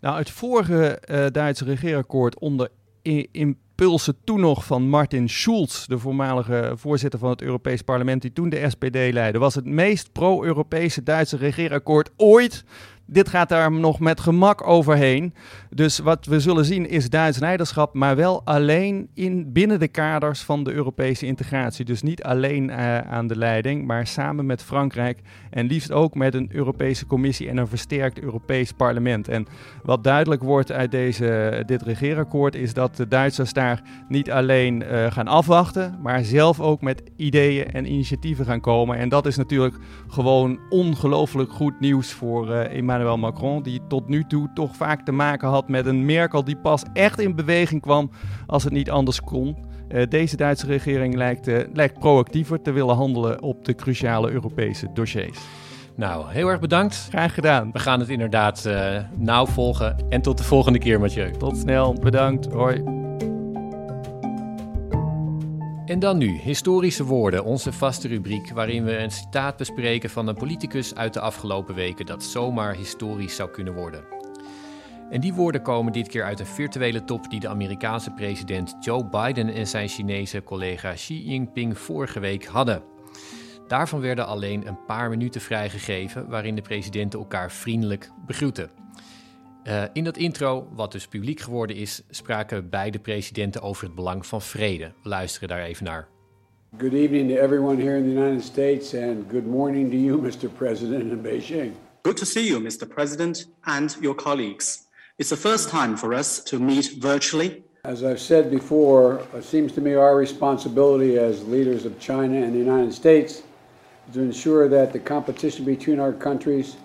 Nou, 0.01 0.19
het 0.19 0.31
vorige 0.31 1.01
Duitse 1.33 1.65
regeerakkoord 1.65 2.39
onder 2.39 2.69
impulsen 3.77 4.17
toen 4.25 4.41
nog 4.41 4.65
van 4.65 4.89
Martin 4.89 5.29
Schulz, 5.29 5.87
de 5.87 5.99
voormalige 5.99 6.73
voorzitter 6.75 7.19
van 7.19 7.31
het 7.31 7.43
Europees 7.43 7.83
Parlement, 7.83 8.23
die 8.23 8.33
toen 8.33 8.49
de 8.49 8.71
SPD 8.71 9.13
leidde, 9.13 9.39
was 9.39 9.55
het 9.55 9.65
meest 9.65 10.13
pro-Europese 10.13 11.03
Duitse 11.03 11.37
regeerakkoord 11.37 12.11
ooit. 12.17 12.65
Dit 13.09 13.29
gaat 13.29 13.49
daar 13.49 13.73
nog 13.73 14.01
met 14.01 14.21
gemak 14.21 14.67
overheen. 14.67 15.35
Dus 15.71 15.99
wat 15.99 16.27
we 16.27 16.41
zullen 16.41 16.65
zien 16.65 16.89
is 16.89 17.11
Duits 17.11 17.39
leiderschap, 17.39 17.95
maar 17.95 18.17
wel 18.17 18.43
alleen 18.45 19.09
in, 19.15 19.53
binnen 19.53 19.79
de 19.79 19.89
kaders 19.89 20.41
van 20.41 20.65
de 20.65 20.73
Europese 20.73 21.27
integratie. 21.27 21.85
Dus 21.85 22.03
niet 22.03 22.23
alleen 22.23 22.69
uh, 22.69 22.99
aan 22.99 23.27
de 23.27 23.37
leiding, 23.37 23.87
maar 23.87 24.07
samen 24.07 24.47
met 24.47 24.63
Frankrijk 24.63 25.19
en 25.51 25.67
liefst 25.67 25.93
ook 25.93 26.15
met 26.15 26.35
een 26.35 26.49
Europese 26.53 27.07
Commissie 27.07 27.49
en 27.49 27.57
een 27.57 27.69
versterkt 27.69 28.21
Europees 28.21 28.73
Parlement. 28.73 29.29
En 29.29 29.47
wat 29.83 30.05
duidelijk 30.05 30.43
wordt 30.43 30.73
uit 30.73 30.91
deze, 30.91 31.63
dit 31.67 31.83
regeerakkoord 31.83 32.55
is 32.55 32.75
dat 32.75 32.97
de 32.97 33.09
Duitsers 33.09 33.53
daar 33.53 33.83
niet 34.09 34.31
alleen 34.31 34.83
uh, 34.83 35.11
gaan 35.11 35.29
afwachten, 35.29 35.99
maar 36.03 36.25
zelf 36.25 36.61
ook 36.61 36.81
met 36.81 37.03
ideeën 37.17 37.73
en 37.73 37.93
initiatieven 37.93 38.45
gaan 38.45 38.61
komen. 38.61 38.97
En 38.99 39.09
dat 39.09 39.27
is 39.27 39.37
natuurlijk 39.37 39.75
gewoon 40.09 40.59
ongelooflijk 40.69 41.51
goed 41.53 41.81
nieuws 41.81 42.13
voor 42.13 42.49
uh, 42.49 42.77
Emmanuel 42.77 42.95
Macron, 43.17 43.63
die 43.63 43.81
tot 43.89 44.09
nu 44.09 44.25
toe 44.29 44.51
toch 44.55 44.77
vaak 44.77 45.05
te 45.05 45.13
maken 45.13 45.49
had 45.49 45.69
met 45.69 45.87
een 45.87 46.05
Merkel 46.05 46.45
die 46.45 46.57
pas 46.57 46.83
echt 46.93 47.21
in 47.21 47.35
beweging 47.35 47.81
kwam 47.81 48.11
als 48.47 48.65
het 48.65 48.73
niet 48.73 48.91
anders 48.91 49.21
kon. 49.21 49.57
Uh, 49.89 50.03
deze 50.09 50.37
Duitse 50.37 50.67
regering 50.67 51.15
lijkt, 51.15 51.49
uh, 51.49 51.59
lijkt 51.73 51.99
proactiever 51.99 52.63
te 52.63 52.73
willen 52.73 52.95
handelen 52.95 53.43
op 53.43 53.65
de 53.65 53.75
cruciale 53.75 54.31
Europese 54.31 54.89
dossiers. 54.95 55.39
Nou, 55.97 56.25
heel 56.29 56.49
erg 56.49 56.61
bedankt. 56.61 57.07
Graag 57.09 57.35
gedaan. 57.35 57.73
We 57.73 57.79
gaan 57.79 58.01
het 58.01 58.09
inderdaad 58.09 58.65
uh, 58.67 58.99
nauw 59.17 59.47
volgen. 59.47 59.97
En 60.09 60.23
tot 60.23 60.39
de 60.39 60.45
volgende 60.45 60.79
keer, 60.79 61.01
Mathieu. 61.01 61.31
Tot 61.31 61.57
snel. 61.57 61.95
Bedankt. 62.01 62.47
Hoi. 62.53 62.96
En 65.97 66.03
dan 66.03 66.19
nu, 66.19 66.29
historische 66.29 67.05
woorden, 67.05 67.45
onze 67.45 67.73
vaste 67.73 68.09
rubriek 68.09 68.51
waarin 68.51 68.85
we 68.85 68.99
een 68.99 69.11
citaat 69.11 69.57
bespreken 69.57 70.11
van 70.11 70.27
een 70.29 70.35
politicus 70.35 70.95
uit 70.95 71.15
de 71.15 71.21
afgelopen 71.21 71.75
weken 71.75 72.07
dat 72.07 72.25
zomaar 72.25 72.75
historisch 72.75 73.37
zou 73.37 73.51
kunnen 73.51 73.75
worden. 73.75 74.05
En 75.11 75.21
die 75.21 75.35
woorden 75.35 75.63
komen 75.63 75.93
dit 75.93 76.09
keer 76.09 76.25
uit 76.25 76.41
een 76.41 76.47
virtuele 76.47 77.05
top 77.05 77.31
die 77.31 77.41
de 77.41 77.49
Amerikaanse 77.49 78.11
president 78.11 78.77
Joe 78.81 79.05
Biden 79.05 79.49
en 79.49 79.67
zijn 79.67 79.89
Chinese 79.89 80.43
collega 80.43 80.93
Xi 80.93 81.29
Jinping 81.29 81.79
vorige 81.79 82.21
week 82.21 82.45
hadden. 82.45 82.83
Daarvan 83.67 84.01
werden 84.01 84.27
alleen 84.27 84.67
een 84.67 84.85
paar 84.87 85.09
minuten 85.09 85.41
vrijgegeven 85.41 86.29
waarin 86.29 86.55
de 86.55 86.63
presidenten 86.63 87.19
elkaar 87.19 87.51
vriendelijk 87.53 88.11
begroeten. 88.27 88.71
Uh, 89.69 89.83
in 89.93 90.05
dat 90.05 90.17
intro, 90.17 90.69
wat 90.75 90.93
dus 90.93 91.07
publiek 91.07 91.41
geworden 91.41 91.77
is, 91.77 92.03
spraken 92.11 92.71
beide 92.71 92.99
presidenten 92.99 93.63
over 93.63 93.85
het 93.85 93.95
belang 93.95 94.27
van 94.27 94.43
vrede. 94.43 94.93
We 95.03 95.09
luisteren 95.09 95.49
daar 95.49 95.63
even 95.63 95.85
naar. 95.85 96.09
Good 96.79 96.93
evening 96.93 97.31
to 97.31 97.37
everyone 97.37 97.83
here 97.83 97.97
in 97.97 98.03
the 98.03 98.21
United 98.21 98.45
States 98.45 98.95
and 98.95 99.25
good 99.31 99.47
morning 99.47 99.91
to 99.91 99.97
you, 99.97 100.23
Mr. 100.29 100.49
President 100.57 101.11
in 101.11 101.23
Beijing. 101.23 101.73
Good 102.03 102.17
to 102.17 102.25
see 102.25 102.47
you, 102.47 102.63
Mr. 102.63 102.89
President, 102.89 103.49
and 103.61 103.97
your 104.01 104.15
colleagues. 104.15 104.87
It's 105.17 105.29
the 105.29 105.49
first 105.49 105.69
time 105.69 105.97
for 105.97 106.15
us 106.15 106.43
to 106.45 106.59
meet 106.59 106.93
virtually. 107.01 107.63
As 107.83 108.03
I've 108.03 108.21
said 108.21 108.51
before, 108.51 109.21
it 109.35 109.45
seems 109.45 109.73
to 109.73 109.81
me 109.81 109.95
our 109.95 110.17
responsibility 110.17 111.19
as 111.19 111.43
leaders 111.43 111.85
of 111.85 111.99
China 111.99 112.37
and 112.37 112.53
the 112.53 112.65
United 112.65 112.93
States 112.93 113.43
to 114.13 114.21
ensure 114.21 114.69
that 114.69 114.93
the 114.93 115.01
competition 115.01 115.65
between 115.65 115.99
our 115.99 116.13
countries 116.13 116.77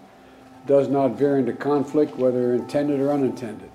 does 0.65 0.87
not 0.87 1.17
veer 1.17 1.37
into 1.37 1.53
conflict, 1.69 2.15
whether 2.17 2.53
intended 2.53 2.99
or 2.99 3.13
unintended. 3.13 3.69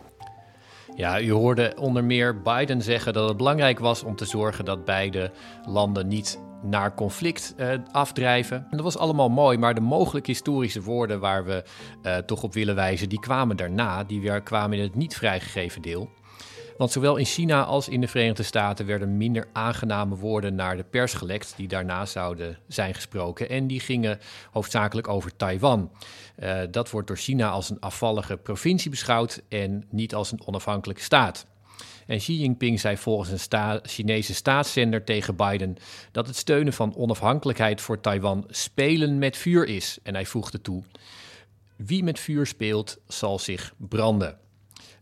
Ja, 0.97 1.21
u 1.21 1.33
hoorde 1.33 1.75
onder 1.79 2.05
meer 2.05 2.43
Biden 2.43 2.83
zeggen 2.83 3.13
dat 3.13 3.29
het 3.29 3.37
belangrijk 3.37 3.79
was 3.79 4.03
om 4.03 4.17
te 4.17 4.25
zorgen 4.25 4.65
dat 4.65 4.85
beide 4.85 5.31
landen 5.65 6.09
niet 6.09 6.41
naar 6.63 6.95
conflict 6.95 7.55
uh, 7.57 7.69
afdrijven. 7.93 8.57
En 8.57 8.77
dat 8.77 8.81
was 8.81 8.99
allemaal 8.99 9.29
mooi, 9.29 9.59
maar 9.59 9.75
de 9.75 9.81
mogelijk 9.81 10.27
historische 10.27 10.83
woorden 10.83 11.21
waar 11.21 11.45
we 11.45 11.65
uh, 12.03 12.17
toch 12.17 12.43
op 12.43 12.55
willen 12.55 12.75
wijzen, 12.75 13.09
die 13.09 13.21
kwamen 13.21 13.57
daarna. 13.57 14.05
Die 14.05 14.21
weer 14.21 14.43
kwamen 14.43 14.79
in 14.79 14.85
het 14.85 14.95
niet 14.95 15.17
vrijgegeven 15.17 15.83
deel. 15.83 16.11
Want 16.77 16.93
zowel 16.93 17.17
in 17.17 17.25
China 17.25 17.65
als 17.65 17.89
in 17.89 18.01
de 18.01 18.09
Verenigde 18.09 18.43
Staten 18.43 18.87
werden 18.87 19.17
minder 19.17 19.49
aangename 19.53 20.17
woorden 20.17 20.55
naar 20.55 20.77
de 20.77 20.85
pers 20.85 21.15
gelekt 21.15 21.55
die 21.57 21.69
daarna 21.69 22.07
zouden 22.07 22.59
zijn 22.69 22.95
gesproken. 22.95 23.49
En 23.49 23.67
die 23.67 23.81
gingen 23.81 24.19
hoofdzakelijk 24.51 25.09
over 25.09 25.37
Taiwan. 25.37 25.91
Uh, 26.39 26.61
dat 26.71 26.91
wordt 26.91 27.07
door 27.09 27.17
China 27.17 27.49
als 27.49 27.71
een 27.71 27.81
afvallige 27.81 28.37
provincie 28.37 28.91
beschouwd 28.91 29.43
en 29.49 29.85
niet 29.91 30.15
als 30.15 30.33
een 30.33 30.47
onafhankelijke 30.47 31.03
staat. 31.03 31.47
En 32.07 32.19
Xi 32.19 32.39
Jinping 32.39 32.81
zei 32.81 32.97
volgens 32.97 33.31
een 33.31 33.39
sta 33.39 33.81
Chinese 33.83 34.35
staatszender 34.35 35.05
tegen 35.05 35.37
Biden 35.37 35.77
dat 36.13 36.27
het 36.27 36.37
steunen 36.37 36.73
van 36.73 36.97
onafhankelijkheid 36.97 37.81
voor 37.81 38.01
Taiwan 38.01 38.45
spelen 38.49 39.19
met 39.19 39.37
vuur 39.37 39.67
is. 39.67 39.99
En 40.03 40.15
hij 40.15 40.27
voegde 40.27 40.61
toe: 40.61 40.83
Wie 41.77 42.05
met 42.05 42.19
vuur 42.19 42.47
speelt, 42.47 42.99
zal 43.07 43.39
zich 43.39 43.75
branden. 43.77 44.39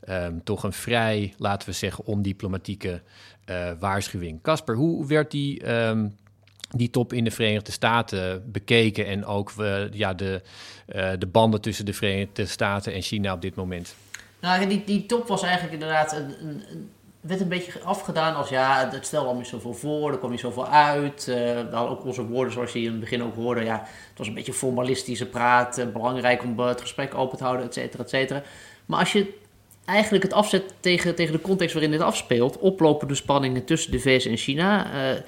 Um, 0.08 0.44
toch 0.44 0.62
een 0.62 0.72
vrij, 0.72 1.34
laten 1.38 1.68
we 1.68 1.74
zeggen, 1.74 2.06
ondiplomatieke 2.06 3.02
uh, 3.50 3.70
waarschuwing. 3.78 4.42
Casper, 4.42 4.74
hoe 4.74 5.06
werd 5.06 5.30
die, 5.30 5.72
um, 5.72 6.16
die 6.70 6.90
top 6.90 7.12
in 7.12 7.24
de 7.24 7.30
Verenigde 7.30 7.72
Staten 7.72 8.50
bekeken 8.52 9.06
en 9.06 9.24
ook 9.24 9.52
uh, 9.58 9.92
ja, 9.92 10.14
de, 10.14 10.42
uh, 10.94 11.10
de 11.18 11.26
banden 11.26 11.60
tussen 11.60 11.84
de 11.84 11.92
Verenigde 11.92 12.46
Staten 12.46 12.92
en 12.92 13.02
China 13.02 13.32
op 13.32 13.42
dit 13.42 13.54
moment? 13.54 13.94
Nou, 14.40 14.66
die, 14.66 14.84
die 14.84 15.06
top 15.06 15.26
was 15.26 15.42
eigenlijk 15.42 15.72
inderdaad 15.72 16.12
een, 16.12 16.64
werd 17.20 17.40
een 17.40 17.48
beetje 17.48 17.80
afgedaan 17.80 18.34
als 18.34 18.48
ja, 18.48 18.88
het 18.92 19.06
stelde 19.06 19.28
al 19.28 19.36
niet 19.36 19.46
zoveel 19.46 19.74
voor, 19.74 20.12
er 20.12 20.18
kwam 20.18 20.30
niet 20.30 20.40
zoveel 20.40 20.68
uit. 20.68 21.26
Uh, 21.28 21.90
ook 21.90 22.04
onze 22.04 22.26
woorden, 22.26 22.52
zoals 22.52 22.72
je 22.72 22.80
in 22.80 22.90
het 22.90 23.00
begin 23.00 23.22
ook 23.22 23.34
hoorde, 23.34 23.64
ja, 23.64 23.80
het 23.80 24.18
was 24.18 24.26
een 24.26 24.34
beetje 24.34 24.52
formalistische 24.52 25.26
praat, 25.26 25.92
belangrijk 25.92 26.42
om 26.42 26.58
het 26.58 26.80
gesprek 26.80 27.14
open 27.14 27.38
te 27.38 27.44
houden, 27.44 27.66
et 27.66 27.74
cetera, 27.74 28.02
et 28.02 28.10
cetera. 28.10 28.42
Maar 28.86 28.98
als 28.98 29.12
je 29.12 29.42
eigenlijk 29.84 30.24
het 30.24 30.32
afzet 30.32 30.74
tegen, 30.80 31.14
tegen 31.14 31.32
de 31.32 31.40
context 31.40 31.72
waarin 31.72 31.90
dit 31.90 32.00
afspeelt, 32.00 32.58
oplopende 32.58 33.14
spanningen 33.14 33.64
tussen 33.64 33.92
de 33.92 34.00
VS 34.00 34.26
en 34.26 34.36
China, 34.36 34.86
uh, 34.86 35.20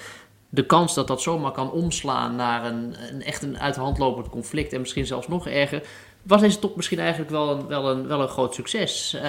de 0.49 0.66
kans 0.66 0.95
dat 0.95 1.07
dat 1.07 1.23
zomaar 1.23 1.53
kan 1.53 1.71
omslaan 1.71 2.37
naar 2.37 2.64
een, 2.64 2.95
een 3.11 3.23
echt 3.23 3.42
een 3.42 3.59
uit 3.59 3.75
de 3.75 3.81
hand 3.81 3.99
lopend 3.99 4.29
conflict 4.29 4.73
en 4.73 4.81
misschien 4.81 5.07
zelfs 5.07 5.29
nog 5.29 5.49
erger, 5.49 5.83
was 6.23 6.40
deze 6.40 6.59
top 6.59 6.77
misschien 6.77 6.99
eigenlijk 6.99 7.31
wel 7.31 7.51
een, 7.51 7.66
wel 7.66 7.90
een, 7.90 8.07
wel 8.07 8.21
een 8.21 8.29
groot 8.29 8.55
succes. 8.55 9.14
Uh, 9.14 9.23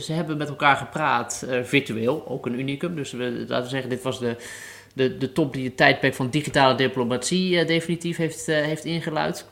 ze 0.00 0.12
hebben 0.12 0.36
met 0.36 0.48
elkaar 0.48 0.76
gepraat, 0.76 1.44
uh, 1.48 1.62
virtueel, 1.62 2.24
ook 2.28 2.46
een 2.46 2.58
unicum. 2.58 2.94
Dus 2.94 3.12
we, 3.12 3.44
laten 3.48 3.64
we 3.64 3.70
zeggen, 3.70 3.90
dit 3.90 4.02
was 4.02 4.18
de, 4.18 4.36
de, 4.94 5.16
de 5.16 5.32
top 5.32 5.52
die 5.52 5.64
het 5.64 5.76
tijdperk 5.76 6.14
van 6.14 6.30
digitale 6.30 6.74
diplomatie 6.74 7.64
definitief 7.64 8.16
heeft, 8.16 8.46
heeft 8.46 8.84
ingeluid. 8.84 9.46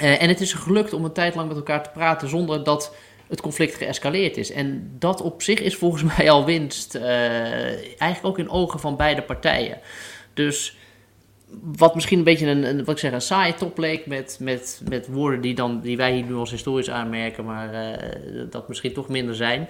en 0.00 0.28
het 0.28 0.40
is 0.40 0.52
gelukt 0.52 0.92
om 0.92 1.04
een 1.04 1.12
tijd 1.12 1.34
lang 1.34 1.48
met 1.48 1.56
elkaar 1.56 1.82
te 1.82 1.90
praten 1.90 2.28
zonder 2.28 2.64
dat 2.64 2.94
het 3.28 3.40
conflict 3.40 3.74
geëscaleerd 3.74 4.36
is. 4.36 4.52
En 4.52 4.96
dat 4.98 5.20
op 5.20 5.42
zich 5.42 5.60
is 5.60 5.76
volgens 5.76 6.02
mij 6.16 6.30
al 6.30 6.44
winst, 6.44 6.94
eigenlijk 6.94 8.24
ook 8.24 8.38
in 8.38 8.50
ogen 8.50 8.80
van 8.80 8.96
beide 8.96 9.22
partijen. 9.22 9.78
Dus 10.34 10.76
wat 11.76 11.94
misschien 11.94 12.18
een 12.18 12.24
beetje 12.24 12.46
een, 12.46 12.64
een, 12.64 12.84
wat 12.84 12.94
ik 12.94 13.00
zeg, 13.00 13.12
een 13.12 13.20
saaie 13.20 13.54
top 13.54 13.78
leek 13.78 14.06
met, 14.06 14.36
met, 14.40 14.80
met 14.88 15.06
woorden 15.06 15.40
die, 15.40 15.54
dan, 15.54 15.80
die 15.80 15.96
wij 15.96 16.12
hier 16.12 16.24
nu 16.24 16.34
als 16.34 16.50
historisch 16.50 16.90
aanmerken, 16.90 17.44
maar 17.44 17.74
uh, 17.74 18.42
dat 18.50 18.68
misschien 18.68 18.92
toch 18.92 19.08
minder 19.08 19.34
zijn. 19.34 19.68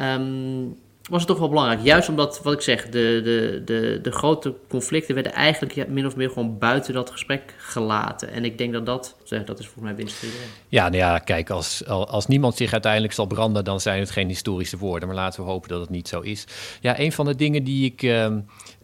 Um, 0.00 0.76
was 1.10 1.18
het 1.18 1.28
toch 1.28 1.38
wel 1.38 1.48
belangrijk. 1.48 1.80
Juist 1.82 2.08
omdat, 2.08 2.40
wat 2.42 2.52
ik 2.52 2.60
zeg, 2.60 2.84
de, 2.88 3.20
de, 3.24 3.62
de, 3.64 3.98
de 4.02 4.12
grote 4.12 4.54
conflicten 4.68 5.14
werden 5.14 5.32
eigenlijk 5.32 5.88
min 5.88 6.06
of 6.06 6.16
meer 6.16 6.28
gewoon 6.28 6.58
buiten 6.58 6.94
dat 6.94 7.10
gesprek 7.10 7.54
gelaten. 7.56 8.30
En 8.30 8.44
ik 8.44 8.58
denk 8.58 8.72
dat 8.72 8.86
dat, 8.86 9.16
dat 9.28 9.58
is 9.58 9.66
volgens 9.66 9.84
mij 9.84 9.94
winst. 9.94 10.24
Ja, 10.68 10.82
nou 10.82 10.96
ja, 10.96 11.18
kijk, 11.18 11.50
als, 11.50 11.86
als 11.86 12.26
niemand 12.26 12.56
zich 12.56 12.72
uiteindelijk 12.72 13.12
zal 13.12 13.26
branden, 13.26 13.64
dan 13.64 13.80
zijn 13.80 14.00
het 14.00 14.10
geen 14.10 14.28
historische 14.28 14.78
woorden. 14.78 15.08
Maar 15.08 15.16
laten 15.16 15.44
we 15.44 15.50
hopen 15.50 15.68
dat 15.68 15.80
het 15.80 15.90
niet 15.90 16.08
zo 16.08 16.20
is. 16.20 16.44
Ja, 16.80 16.98
een 16.98 17.12
van 17.12 17.26
de 17.26 17.34
dingen 17.34 17.64
die 17.64 17.84
ik, 17.84 18.02
uh, 18.02 18.26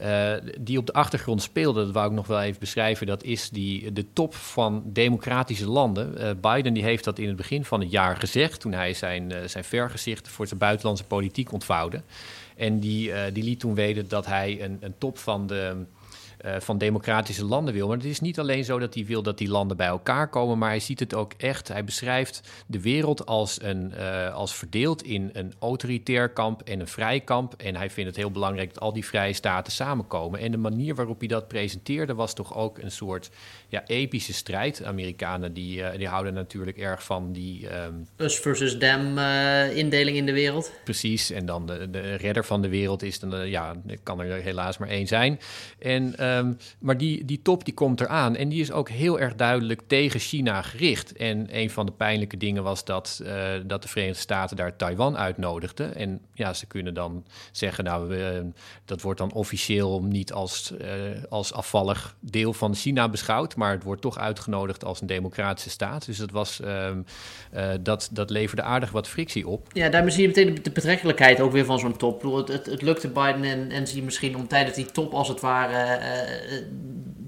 uh, 0.02 0.32
die 0.60 0.78
op 0.78 0.86
de 0.86 0.92
achtergrond 0.92 1.42
speelde, 1.42 1.84
dat 1.84 1.94
wou 1.94 2.06
ik 2.06 2.12
nog 2.12 2.26
wel 2.26 2.40
even 2.40 2.60
beschrijven, 2.60 3.06
dat 3.06 3.22
is 3.22 3.50
die, 3.50 3.92
de 3.92 4.12
top 4.12 4.34
van 4.34 4.82
democratische 4.86 5.68
landen. 5.68 6.14
Uh, 6.18 6.30
Biden 6.40 6.72
die 6.72 6.82
heeft 6.82 7.04
dat 7.04 7.18
in 7.18 7.26
het 7.26 7.36
begin 7.36 7.64
van 7.64 7.80
het 7.80 7.90
jaar 7.90 8.16
gezegd, 8.16 8.60
toen 8.60 8.72
hij 8.72 8.94
zijn, 8.94 9.32
zijn 9.46 9.64
vergezicht 9.64 10.28
voor 10.28 10.46
zijn 10.46 10.58
buitenlandse 10.58 11.04
politiek 11.04 11.52
ontvouwde. 11.52 12.02
En 12.56 12.80
die, 12.80 13.12
die 13.32 13.44
liet 13.44 13.60
toen 13.60 13.74
weten 13.74 14.08
dat 14.08 14.26
hij 14.26 14.62
een, 14.62 14.76
een 14.80 14.94
top 14.98 15.18
van 15.18 15.46
de. 15.46 15.84
Uh, 16.44 16.54
van 16.58 16.78
democratische 16.78 17.44
landen 17.44 17.74
wil. 17.74 17.86
Maar 17.86 17.96
het 17.96 18.06
is 18.06 18.20
niet 18.20 18.38
alleen 18.38 18.64
zo 18.64 18.78
dat 18.78 18.94
hij 18.94 19.04
wil 19.04 19.22
dat 19.22 19.38
die 19.38 19.48
landen 19.48 19.76
bij 19.76 19.86
elkaar 19.86 20.28
komen, 20.28 20.58
maar 20.58 20.68
hij 20.68 20.80
ziet 20.80 21.00
het 21.00 21.14
ook 21.14 21.32
echt. 21.36 21.68
Hij 21.68 21.84
beschrijft 21.84 22.40
de 22.66 22.80
wereld 22.80 23.26
als, 23.26 23.62
een, 23.62 23.92
uh, 23.98 24.34
als 24.34 24.54
verdeeld 24.54 25.02
in 25.02 25.30
een 25.32 25.52
autoritair 25.58 26.28
kamp 26.28 26.62
en 26.62 26.80
een 26.80 26.88
vrij 26.88 27.20
kamp. 27.20 27.54
En 27.56 27.76
hij 27.76 27.90
vindt 27.90 28.10
het 28.10 28.18
heel 28.18 28.30
belangrijk 28.30 28.74
dat 28.74 28.82
al 28.82 28.92
die 28.92 29.04
vrije 29.04 29.32
staten 29.32 29.72
samenkomen. 29.72 30.40
En 30.40 30.50
de 30.50 30.56
manier 30.56 30.94
waarop 30.94 31.18
hij 31.18 31.28
dat 31.28 31.48
presenteerde 31.48 32.14
was 32.14 32.34
toch 32.34 32.56
ook 32.56 32.78
een 32.78 32.90
soort 32.90 33.30
ja, 33.68 33.86
epische 33.86 34.32
strijd. 34.32 34.84
Amerikanen 34.84 35.52
die, 35.52 35.78
uh, 35.78 35.88
die 35.96 36.08
houden 36.08 36.34
natuurlijk 36.34 36.78
erg 36.78 37.04
van 37.04 37.32
die... 37.32 37.76
Um... 37.84 38.06
Us 38.16 38.38
versus 38.38 38.78
them 38.78 39.18
indeling 39.76 40.16
in 40.16 40.26
de 40.26 40.32
wereld. 40.32 40.72
Precies, 40.84 41.30
en 41.30 41.46
dan 41.46 41.66
de, 41.66 41.90
de 41.90 42.14
redder 42.14 42.44
van 42.44 42.62
de 42.62 42.68
wereld 42.68 43.02
is 43.02 43.18
dan, 43.18 43.48
ja, 43.48 43.74
kan 44.02 44.20
er 44.20 44.42
helaas 44.42 44.78
maar 44.78 44.88
één 44.88 45.06
zijn. 45.06 45.40
En, 45.78 46.14
um, 46.38 46.56
maar 46.78 46.96
die, 46.96 47.24
die 47.24 47.42
top 47.42 47.64
die 47.64 47.74
komt 47.74 48.00
eraan 48.00 48.36
en 48.36 48.48
die 48.48 48.60
is 48.60 48.72
ook 48.72 48.88
heel 48.88 49.20
erg 49.20 49.34
duidelijk 49.34 49.80
tegen 49.86 50.20
China 50.20 50.62
gericht. 50.62 51.12
En 51.12 51.46
een 51.50 51.70
van 51.70 51.86
de 51.86 51.92
pijnlijke 51.92 52.36
dingen 52.36 52.62
was 52.62 52.84
dat, 52.84 53.22
dat 53.66 53.82
de 53.82 53.88
Verenigde 53.88 54.20
Staten 54.20 54.56
daar 54.56 54.76
Taiwan 54.76 55.16
uitnodigden. 55.16 55.94
En 55.94 56.20
ja, 56.34 56.54
ze 56.54 56.66
kunnen 56.66 56.94
dan 56.94 57.24
zeggen, 57.52 57.84
nou, 57.84 58.08
we, 58.08 58.50
dat 58.84 59.02
wordt 59.02 59.18
dan 59.18 59.32
officieel 59.32 60.02
niet 60.02 60.32
als, 60.32 60.72
als 61.28 61.52
afvallig 61.52 62.16
deel 62.20 62.52
van 62.52 62.74
China 62.74 63.08
beschouwd 63.08 63.50
maar 63.56 63.72
het 63.72 63.82
wordt 63.82 64.02
toch 64.02 64.18
uitgenodigd 64.18 64.84
als 64.84 65.00
een 65.00 65.06
democratische 65.06 65.70
staat. 65.70 66.06
Dus 66.06 66.16
dat, 66.16 66.30
was, 66.30 66.60
uh, 66.64 66.90
dat, 67.80 68.08
dat 68.12 68.30
leverde 68.30 68.62
aardig 68.62 68.90
wat 68.90 69.08
frictie 69.08 69.48
op. 69.48 69.68
Ja, 69.72 69.88
daarmee 69.88 70.10
zie 70.10 70.22
je 70.22 70.28
meteen 70.28 70.58
de 70.62 70.70
betrekkelijkheid 70.70 71.40
ook 71.40 71.52
weer 71.52 71.64
van 71.64 71.78
zo'n 71.78 71.96
top. 71.96 72.22
Het, 72.22 72.66
het, 72.66 72.82
lukte 72.82 73.08
Biden 73.08 73.44
en, 73.44 73.70
en 73.70 73.86
zie 73.86 73.96
je 73.96 74.02
misschien 74.02 74.36
om 74.36 74.48
tijdens 74.48 74.76
die 74.76 74.86
top 74.86 75.12
als 75.12 75.28
het 75.28 75.40
ware 75.40 75.74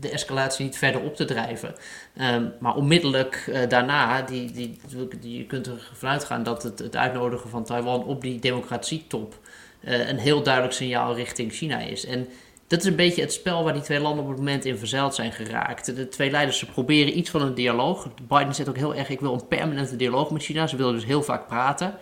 de 0.00 0.10
escalatie 0.10 0.64
niet 0.64 0.78
verder 0.78 1.00
op 1.00 1.16
te 1.16 1.24
drijven. 1.24 1.74
Um, 2.20 2.52
maar 2.60 2.74
onmiddellijk 2.74 3.44
uh, 3.48 3.68
daarna, 3.68 4.22
die, 4.22 4.52
die, 4.52 5.38
je 5.38 5.46
kunt 5.46 5.66
er 5.66 5.90
vanuit 5.92 6.24
gaan 6.24 6.42
dat 6.42 6.62
het, 6.62 6.78
het 6.78 6.96
uitnodigen 6.96 7.50
van 7.50 7.64
Taiwan 7.64 8.04
op 8.04 8.20
die 8.20 8.40
democratietop 8.40 9.38
een 9.82 10.18
heel 10.18 10.42
duidelijk 10.42 10.74
signaal 10.74 11.14
richting 11.14 11.52
China 11.52 11.78
is. 11.78 12.06
En 12.06 12.28
dat 12.72 12.80
is 12.80 12.86
een 12.86 12.96
beetje 12.96 13.20
het 13.20 13.32
spel 13.32 13.64
waar 13.64 13.72
die 13.72 13.82
twee 13.82 14.00
landen 14.00 14.24
op 14.24 14.30
het 14.30 14.38
moment 14.38 14.64
in 14.64 14.78
verzeild 14.78 15.14
zijn 15.14 15.32
geraakt. 15.32 15.96
De 15.96 16.08
twee 16.08 16.30
leiders 16.30 16.58
ze 16.58 16.66
proberen 16.66 17.18
iets 17.18 17.30
van 17.30 17.42
een 17.42 17.54
dialoog. 17.54 18.08
Biden 18.28 18.54
zegt 18.54 18.68
ook 18.68 18.76
heel 18.76 18.94
erg: 18.94 19.08
ik 19.08 19.20
wil 19.20 19.32
een 19.32 19.48
permanente 19.48 19.96
dialoog 19.96 20.30
met 20.30 20.42
China. 20.42 20.66
Ze 20.66 20.76
willen 20.76 20.94
dus 20.94 21.04
heel 21.04 21.22
vaak 21.22 21.46
praten. 21.46 21.94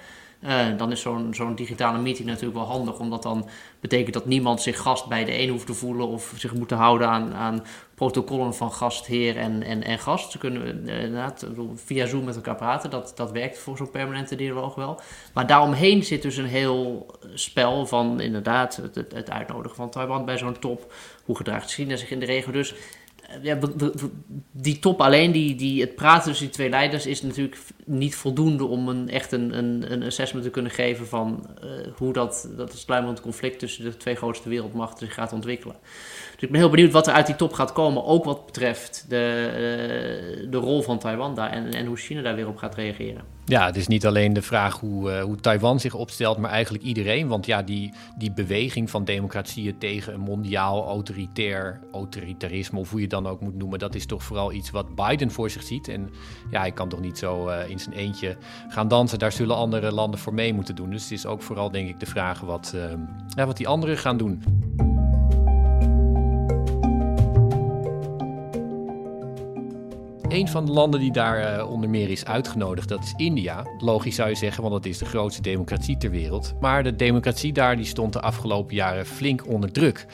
Uh, 0.45 0.77
dan 0.77 0.93
is 0.93 1.01
zo'n 1.01 1.35
zo'n 1.35 1.55
digitale 1.55 1.99
meeting 1.99 2.29
natuurlijk 2.29 2.59
wel 2.59 2.67
handig, 2.67 2.99
omdat 2.99 3.23
dan 3.23 3.49
betekent 3.81 4.15
dat 4.15 4.27
niemand 4.27 4.63
zich 4.63 4.79
gast 4.79 5.07
bij 5.07 5.25
de 5.25 5.39
een 5.39 5.49
hoeft 5.49 5.67
te 5.67 5.75
voelen 5.75 6.07
of 6.07 6.33
zich 6.37 6.55
moet 6.55 6.71
houden 6.71 7.09
aan, 7.09 7.35
aan 7.35 7.65
protocollen 7.95 8.55
van 8.55 8.73
gastheer 8.73 9.37
en, 9.37 9.63
en, 9.63 9.83
en 9.83 9.99
gast. 9.99 10.31
Ze 10.31 10.39
kunnen 10.39 10.89
uh, 10.89 11.03
inderdaad 11.03 11.47
via 11.75 12.07
Zoom 12.07 12.25
met 12.25 12.37
elkaar 12.37 12.57
praten, 12.57 12.91
dat, 12.91 13.13
dat 13.17 13.31
werkt 13.31 13.59
voor 13.59 13.77
zo'n 13.77 13.91
permanente 13.91 14.37
dialoog 14.37 14.75
wel. 14.75 15.01
Maar 15.35 15.47
daaromheen 15.47 16.05
zit 16.05 16.23
dus 16.23 16.37
een 16.37 16.47
heel 16.47 17.07
spel 17.35 17.87
van 17.87 18.21
inderdaad 18.21 18.77
het, 18.77 18.95
het, 18.95 19.13
het 19.13 19.31
uitnodigen 19.31 19.77
van 19.77 19.91
Taiwan 19.91 20.25
bij 20.25 20.39
zo'n 20.39 20.59
top. 20.59 20.93
Hoe 21.25 21.37
gedraagt 21.37 21.73
China 21.73 21.97
zich 21.97 22.11
in 22.11 22.21
de 22.21 22.27
regio? 22.27 22.53
Dus 22.53 22.75
ja, 23.43 23.59
die 24.53 24.79
top 24.79 25.01
alleen, 25.01 25.33
die, 25.33 25.55
die, 25.55 25.81
het 25.81 25.95
praten 25.95 26.29
tussen 26.29 26.47
die 26.47 26.55
twee 26.55 26.69
leiders, 26.69 27.07
is 27.07 27.23
natuurlijk 27.23 27.59
niet 27.85 28.15
voldoende 28.17 28.65
om 28.65 28.89
een, 28.89 29.09
echt 29.09 29.33
een, 29.33 29.59
een, 29.59 29.93
een 29.93 30.03
assessment 30.03 30.45
te 30.45 30.51
kunnen 30.51 30.73
geven 30.73 31.07
van 31.07 31.47
uh, 31.65 31.71
hoe 31.97 32.13
dat, 32.13 32.49
dat 32.57 32.79
sluimerend 32.79 33.21
conflict 33.21 33.59
tussen 33.59 33.85
de 33.85 33.97
twee 33.97 34.15
grootste 34.15 34.49
wereldmachten 34.49 35.07
zich 35.07 35.15
gaat 35.15 35.33
ontwikkelen. 35.33 35.77
Dus 36.41 36.49
ik 36.49 36.55
ben 36.55 36.65
heel 36.65 36.75
benieuwd 36.75 36.93
wat 36.93 37.07
er 37.07 37.13
uit 37.13 37.27
die 37.27 37.37
top 37.37 37.53
gaat 37.53 37.73
komen, 37.73 38.05
ook 38.05 38.25
wat 38.25 38.47
betreft 38.47 39.05
de, 39.09 39.49
uh, 40.45 40.51
de 40.51 40.57
rol 40.57 40.83
van 40.83 40.99
Taiwan 40.99 41.35
daar 41.35 41.51
en, 41.51 41.73
en 41.73 41.87
hoe 41.87 41.97
China 41.97 42.23
daar 42.23 42.35
weer 42.35 42.49
op 42.49 42.57
gaat 42.57 42.75
reageren. 42.75 43.23
Ja, 43.45 43.67
het 43.67 43.77
is 43.77 43.87
niet 43.87 44.07
alleen 44.07 44.33
de 44.33 44.43
vraag 44.43 44.81
hoe, 44.81 45.11
uh, 45.11 45.23
hoe 45.23 45.37
Taiwan 45.37 45.81
zich 45.81 45.95
opstelt, 45.95 46.39
maar 46.39 46.51
eigenlijk 46.51 46.85
iedereen. 46.85 47.29
Want 47.29 47.47
ja, 47.47 47.63
die, 47.63 47.93
die 48.19 48.33
beweging 48.33 48.91
van 48.91 49.05
democratieën 49.05 49.79
tegen 49.79 50.15
een 50.15 50.21
mondiaal 50.21 50.87
autoritair 50.87 51.81
autoritarisme, 51.93 52.79
of 52.79 52.91
hoe 52.91 53.01
je 53.01 53.09
dan 53.09 53.27
ook 53.27 53.41
moet 53.41 53.57
noemen, 53.57 53.79
dat 53.79 53.95
is 53.95 54.07
toch 54.07 54.23
vooral 54.23 54.53
iets 54.53 54.71
wat 54.71 54.95
Biden 54.95 55.31
voor 55.31 55.51
zich 55.51 55.63
ziet. 55.63 55.89
En 55.89 56.11
ja, 56.51 56.61
hij 56.61 56.73
kan 56.73 56.89
toch 56.89 57.01
niet 57.01 57.19
zo 57.19 57.49
uh, 57.49 57.69
in 57.69 57.79
zijn 57.79 57.95
eentje 57.95 58.37
gaan 58.69 58.89
dansen. 58.89 59.19
Daar 59.19 59.33
zullen 59.33 59.57
andere 59.57 59.93
landen 59.93 60.21
voor 60.21 60.35
mee 60.35 60.55
moeten 60.55 60.75
doen. 60.75 60.91
Dus 60.91 61.03
het 61.03 61.13
is 61.13 61.27
ook 61.27 61.43
vooral, 61.43 61.71
denk 61.71 61.89
ik, 61.89 62.01
de 62.01 62.07
vraag 62.07 62.41
wat, 62.41 62.75
ja, 63.37 63.47
wat 63.47 63.57
die 63.57 63.69
anderen 63.69 63.99
gaan 63.99 64.17
doen. 64.17 64.43
Een 70.31 70.49
van 70.49 70.67
de 70.67 70.73
landen 70.73 71.01
die 71.01 71.13
daar 71.13 71.59
uh, 71.59 71.71
onder 71.71 71.91
meer 71.91 72.11
is 72.11 72.25
uitgenodigd, 72.25 72.89
dat 72.89 73.03
is 73.03 73.13
India. 73.17 73.67
Logisch 73.79 74.15
zou 74.15 74.29
je 74.29 74.35
zeggen, 74.35 74.63
want 74.63 74.75
dat 74.75 74.85
is 74.85 74.99
de 74.99 75.05
grootste 75.05 75.43
democratie 75.43 75.97
ter 75.97 76.11
wereld. 76.11 76.55
Maar 76.61 76.83
de 76.83 76.97
democratie 76.97 77.53
daar 77.53 77.77
die 77.77 77.85
stond 77.85 78.13
de 78.13 78.21
afgelopen 78.21 78.75
jaren 78.75 79.07
flink 79.07 79.47
onder 79.47 79.73
druk. 79.73 80.07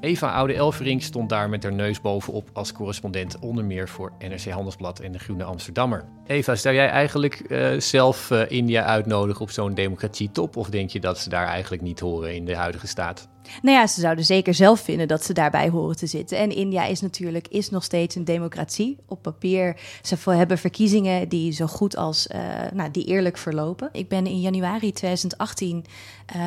Eva 0.00 0.32
Oude 0.32 0.54
Elverink 0.54 1.02
stond 1.02 1.28
daar 1.28 1.48
met 1.48 1.62
haar 1.62 1.72
neus 1.72 2.00
bovenop 2.00 2.50
als 2.52 2.72
correspondent 2.72 3.38
onder 3.38 3.64
meer 3.64 3.88
voor 3.88 4.12
NRC 4.18 4.44
Handelsblad 4.44 5.00
en 5.00 5.12
de 5.12 5.18
Groene 5.18 5.44
Amsterdammer. 5.44 6.04
Eva, 6.26 6.54
zou 6.54 6.74
jij 6.74 6.88
eigenlijk 6.88 7.42
uh, 7.48 7.80
zelf 7.80 8.30
uh, 8.30 8.50
India 8.50 8.84
uitnodigen 8.84 9.40
op 9.40 9.50
zo'n 9.50 9.74
democratietop? 9.74 10.56
Of 10.56 10.70
denk 10.70 10.90
je 10.90 11.00
dat 11.00 11.18
ze 11.18 11.28
daar 11.28 11.46
eigenlijk 11.46 11.82
niet 11.82 12.00
horen 12.00 12.34
in 12.34 12.44
de 12.44 12.56
huidige 12.56 12.86
staat? 12.86 13.28
Nou 13.62 13.76
ja, 13.76 13.86
ze 13.86 14.00
zouden 14.00 14.24
zeker 14.24 14.54
zelf 14.54 14.80
vinden 14.80 15.08
dat 15.08 15.24
ze 15.24 15.32
daarbij 15.32 15.68
horen 15.68 15.96
te 15.96 16.06
zitten. 16.06 16.38
En 16.38 16.50
India 16.50 16.84
is 16.84 17.00
natuurlijk 17.00 17.48
is 17.48 17.70
nog 17.70 17.84
steeds 17.84 18.14
een 18.14 18.24
democratie 18.24 18.98
op 19.06 19.22
papier. 19.22 19.80
Ze 20.02 20.30
hebben 20.30 20.58
verkiezingen 20.58 21.28
die 21.28 21.52
zo 21.52 21.66
goed 21.66 21.96
als 21.96 22.26
uh, 22.26 22.40
nou, 22.72 22.90
die 22.90 23.04
eerlijk 23.04 23.36
verlopen. 23.36 23.88
Ik 23.92 24.08
ben 24.08 24.26
in 24.26 24.40
januari 24.40 24.92
2018 24.92 25.84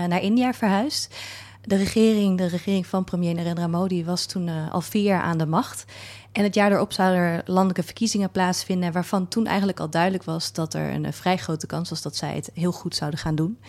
naar 0.08 0.22
India 0.22 0.54
verhuisd. 0.54 1.16
De 1.64 1.76
regering, 1.76 2.38
de 2.38 2.48
regering 2.48 2.88
van 2.88 3.04
premier 3.04 3.34
Narendra 3.36 3.68
Modi, 3.68 4.06
was 4.06 4.26
toen 4.26 4.48
uh, 4.48 4.72
al 4.72 4.82
vier 4.82 5.04
jaar 5.04 5.22
aan 5.22 5.38
de 5.38 5.46
macht. 5.46 5.86
En 6.32 6.44
het 6.44 6.56
jaar 6.56 6.72
erop 6.72 6.94
zouden 6.94 7.20
er 7.20 7.42
landelijke 7.46 7.84
verkiezingen 7.84 8.32
plaatsvinden, 8.32 8.92
waarvan 8.92 9.28
toen 9.28 9.46
eigenlijk 9.46 9.80
al 9.80 9.90
duidelijk 9.90 10.24
was 10.24 10.54
dat 10.54 10.74
er 10.74 10.94
een, 10.94 11.14
vrij 11.14 11.38
grote 11.38 11.68
kans 11.68 11.90
was 11.90 12.02
dat 12.02 12.16
zij 12.16 12.36
het 12.36 12.50
heel 12.54 12.72
goed 12.72 12.96
zouden 12.96 13.20
gaan 13.20 13.36
doen. 13.36 13.60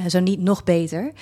Uh, 0.00 0.06
zo 0.06 0.20
niet 0.20 0.40
nog 0.40 0.64
beter. 0.64 1.12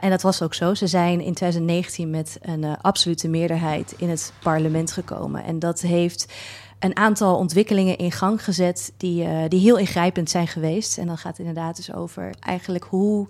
En 0.00 0.10
dat 0.10 0.22
was 0.22 0.42
ook 0.42 0.54
zo. 0.54 0.74
Ze 0.74 0.86
zijn 0.86 1.20
in 1.20 1.34
2019 1.34 2.10
met 2.10 2.38
een 2.40 2.64
absolute 2.64 3.28
meerderheid 3.28 3.94
in 3.96 4.08
het 4.08 4.32
parlement 4.42 4.92
gekomen. 4.92 5.44
En 5.44 5.58
dat 5.58 5.80
heeft 5.80 6.32
een 6.80 6.96
aantal 6.96 7.36
ontwikkelingen 7.36 7.98
in 7.98 8.12
gang 8.12 8.44
gezet 8.44 8.92
die, 8.96 9.24
uh, 9.24 9.42
die 9.48 9.60
heel 9.60 9.76
ingrijpend 9.78 10.30
zijn 10.30 10.48
geweest. 10.48 10.98
En 10.98 11.06
dan 11.06 11.18
gaat 11.18 11.36
het 11.36 11.46
inderdaad 11.46 11.76
dus 11.76 11.92
over 11.92 12.34
eigenlijk 12.40 12.84
hoe 12.84 13.26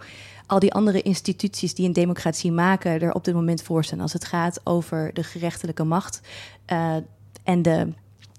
al 0.47 0.59
die 0.59 0.73
andere 0.73 1.03
instituties 1.03 1.75
die 1.75 1.87
een 1.87 1.93
democratie 1.93 2.53
maken 2.53 3.01
er 3.01 3.13
op 3.13 3.25
dit 3.25 3.35
moment 3.35 3.63
voor 3.63 3.85
staan. 3.85 4.01
Als 4.01 4.13
het 4.13 4.25
gaat 4.25 4.61
over 4.65 5.11
de 5.15 5.23
gerechtelijke 5.23 5.85
macht 5.85 6.21
uh, 6.73 6.97
en 7.45 7.63
de, 7.63 7.93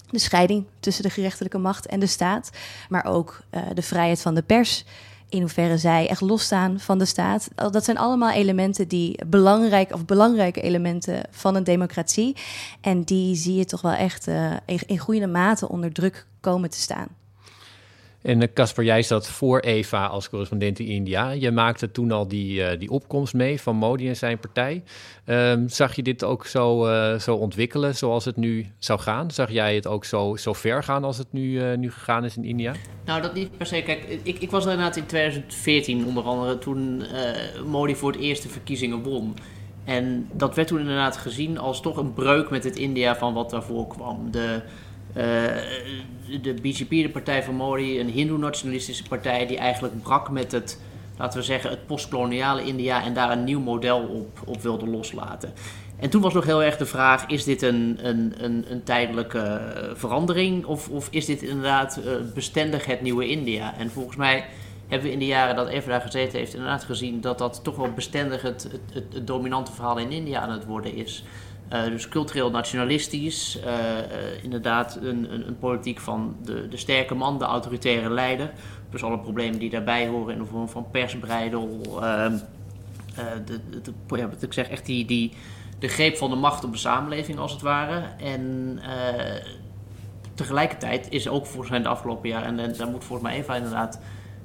de 0.09 0.19
scheiding 0.19 0.65
tussen 0.79 1.03
de 1.03 1.09
gerechtelijke 1.09 1.57
macht 1.57 1.85
en 1.85 1.99
de 1.99 2.05
staat. 2.05 2.49
Maar 2.89 3.05
ook 3.05 3.41
uh, 3.51 3.61
de 3.73 3.81
vrijheid 3.81 4.21
van 4.21 4.35
de 4.35 4.41
pers. 4.41 4.85
In 5.31 5.39
hoeverre 5.39 5.77
zij 5.77 6.07
echt 6.07 6.21
losstaan 6.21 6.79
van 6.79 6.97
de 6.97 7.05
staat. 7.05 7.47
Dat 7.55 7.85
zijn 7.85 7.97
allemaal 7.97 8.31
elementen 8.31 8.87
die 8.87 9.19
belangrijk 9.27 9.93
of 9.93 10.05
belangrijke 10.05 10.61
elementen 10.61 11.21
van 11.29 11.55
een 11.55 11.63
democratie. 11.63 12.35
En 12.81 13.03
die 13.03 13.35
zie 13.35 13.55
je 13.55 13.65
toch 13.65 13.81
wel 13.81 13.93
echt 13.93 14.27
uh, 14.27 14.53
in, 14.85 14.97
goede 14.97 15.27
mate 15.27 15.69
onder 15.69 15.91
druk 15.91 16.25
komen 16.39 16.69
te 16.69 16.77
staan. 16.77 17.07
En 18.21 18.41
eh, 18.41 18.47
Casper, 18.53 18.83
jij 18.83 19.01
zat 19.01 19.27
voor 19.27 19.59
Eva 19.59 20.05
als 20.05 20.29
correspondent 20.29 20.79
in 20.79 20.85
India. 20.85 21.29
Je 21.29 21.51
maakte 21.51 21.91
toen 21.91 22.11
al 22.11 22.27
die, 22.27 22.59
uh, 22.59 22.79
die 22.79 22.89
opkomst 22.89 23.33
mee 23.33 23.61
van 23.61 23.75
Modi 23.75 24.07
en 24.07 24.15
zijn 24.15 24.39
partij. 24.39 24.83
Um, 25.25 25.69
zag 25.69 25.95
je 25.95 26.03
dit 26.03 26.23
ook 26.23 26.45
zo, 26.45 26.87
uh, 26.87 27.19
zo 27.19 27.35
ontwikkelen 27.35 27.95
zoals 27.95 28.25
het 28.25 28.35
nu 28.35 28.65
zou 28.79 28.99
gaan? 28.99 29.31
Zag 29.31 29.51
jij 29.51 29.75
het 29.75 29.87
ook 29.87 30.05
zo, 30.05 30.35
zo 30.35 30.53
ver 30.53 30.83
gaan 30.83 31.03
als 31.03 31.17
het 31.17 31.27
nu, 31.31 31.77
nu 31.77 31.91
gegaan 31.91 32.25
is 32.25 32.37
in 32.37 32.43
India? 32.43 32.73
Nou, 33.05 33.21
dat 33.21 33.33
niet 33.33 33.57
per 33.57 33.65
se. 33.65 33.81
Kijk, 33.81 34.03
ik, 34.23 34.39
ik 34.39 34.51
was 34.51 34.65
er 34.65 34.71
inderdaad 34.71 34.95
in 34.95 35.05
2014 35.05 36.05
onder 36.05 36.23
andere 36.23 36.57
toen 36.57 37.03
Modi 37.65 37.95
voor 37.95 38.11
het 38.11 38.21
eerst 38.21 38.43
de 38.43 38.49
verkiezingen 38.49 39.03
won. 39.03 39.35
En 39.85 40.29
dat 40.33 40.55
werd 40.55 40.67
toen 40.67 40.79
inderdaad 40.79 41.17
gezien 41.17 41.57
als 41.57 41.81
toch 41.81 41.97
een 41.97 42.13
breuk 42.13 42.49
met 42.49 42.63
het 42.63 42.75
India 42.75 43.15
van 43.15 43.33
wat 43.33 43.49
daarvoor 43.49 43.87
kwam. 43.87 44.31
De 44.31 44.61
uh, 45.17 45.23
de 46.41 46.53
BJP, 46.61 46.89
de 46.89 47.09
partij 47.09 47.43
van 47.43 47.55
Modi, 47.55 47.99
een 47.99 48.09
hindoe-nationalistische 48.09 49.03
partij 49.03 49.47
die 49.47 49.57
eigenlijk 49.57 50.01
brak 50.01 50.29
met 50.29 50.51
het, 50.51 50.79
laten 51.17 51.39
we 51.39 51.45
zeggen, 51.45 51.69
het 51.69 51.85
postkoloniale 51.85 52.65
India 52.65 53.03
en 53.03 53.13
daar 53.13 53.31
een 53.31 53.43
nieuw 53.43 53.59
model 53.59 53.99
op, 53.99 54.39
op 54.45 54.61
wilde 54.61 54.87
loslaten. 54.87 55.53
En 55.99 56.09
toen 56.09 56.21
was 56.21 56.33
nog 56.33 56.45
heel 56.45 56.63
erg 56.63 56.77
de 56.77 56.85
vraag: 56.85 57.25
is 57.25 57.43
dit 57.43 57.61
een, 57.61 57.99
een, 58.01 58.33
een, 58.37 58.65
een 58.69 58.83
tijdelijke 58.83 59.61
verandering 59.95 60.65
of, 60.65 60.89
of 60.89 61.07
is 61.11 61.25
dit 61.25 61.41
inderdaad 61.41 61.99
uh, 62.05 62.13
bestendig 62.33 62.85
het 62.85 63.01
nieuwe 63.01 63.27
India? 63.27 63.77
En 63.77 63.91
volgens 63.91 64.15
mij 64.15 64.45
hebben 64.87 65.07
we 65.07 65.13
in 65.13 65.19
de 65.19 65.25
jaren 65.25 65.55
dat 65.55 65.67
Eva 65.67 65.89
daar 65.89 66.01
gezeten 66.01 66.39
heeft 66.39 66.53
inderdaad 66.53 66.83
gezien 66.83 67.21
dat 67.21 67.37
dat 67.37 67.63
toch 67.63 67.75
wel 67.75 67.91
bestendig 67.91 68.41
het, 68.41 68.69
het, 68.93 69.13
het 69.13 69.27
dominante 69.27 69.71
verhaal 69.71 69.97
in 69.97 70.11
India 70.11 70.39
aan 70.39 70.51
het 70.51 70.65
worden 70.65 70.95
is. 70.95 71.23
Uh, 71.73 71.83
dus 71.83 72.07
cultureel 72.07 72.49
nationalistisch, 72.49 73.57
uh, 73.57 73.63
uh, 73.65 74.43
inderdaad 74.43 74.95
een, 74.95 75.33
een, 75.33 75.47
een, 75.47 75.57
politiek 75.59 75.99
van 75.99 76.35
de, 76.43 76.67
de 76.67 76.77
sterke 76.77 77.15
man, 77.15 77.39
de 77.39 77.45
autoritaire 77.45 78.09
leider. 78.09 78.51
Dus 78.89 79.03
alle 79.03 79.19
problemen 79.19 79.59
die 79.59 79.69
daarbij 79.69 80.07
horen 80.07 80.33
in 80.33 80.39
de 80.39 80.45
vorm 80.45 80.69
van 80.69 80.87
persbreidel. 80.91 81.81
Ehm, 82.01 82.37
de, 83.45 83.59
de, 83.81 84.17
ja, 84.17 84.29
ik 84.39 84.53
zeg, 84.53 84.69
echt 84.69 84.85
die, 84.85 85.05
die, 85.05 85.33
de 85.79 85.87
greep 85.87 86.17
van 86.17 86.29
de 86.29 86.35
macht 86.35 86.63
op 86.63 86.71
de 86.71 86.77
samenleving 86.77 87.39
als 87.39 87.51
het 87.51 87.61
ware. 87.61 88.03
En 88.17 88.79
tegelijkertijd 90.33 91.07
is 91.09 91.27
ook 91.27 91.45
volgens 91.45 91.69
mij 91.69 91.81
de 91.81 91.87
afgelopen 91.87 92.29
jaren, 92.29 92.47
en, 92.47 92.59
en 92.59 92.77
daar 92.77 92.87
moet 92.87 93.03
volgens 93.03 93.29
mij 93.29 93.37
Eva 93.37 93.55
inderdaad 93.55 93.99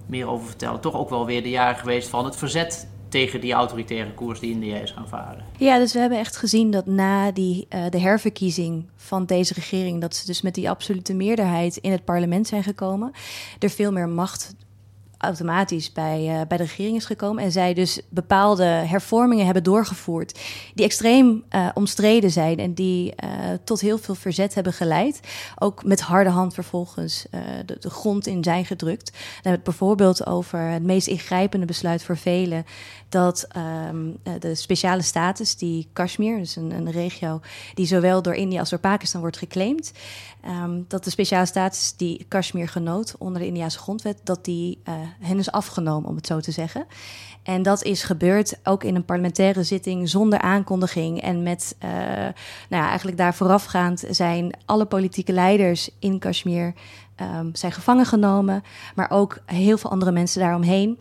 meer 0.07 0.29
over 0.29 0.47
vertellen, 0.47 0.81
toch 0.81 0.95
ook 0.95 1.11
wel 1.11 1.27
weer 1.27 1.43
de 1.43 1.51
jaren 1.51 1.79
geweest 1.79 2.09
van 2.09 2.25
het 2.25 2.37
verzet 2.37 2.89
tegen 3.09 3.41
die 3.41 3.53
autoritaire 3.53 4.15
koers 4.15 4.41
die 4.41 4.51
India 4.51 4.79
is 4.79 4.91
gaan 4.91 5.09
varen. 5.09 5.45
Ja, 5.59 5.79
dus 5.79 5.93
we 5.93 5.99
hebben 5.99 6.19
echt 6.19 6.37
gezien 6.37 6.71
dat 6.71 6.87
na 6.87 7.31
die, 7.31 7.67
uh, 7.71 7.85
de 7.91 8.01
herverkiezing 8.01 8.85
van 8.97 9.25
deze 9.25 9.55
regering, 9.55 10.01
dat 10.01 10.17
ze 10.17 10.27
dus 10.27 10.43
met 10.43 10.55
die 10.55 10.71
absolute 10.71 11.15
meerderheid 11.15 11.77
in 11.77 11.93
het 11.93 12.05
parlement 12.05 12.47
zijn 12.47 12.63
gekomen, 12.63 13.13
er 13.59 13.71
veel 13.71 13.93
meer 13.93 14.09
macht 14.09 14.55
automatisch 15.19 15.93
bij, 15.93 16.41
uh, 16.41 16.41
bij 16.49 16.57
de 16.57 16.65
regering 16.65 16.97
is 16.97 17.05
gekomen. 17.05 17.45
En 17.45 17.53
zij 17.53 17.75
dus 17.75 18.01
bepaalde 18.09 18.65
hervormingen 18.65 19.45
hebben 19.45 19.63
doorgevoerd. 19.63 20.41
die 20.75 20.85
extreem 20.85 21.45
uh, 21.51 21.69
omstreden 21.75 22.31
zijn. 22.31 22.59
en 22.59 22.75
die 22.75 23.15
uh, 23.25 23.31
tot 23.65 23.81
heel 23.81 23.99
veel 23.99 24.15
verzet 24.15 24.55
hebben 24.55 24.73
geleid. 24.73 25.21
Ook 25.59 25.85
met 25.85 26.01
harde 26.01 26.31
hand 26.31 26.55
vervolgens 26.55 27.27
de, 27.67 27.77
de, 27.81 27.91
grond 27.91 28.27
in 28.27 28.45
zijn 28.45 28.65
gedrukt. 28.65 29.11
Dan 29.13 29.21
hebben 29.33 29.43
we 29.43 29.51
het 29.51 29.63
bijvoorbeeld 29.63 30.27
over 30.27 30.59
het 30.59 30.83
meest 30.83 31.07
ingrijpende 31.07 31.67
besluit 31.67 32.03
voor 32.03 32.17
velen. 32.17 32.67
dat 33.09 33.47
um, 33.89 34.17
de 34.39 34.55
speciale 34.55 35.03
status 35.03 35.57
die 35.57 35.89
Kashmir, 35.93 36.39
dus 36.39 36.57
een, 36.57 36.71
een 36.71 36.91
regio. 36.91 37.41
die 37.75 37.87
zowel 37.87 38.23
door 38.23 38.35
India 38.35 38.61
als 38.61 38.71
door 38.71 38.79
Pakistan 38.79 39.21
wordt 39.21 39.39
geclaimd. 39.39 39.93
Um, 40.65 40.85
dat 40.89 41.05
de 41.05 41.11
speciale 41.11 41.47
status 41.47 41.95
die 41.97 42.27
Kashmir 42.29 42.69
genoot 42.69 43.15
onder 43.19 43.41
de 43.41 43.47
Indiase 43.47 43.79
grondwet. 43.79 44.21
dat 44.25 44.45
die 44.45 44.79
hen 45.21 45.39
is 45.39 45.51
afgenomen, 45.51 46.09
om 46.09 46.17
het 46.17 46.27
zo 46.27 46.41
te 46.41 46.51
zeggen. 46.51 46.87
En 47.43 47.63
dat 47.63 47.83
is 47.83 48.03
gebeurd 48.03 48.59
ook 48.65 48.85
in 48.85 48.95
een 48.95 49.05
parlementaire 49.05 49.63
zitting 49.63 50.09
zonder 50.09 50.39
aankondiging. 50.39 51.21
En 51.23 51.43
met, 51.43 51.77
uh, 51.85 51.91
nou 52.69 52.83
ja, 52.83 52.89
eigenlijk 52.89 53.17
daar 53.17 53.35
voorafgaand 53.35 54.05
zijn 54.11 54.53
alle 54.65 54.85
politieke 54.85 55.33
leiders 55.33 55.91
in 55.99 56.19
Kashmir 56.19 56.75
um, 57.21 57.55
zijn 57.55 57.73
gevangen 57.73 58.07
genomen. 58.07 58.63
Maar 58.95 59.11
ook 59.11 59.39
heel 59.45 59.79
veel 59.79 59.91
andere 59.91 60.13
mensen 60.13 60.41
daaromheen. 60.41 60.99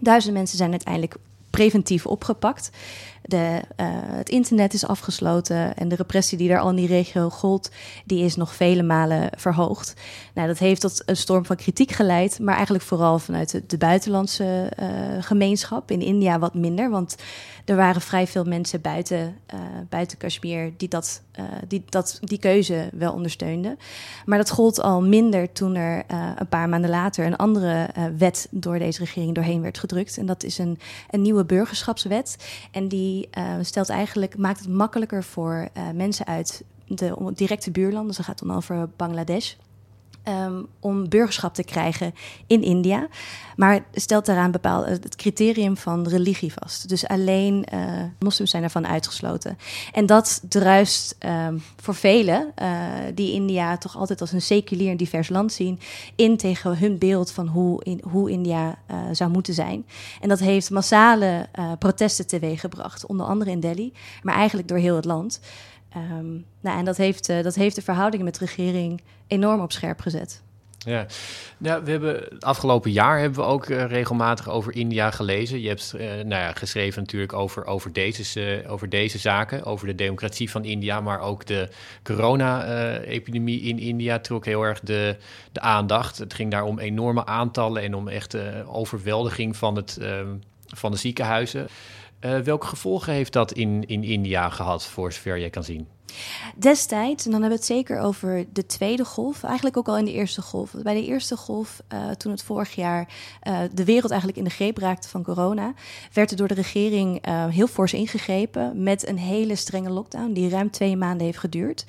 Duizenden 0.00 0.38
mensen 0.38 0.58
zijn 0.58 0.70
uiteindelijk 0.70 1.16
preventief 1.50 2.06
opgepakt. 2.06 2.70
De, 3.26 3.60
uh, 3.80 3.86
het 4.00 4.28
internet 4.28 4.74
is 4.74 4.86
afgesloten 4.86 5.76
en 5.76 5.88
de 5.88 5.94
repressie 5.94 6.38
die 6.38 6.48
daar 6.48 6.58
al 6.58 6.70
in 6.70 6.76
die 6.76 6.86
regio 6.86 7.30
gold, 7.30 7.70
die 8.04 8.24
is 8.24 8.36
nog 8.36 8.54
vele 8.54 8.82
malen 8.82 9.30
verhoogd. 9.36 9.94
Nou, 10.34 10.48
dat 10.48 10.58
heeft 10.58 10.80
tot 10.80 11.02
een 11.06 11.16
storm 11.16 11.44
van 11.44 11.56
kritiek 11.56 11.90
geleid, 11.90 12.38
maar 12.38 12.54
eigenlijk 12.54 12.84
vooral 12.84 13.18
vanuit 13.18 13.62
de, 13.66 13.78
buitenlandse 13.78 14.72
uh, 14.80 14.88
gemeenschap. 15.20 15.90
In 15.90 16.00
India 16.00 16.38
wat 16.38 16.54
minder, 16.54 16.90
want 16.90 17.16
er 17.64 17.76
waren 17.76 18.00
vrij 18.00 18.26
veel 18.26 18.44
mensen 18.44 18.80
buiten, 18.80 19.36
uh, 19.54 19.60
buiten 19.88 20.18
Kashmir 20.18 20.72
die, 20.76 20.88
dat, 20.88 21.22
die 21.68 21.82
dat, 21.88 22.18
die 22.20 22.38
keuze 22.38 22.88
wel 22.92 23.12
ondersteunden. 23.12 23.78
Maar 24.26 24.38
dat 24.38 24.50
gold 24.50 24.80
al 24.80 25.02
minder 25.02 25.52
toen 25.52 25.74
er 25.74 26.04
een 26.36 26.48
paar 26.48 26.68
maanden 26.68 26.90
later 26.90 27.26
een 27.26 27.36
andere 27.36 27.88
wet 28.18 28.48
door 28.50 28.78
deze 28.78 28.98
regering 28.98 29.34
doorheen 29.34 29.62
werd 29.62 29.78
gedrukt. 29.78 30.18
En 30.18 30.26
dat 30.26 30.42
is 30.42 30.58
een, 30.58 30.78
een 31.10 31.22
nieuwe 31.22 31.44
burgerschapswet. 31.44 32.36
En 32.70 32.88
die 32.88 33.13
stelt 33.60 33.88
eigenlijk, 33.88 34.38
maakt 34.38 34.58
het 34.58 34.68
makkelijker 34.68 35.24
voor 35.24 35.68
mensen 35.94 36.26
uit 36.26 36.64
de 36.86 37.32
directe 37.34 37.70
buurlanden. 37.70 38.16
Dat 38.16 38.24
gaat 38.24 38.38
dan 38.38 38.56
over 38.56 38.88
Bangladesh 38.96 39.54
um, 40.28 40.66
om 40.80 41.08
burgerschap 41.08 41.54
te 41.54 41.64
krijgen 41.64 42.14
in 42.46 42.62
India. 42.62 43.08
Maar 43.56 43.84
stelt 43.92 44.26
daaraan 44.26 44.50
bepaald 44.50 44.86
het 44.86 45.16
criterium 45.16 45.76
van 45.76 46.08
religie 46.08 46.52
vast. 46.52 46.88
Dus 46.88 47.08
alleen 47.08 47.66
uh, 47.74 47.80
moslims 48.18 48.50
zijn 48.50 48.62
ervan 48.62 48.86
uitgesloten. 48.86 49.58
En 49.92 50.06
dat 50.06 50.42
druist 50.48 51.16
um, 51.18 51.62
voor 51.76 51.94
velen, 51.94 52.52
uh, 52.62 52.82
die 53.14 53.32
India 53.32 53.76
toch 53.76 53.96
altijd 53.96 54.20
als 54.20 54.32
een 54.32 54.42
seculier 54.42 54.90
en 54.90 54.96
divers 54.96 55.28
land 55.28 55.52
zien, 55.52 55.80
in 56.16 56.36
tegen 56.36 56.78
hun 56.78 56.98
beeld 56.98 57.30
van 57.30 57.46
hoe, 57.46 57.98
hoe 58.10 58.30
India 58.30 58.78
uh, 58.90 58.96
zou 59.12 59.30
moeten 59.30 59.54
zijn. 59.54 59.86
En 60.20 60.28
dat 60.28 60.38
heeft 60.38 60.70
massale 60.70 61.48
protesten 61.78 62.26
teweeggebracht, 62.26 63.06
onder 63.06 63.26
andere 63.26 63.50
in 63.50 63.60
Delhi, 63.60 63.92
maar 64.22 64.34
eigenlijk 64.34 64.68
door 64.68 64.78
heel 64.78 64.96
het 64.96 65.04
land. 65.04 65.40
Ehm, 65.94 66.32
nou, 66.60 66.78
en 66.78 66.84
dat 66.84 66.96
heeft, 66.96 67.28
uh, 67.28 67.42
dat 67.42 67.54
heeft 67.54 67.74
de 67.74 67.82
verhoudingen 67.82 68.24
met 68.24 68.38
de 68.38 68.44
regering 68.44 69.02
enorm 69.26 69.60
op 69.60 69.72
scherp 69.72 70.00
gezet. 70.00 70.42
Ja. 70.78 71.06
we 71.58 71.90
hebben 71.90 72.38
afgelopen 72.40 72.90
jaar 72.90 73.20
hebben 73.20 73.38
we 73.38 73.44
ook 73.44 73.68
uh, 73.68 73.84
regelmatig 73.84 74.48
over 74.48 74.74
India 74.74 75.10
gelezen. 75.10 75.60
Je 75.60 75.68
hebt 75.68 75.94
uh, 75.96 76.06
nou 76.06 76.28
ja, 76.28 76.52
geschreven 76.52 77.02
natuurlijk 77.02 77.32
over, 77.32 77.64
over, 77.64 77.92
deze, 77.92 78.64
over 78.68 78.88
deze 78.88 79.18
zaken, 79.18 79.64
over 79.64 79.86
de 79.86 79.94
democratie 79.94 80.50
van 80.50 80.64
India, 80.64 81.00
maar 81.00 81.20
ook 81.20 81.46
de 81.46 81.68
corona-epidemie 82.02 83.60
in 83.60 83.78
India 83.78 84.18
trok 84.18 84.44
heel 84.44 84.62
erg 84.62 84.80
de, 84.80 85.16
de 85.52 85.60
aandacht. 85.60 86.18
Het 86.18 86.34
ging 86.34 86.50
daar 86.50 86.64
om 86.64 86.78
enorme 86.78 87.26
aantallen 87.26 87.82
en 87.82 87.94
om 87.94 88.08
echt 88.08 88.36
overweldiging 88.66 89.56
van, 89.56 89.76
het, 89.76 89.98
van 90.66 90.90
de 90.90 90.96
ziekenhuizen. 90.96 91.68
Welke 92.44 92.66
gevolgen 92.66 93.12
heeft 93.12 93.32
dat 93.32 93.52
in, 93.52 93.86
in 93.86 94.04
India 94.04 94.48
gehad, 94.48 94.84
voor 94.84 95.12
zover 95.12 95.38
jij 95.38 95.50
kan 95.50 95.64
zien? 95.64 95.88
Destijds, 96.56 97.24
en 97.24 97.30
dan 97.30 97.40
hebben 97.40 97.58
we 97.58 97.64
het 97.64 97.76
zeker 97.76 98.00
over 98.00 98.44
de 98.52 98.66
tweede 98.66 99.04
golf, 99.04 99.42
eigenlijk 99.42 99.76
ook 99.76 99.88
al 99.88 99.98
in 99.98 100.04
de 100.04 100.12
eerste 100.12 100.42
golf. 100.42 100.74
Bij 100.82 100.94
de 100.94 101.06
eerste 101.06 101.36
golf, 101.36 101.82
uh, 101.92 102.10
toen 102.10 102.32
het 102.32 102.42
vorig 102.42 102.74
jaar 102.74 103.08
uh, 103.42 103.58
de 103.72 103.84
wereld 103.84 104.10
eigenlijk 104.10 104.38
in 104.38 104.44
de 104.44 104.50
greep 104.50 104.78
raakte 104.78 105.08
van 105.08 105.22
corona, 105.22 105.74
werd 106.12 106.30
er 106.30 106.36
door 106.36 106.48
de 106.48 106.54
regering 106.54 107.28
uh, 107.28 107.46
heel 107.46 107.66
fors 107.66 107.92
ingegrepen 107.92 108.82
met 108.82 109.08
een 109.08 109.18
hele 109.18 109.56
strenge 109.56 109.90
lockdown 109.90 110.32
die 110.32 110.48
ruim 110.48 110.70
twee 110.70 110.96
maanden 110.96 111.26
heeft 111.26 111.38
geduurd. 111.38 111.84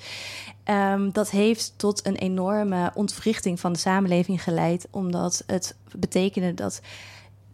Um, 0.64 1.12
dat 1.12 1.30
heeft 1.30 1.72
tot 1.76 2.06
een 2.06 2.16
enorme 2.16 2.90
ontwrichting 2.94 3.60
van 3.60 3.72
de 3.72 3.78
samenleving 3.78 4.42
geleid, 4.42 4.86
omdat 4.90 5.42
het 5.46 5.76
betekende 5.96 6.54
dat 6.54 6.80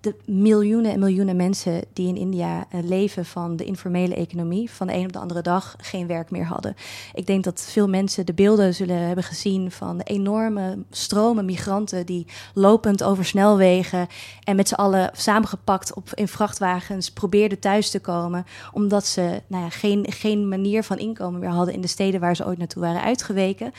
de 0.03 0.15
miljoenen 0.27 0.93
en 0.93 0.99
miljoenen 0.99 1.37
mensen 1.37 1.81
die 1.93 2.09
in 2.09 2.17
India 2.17 2.67
uh, 2.75 2.83
leven 2.83 3.25
van 3.25 3.57
de 3.57 3.65
informele 3.65 4.15
economie, 4.15 4.71
van 4.71 4.87
de 4.87 4.93
een 4.93 5.05
op 5.05 5.12
de 5.12 5.19
andere 5.19 5.43
dag 5.43 5.77
geen 5.81 6.07
werk 6.07 6.31
meer 6.31 6.45
hadden. 6.45 6.75
Ik 7.15 7.27
denk 7.27 7.45
dat 7.45 7.67
veel 7.71 7.88
mensen 7.88 8.27
de 8.27 8.33
beelden 8.33 8.75
zullen 8.75 8.97
hebben 8.97 9.25
gezien 9.25 9.71
van 9.71 9.99
de 9.99 10.05
enorme 10.05 10.79
stromen 10.91 11.45
migranten 11.45 12.07
die 12.07 12.27
lopend 12.55 13.03
over 13.03 13.25
snelwegen 13.25 14.07
en 14.45 14.57
met 14.57 14.69
z'n 14.69 14.75
allen 14.75 15.11
samengepakt 15.12 15.95
op, 15.95 16.11
in 16.15 16.29
vrachtwagens 16.29 17.11
probeerden 17.11 17.59
thuis 17.59 17.91
te 17.91 18.01
komen, 18.01 18.47
omdat 18.73 19.07
ze 19.07 19.43
nou 19.47 19.62
ja, 19.62 19.71
geen, 19.71 20.07
geen 20.09 20.49
manier 20.49 20.83
van 20.83 20.99
inkomen 20.99 21.41
meer 21.41 21.49
hadden 21.49 21.75
in 21.75 21.81
de 21.81 21.87
steden 21.87 22.21
waar 22.21 22.37
ze 22.37 22.47
ooit 22.47 22.59
naartoe 22.59 22.83
waren 22.83 23.03
uitgeweken. 23.03 23.73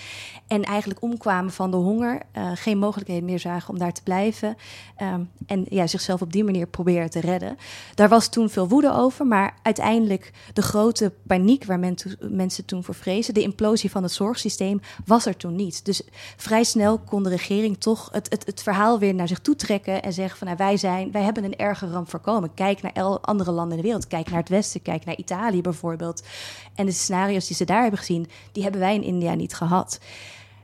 En 0.48 0.64
eigenlijk 0.64 1.02
omkwamen 1.02 1.52
van 1.52 1.72
de 1.72 1.78
honger, 1.78 2.22
uh, 2.38 2.52
geen 2.54 2.78
mogelijkheden 2.78 3.26
meer 3.26 3.40
zagen 3.40 3.70
om 3.70 3.80
daar 3.80 3.94
te 3.94 4.04
blijven. 4.04 4.56
Um, 5.02 5.30
en 5.46 5.66
ja, 5.70 5.88
zichzelf 5.88 6.12
op 6.21 6.32
die 6.32 6.43
manier 6.43 6.67
proberen 6.67 7.10
te 7.10 7.19
redden. 7.19 7.58
Daar 7.95 8.10
was 8.10 8.30
toen 8.30 8.49
veel 8.49 8.67
woede 8.67 8.93
over, 8.93 9.26
maar 9.26 9.56
uiteindelijk 9.62 10.32
de 10.54 10.62
grote 10.62 11.12
paniek 11.28 11.65
waar 11.65 11.80
men 11.80 11.95
mensen 12.19 12.65
toen 12.65 12.84
voor 12.84 12.95
vrezen, 12.95 13.34
de 13.34 13.41
implosie 13.41 13.91
van 13.91 14.04
het 14.04 14.12
zorgsysteem, 14.12 14.82
was 15.06 15.26
er 15.26 15.38
toen 15.38 15.56
niet. 15.56 15.86
Dus 15.86 16.02
vrij 16.38 16.63
snel 16.63 16.97
kon 16.97 17.23
de 17.23 17.30
regering 17.30 17.78
toch 17.78 18.10
het, 18.12 18.30
het, 18.30 18.45
het 18.45 18.63
verhaal 18.63 18.99
weer 18.99 19.13
naar 19.13 19.28
zich 19.28 19.39
toe 19.39 19.56
trekken 19.56 20.04
en 20.04 20.13
zeggen 20.13 20.38
van 20.38 20.47
nou, 20.47 20.60
wij, 20.60 20.78
zijn, 20.78 21.12
wij 21.12 21.21
hebben 21.21 21.43
een 21.43 21.58
erge 21.58 21.88
ramp 21.88 22.10
voorkomen. 22.10 22.54
Kijk 22.54 22.82
naar 22.82 23.19
andere 23.19 23.52
landen 23.52 23.71
in 23.71 23.82
de 23.82 23.88
wereld, 23.88 24.08
kijk 24.08 24.30
naar 24.30 24.39
het 24.39 24.49
Westen, 24.49 24.82
kijk 24.82 25.06
naar 25.06 25.17
Italië 25.17 25.62
bijvoorbeeld. 25.62 26.23
En 26.76 26.86
de 26.86 26.91
scenario's 26.91 27.47
die 27.47 27.56
ze 27.56 27.65
daar 27.65 27.82
hebben 27.82 27.99
gezien, 27.99 28.28
die 28.52 28.63
hebben 28.63 28.82
wij 28.82 28.95
in 28.95 29.04
India 29.04 29.34
niet 29.34 29.54
gehad 29.54 29.99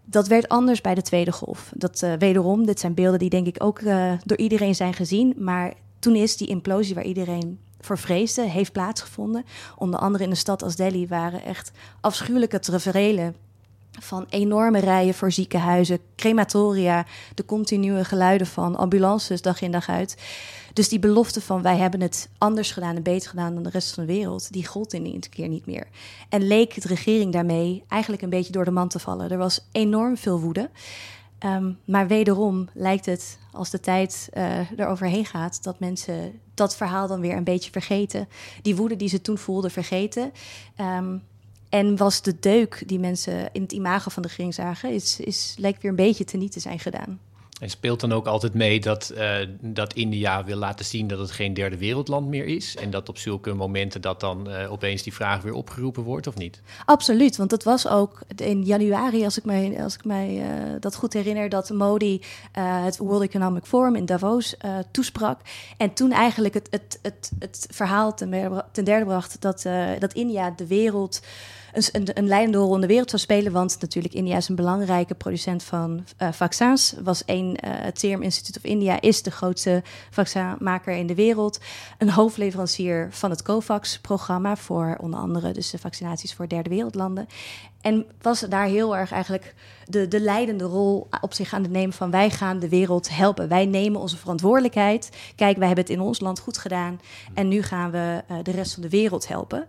dat 0.09 0.27
werd 0.27 0.47
anders 0.47 0.81
bij 0.81 0.95
de 0.95 1.01
tweede 1.01 1.31
golf. 1.31 1.71
Dat 1.75 2.01
uh, 2.01 2.13
wederom, 2.13 2.65
dit 2.65 2.79
zijn 2.79 2.93
beelden 2.93 3.19
die 3.19 3.29
denk 3.29 3.47
ik 3.47 3.63
ook 3.63 3.79
uh, 3.79 4.13
door 4.25 4.37
iedereen 4.37 4.75
zijn 4.75 4.93
gezien. 4.93 5.35
Maar 5.37 5.73
toen 5.99 6.15
is 6.15 6.37
die 6.37 6.47
implosie 6.47 6.95
waar 6.95 7.03
iedereen 7.03 7.59
voor 7.79 7.97
vreesde, 7.97 8.41
heeft 8.41 8.71
plaatsgevonden. 8.71 9.45
Onder 9.77 9.99
andere 9.99 10.23
in 10.23 10.29
een 10.29 10.37
stad 10.37 10.63
als 10.63 10.75
Delhi 10.75 11.07
waren 11.07 11.43
echt 11.43 11.71
afschuwelijke 12.01 12.59
taferelen 12.59 13.35
van 13.91 14.25
enorme 14.29 14.79
rijen 14.79 15.13
voor 15.13 15.31
ziekenhuizen, 15.31 15.99
crematoria, 16.15 17.05
de 17.35 17.45
continue 17.45 18.03
geluiden 18.03 18.47
van 18.47 18.75
ambulances 18.75 19.41
dag 19.41 19.61
in 19.61 19.71
dag 19.71 19.89
uit. 19.89 20.17
Dus 20.73 20.89
die 20.89 20.99
belofte 20.99 21.41
van 21.41 21.61
wij 21.61 21.77
hebben 21.77 22.01
het 22.01 22.29
anders 22.37 22.71
gedaan 22.71 22.95
en 22.95 23.03
beter 23.03 23.29
gedaan 23.29 23.53
dan 23.53 23.63
de 23.63 23.69
rest 23.69 23.93
van 23.93 24.05
de 24.05 24.13
wereld, 24.13 24.53
die 24.53 24.67
gold 24.67 24.93
in 24.93 25.03
die 25.03 25.29
keer 25.29 25.47
niet 25.47 25.65
meer. 25.65 25.87
En 26.29 26.47
leek 26.47 26.81
de 26.81 26.87
regering 26.87 27.33
daarmee 27.33 27.83
eigenlijk 27.87 28.21
een 28.21 28.29
beetje 28.29 28.51
door 28.51 28.65
de 28.65 28.71
man 28.71 28.87
te 28.87 28.99
vallen. 28.99 29.31
Er 29.31 29.37
was 29.37 29.67
enorm 29.71 30.17
veel 30.17 30.39
woede. 30.39 30.69
Um, 31.45 31.79
maar 31.85 32.07
wederom 32.07 32.69
lijkt 32.73 33.05
het, 33.05 33.37
als 33.51 33.69
de 33.69 33.79
tijd 33.79 34.29
uh, 34.33 34.71
eroverheen 34.71 35.25
gaat, 35.25 35.63
dat 35.63 35.79
mensen 35.79 36.39
dat 36.53 36.75
verhaal 36.75 37.07
dan 37.07 37.21
weer 37.21 37.37
een 37.37 37.43
beetje 37.43 37.71
vergeten. 37.71 38.27
Die 38.61 38.75
woede 38.75 38.95
die 38.95 39.09
ze 39.09 39.21
toen 39.21 39.37
voelden, 39.37 39.71
vergeten. 39.71 40.31
Um, 40.77 41.23
en 41.69 41.97
was 41.97 42.21
de 42.21 42.39
deuk 42.39 42.83
die 42.85 42.99
mensen 42.99 43.49
in 43.51 43.61
het 43.61 43.71
imago 43.71 44.09
van 44.09 44.21
de 44.21 44.27
regering 44.27 44.53
zagen, 44.53 44.93
is, 44.93 45.19
is, 45.19 45.55
lijkt 45.57 45.81
weer 45.81 45.91
een 45.91 45.97
beetje 45.97 46.23
teniet 46.23 46.51
te 46.51 46.59
zijn 46.59 46.79
gedaan. 46.79 47.19
En 47.59 47.69
speelt 47.69 47.99
dan 47.99 48.11
ook 48.11 48.25
altijd 48.25 48.53
mee 48.53 48.79
dat, 48.79 49.13
uh, 49.17 49.35
dat 49.61 49.93
India 49.93 50.43
wil 50.43 50.57
laten 50.57 50.85
zien 50.85 51.07
dat 51.07 51.19
het 51.19 51.31
geen 51.31 51.53
derde 51.53 51.77
wereldland 51.77 52.27
meer 52.27 52.45
is? 52.45 52.75
En 52.75 52.89
dat 52.89 53.09
op 53.09 53.17
zulke 53.17 53.53
momenten 53.53 54.01
dat 54.01 54.19
dan 54.19 54.49
uh, 54.49 54.71
opeens 54.71 55.03
die 55.03 55.13
vraag 55.13 55.41
weer 55.41 55.53
opgeroepen 55.53 56.03
wordt, 56.03 56.27
of 56.27 56.35
niet? 56.35 56.61
Absoluut, 56.85 57.37
want 57.37 57.49
dat 57.49 57.63
was 57.63 57.87
ook 57.87 58.19
in 58.35 58.63
januari, 58.63 59.23
als 59.23 59.37
ik 59.37 59.45
mij, 59.45 59.83
als 59.83 59.95
ik 59.95 60.05
mij 60.05 60.35
uh, 60.35 60.45
dat 60.79 60.95
goed 60.95 61.13
herinner, 61.13 61.49
dat 61.49 61.69
Modi 61.69 62.21
het 62.51 62.97
World 62.97 63.21
Economic 63.21 63.65
Forum 63.65 63.95
in 63.95 64.05
Davos 64.05 64.55
toesprak. 64.91 65.39
En 65.77 65.93
toen 65.93 66.11
eigenlijk 66.11 66.53
het, 66.53 66.67
het, 66.71 66.99
het, 67.01 67.31
het 67.39 67.67
verhaal 67.71 68.13
ten, 68.13 68.63
ten 68.71 68.83
derde 68.83 69.05
bracht 69.05 69.41
dat, 69.41 69.65
dat 69.99 70.13
India 70.13 70.51
de 70.51 70.67
wereld 70.67 71.21
een, 71.73 72.09
een, 72.13 72.27
leidende 72.27 72.57
rol 72.57 72.75
in 72.75 72.81
de 72.81 72.87
wereld 72.87 73.09
zou 73.09 73.21
spelen. 73.21 73.51
Want 73.51 73.77
natuurlijk, 73.81 74.13
India 74.13 74.37
is 74.37 74.49
een 74.49 74.55
belangrijke 74.55 75.15
producent 75.15 75.63
van 75.63 76.05
uh, 76.21 76.31
vaccins. 76.31 76.93
Was 77.03 77.25
één, 77.25 77.47
uh, 77.47 77.53
het 77.61 77.99
Serum 77.99 78.21
Institute 78.21 78.59
of 78.59 78.65
India 78.65 79.01
is 79.01 79.21
de 79.21 79.31
grootste 79.31 79.83
vaccinmaker 80.09 80.93
in 80.93 81.07
de 81.07 81.15
wereld. 81.15 81.59
Een 81.97 82.09
hoofdleverancier 82.09 83.07
van 83.11 83.29
het 83.29 83.41
COVAX-programma 83.41 84.55
voor 84.55 84.97
onder 85.01 85.19
andere 85.19 85.51
dus 85.51 85.69
de 85.69 85.77
vaccinaties 85.77 86.33
voor 86.33 86.47
derde 86.47 86.69
wereldlanden. 86.69 87.27
En 87.81 88.05
was 88.21 88.39
daar 88.39 88.65
heel 88.65 88.97
erg 88.97 89.11
eigenlijk 89.11 89.53
de, 89.85 90.07
de 90.07 90.19
leidende 90.19 90.63
rol 90.63 91.07
op 91.21 91.33
zich 91.33 91.53
aan 91.53 91.61
het 91.61 91.71
nemen 91.71 91.93
van 91.93 92.11
wij 92.11 92.29
gaan 92.29 92.59
de 92.59 92.69
wereld 92.69 93.09
helpen. 93.09 93.47
Wij 93.47 93.65
nemen 93.65 94.01
onze 94.01 94.17
verantwoordelijkheid. 94.17 95.09
Kijk, 95.35 95.57
wij 95.57 95.67
hebben 95.67 95.85
het 95.85 95.93
in 95.93 96.01
ons 96.01 96.19
land 96.19 96.39
goed 96.39 96.57
gedaan. 96.57 96.99
En 97.33 97.47
nu 97.47 97.61
gaan 97.61 97.91
we 97.91 98.23
uh, 98.31 98.37
de 98.43 98.51
rest 98.51 98.73
van 98.73 98.81
de 98.81 98.89
wereld 98.89 99.27
helpen. 99.27 99.67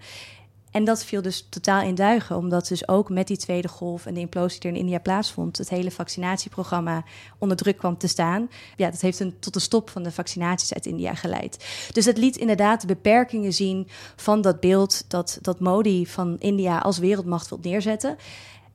En 0.71 0.85
dat 0.85 1.05
viel 1.05 1.23
dus 1.23 1.47
totaal 1.49 1.83
in 1.83 1.95
duigen, 1.95 2.37
omdat 2.37 2.69
dus 2.69 2.89
ook 2.89 3.09
met 3.09 3.27
die 3.27 3.37
tweede 3.37 3.69
golf 3.69 4.07
en 4.07 4.15
de 4.15 4.21
implosie 4.21 4.61
die 4.61 4.71
er 4.71 4.77
in 4.77 4.83
India 4.83 4.99
plaatsvond, 4.99 5.59
het 5.59 5.69
hele 5.69 5.91
vaccinatieprogramma 5.91 7.05
onder 7.39 7.57
druk 7.57 7.77
kwam 7.79 7.99
te 7.99 8.09
staan. 8.09 8.51
Ja, 8.77 8.91
dat 8.91 9.01
heeft 9.01 9.21
een, 9.21 9.39
tot 9.39 9.55
de 9.55 9.61
stop 9.61 9.91
van 9.91 10.03
de 10.03 10.13
vaccinaties 10.13 10.75
uit 10.75 10.87
India 10.87 11.15
geleid. 11.15 11.65
Dus 11.93 12.05
het 12.05 12.19
liet 12.19 12.37
inderdaad 12.37 12.81
de 12.81 12.87
beperkingen 12.87 13.53
zien 13.53 13.89
van 14.17 14.41
dat 14.41 14.61
beeld 14.61 15.05
dat, 15.09 15.39
dat 15.43 15.61
Modi 15.61 16.07
van 16.07 16.37
India 16.39 16.79
als 16.79 16.99
wereldmacht 16.99 17.49
wil 17.49 17.59
neerzetten. 17.63 18.17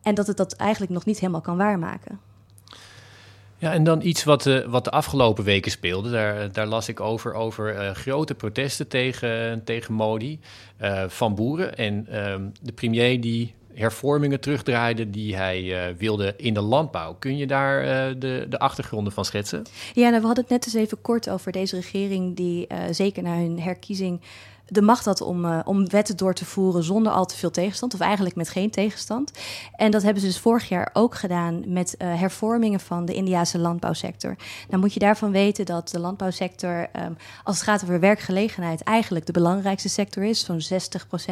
En 0.02 0.16
dat 0.16 0.28
het 0.28 0.38
dat 0.38 0.54
eigenlijk 0.54 0.92
nog 0.92 1.06
niet 1.06 1.20
helemaal 1.20 1.42
kan 1.42 1.58
waarmaken. 1.58 2.20
Ja, 3.58 3.74
en 3.74 3.84
dan 3.84 4.02
iets 4.02 4.24
wat 4.24 4.44
de, 4.44 4.66
wat 4.68 4.84
de 4.84 4.92
afgelopen 4.92 5.44
weken 5.44 5.72
speelde. 5.72 6.12
Daar, 6.12 6.52
daar 6.52 6.66
las 6.66 6.90
ik 6.90 7.00
over, 7.00 7.34
over 7.34 7.76
uh, 7.76 7.92
grote 7.92 8.36
protesten 8.36 8.88
tegen, 8.88 9.62
tegen 9.64 9.94
Modi 9.94 10.40
uh, 10.82 11.04
van 11.08 11.36
boeren. 11.36 11.78
En 11.78 12.08
uh, 12.10 12.36
de 12.62 12.72
premier 12.72 13.22
die 13.22 13.54
hervormingen 13.74 14.40
terugdraaide 14.40 15.10
die 15.10 15.36
hij 15.36 15.96
wilde 15.98 16.34
in 16.38 16.54
de 16.54 16.62
landbouw. 16.62 17.16
Kun 17.20 17.38
je 17.38 17.48
daar 17.48 17.84
de, 18.20 18.46
de 18.50 18.60
achtergronden 18.60 19.14
van 19.14 19.26
schetsen? 19.26 19.64
Ja, 19.94 20.10
nou, 20.10 20.22
we 20.22 20.26
hadden 20.26 20.44
het 20.44 20.54
net 20.54 20.66
eens 20.66 20.76
even 20.76 21.02
kort 21.02 21.30
over 21.30 21.52
deze 21.52 21.76
regering... 21.76 22.36
die 22.36 22.68
zeker 22.92 23.24
na 23.24 23.36
hun 23.36 23.60
herkiezing 23.60 24.22
de 24.68 24.82
macht 24.82 25.06
had 25.06 25.22
om, 25.22 25.46
uh, 25.46 25.60
om 25.64 25.90
wetten 25.90 26.18
door 26.18 26.34
te 26.34 26.46
voeren 26.46 26.84
zonder 26.84 27.12
al 27.12 27.26
te 27.26 27.36
veel 27.36 27.52
tegenstand, 27.52 27.94
of 27.94 28.00
eigenlijk 28.00 28.36
met 28.36 28.50
geen 28.50 28.70
tegenstand. 28.70 29.32
En 29.76 29.92
dat 29.92 30.04
hebben 30.04 30.22
ze 30.22 30.28
dus 30.28 30.40
vorig 30.40 30.70
jaar 30.70 30.90
ook 30.94 31.16
gedaan 31.16 31.64
met 31.68 31.96
uh, 31.98 32.20
hervormingen 32.20 32.80
van 32.80 33.06
de 33.06 33.14
Indiase 33.14 33.60
landbouwsector. 33.60 34.36
Nou 34.70 34.82
moet 34.82 34.94
je 34.94 35.00
daarvan 35.00 35.32
weten 35.32 35.66
dat 35.66 35.90
de 35.90 36.00
landbouwsector, 36.00 36.90
um, 37.06 37.18
als 37.44 37.56
het 37.56 37.66
gaat 37.66 37.84
over 37.84 38.00
werkgelegenheid, 38.00 38.84
eigenlijk 38.84 39.26
de 39.26 39.32
belangrijkste 39.32 39.90
sector 39.90 40.24
is. 40.24 40.46
Zo'n 40.46 40.62
60% 40.62 40.66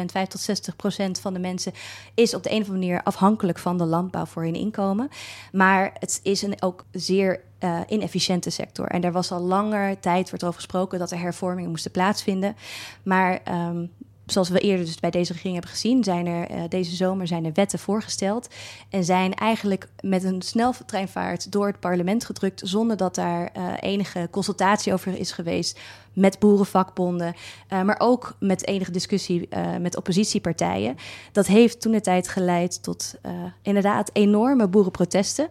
5 0.04 0.28
tot 0.28 0.40
60 0.40 0.76
procent 0.76 1.20
van 1.20 1.32
de 1.32 1.40
mensen 1.40 1.72
is 2.14 2.34
op 2.34 2.42
de 2.42 2.50
een 2.50 2.60
of 2.60 2.68
andere 2.68 2.86
manier 2.86 3.02
afhankelijk 3.02 3.58
van 3.58 3.78
de 3.78 3.84
landbouw 3.84 4.24
voor 4.24 4.42
hun 4.42 4.54
inkomen. 4.54 5.08
Maar 5.52 5.92
het 5.98 6.20
is 6.22 6.42
een 6.42 6.62
ook 6.62 6.84
zeer 6.92 7.40
uh, 7.64 7.80
inefficiënte 7.88 8.50
sector. 8.50 8.86
En 8.86 9.00
daar 9.00 9.12
was 9.12 9.32
al 9.32 9.40
langer 9.40 10.00
tijd 10.00 10.28
wordt 10.28 10.44
over 10.44 10.56
gesproken 10.56 10.98
dat 10.98 11.10
er 11.10 11.18
hervormingen 11.18 11.70
moesten 11.70 11.90
plaatsvinden. 11.90 12.56
Maar 13.02 13.40
um, 13.48 13.90
zoals 14.26 14.48
we 14.48 14.60
eerder 14.60 14.84
dus 14.84 15.00
bij 15.00 15.10
deze 15.10 15.32
regering 15.32 15.54
hebben 15.54 15.74
gezien, 15.74 16.04
zijn 16.04 16.26
er 16.26 16.50
uh, 16.50 16.62
deze 16.68 16.94
zomer 16.96 17.26
zijn 17.26 17.44
er 17.44 17.52
wetten 17.54 17.78
voorgesteld. 17.78 18.48
En 18.88 19.04
zijn 19.04 19.34
eigenlijk 19.34 19.88
met 20.00 20.24
een 20.24 20.42
sneltreinvaart 20.42 21.52
door 21.52 21.66
het 21.66 21.80
parlement 21.80 22.24
gedrukt. 22.24 22.60
zonder 22.64 22.96
dat 22.96 23.14
daar 23.14 23.50
uh, 23.56 23.72
enige 23.80 24.28
consultatie 24.30 24.92
over 24.92 25.18
is 25.18 25.32
geweest. 25.32 25.80
Met 26.12 26.38
boerenvakbonden, 26.38 27.34
maar 27.68 27.96
ook 27.98 28.36
met 28.40 28.66
enige 28.66 28.90
discussie 28.90 29.48
met 29.80 29.96
oppositiepartijen. 29.96 30.96
Dat 31.32 31.46
heeft 31.46 31.80
toen 31.80 31.92
de 31.92 32.00
tijd 32.00 32.28
geleid 32.28 32.82
tot 32.82 33.14
inderdaad 33.62 34.10
enorme 34.12 34.68
boerenprotesten. 34.68 35.48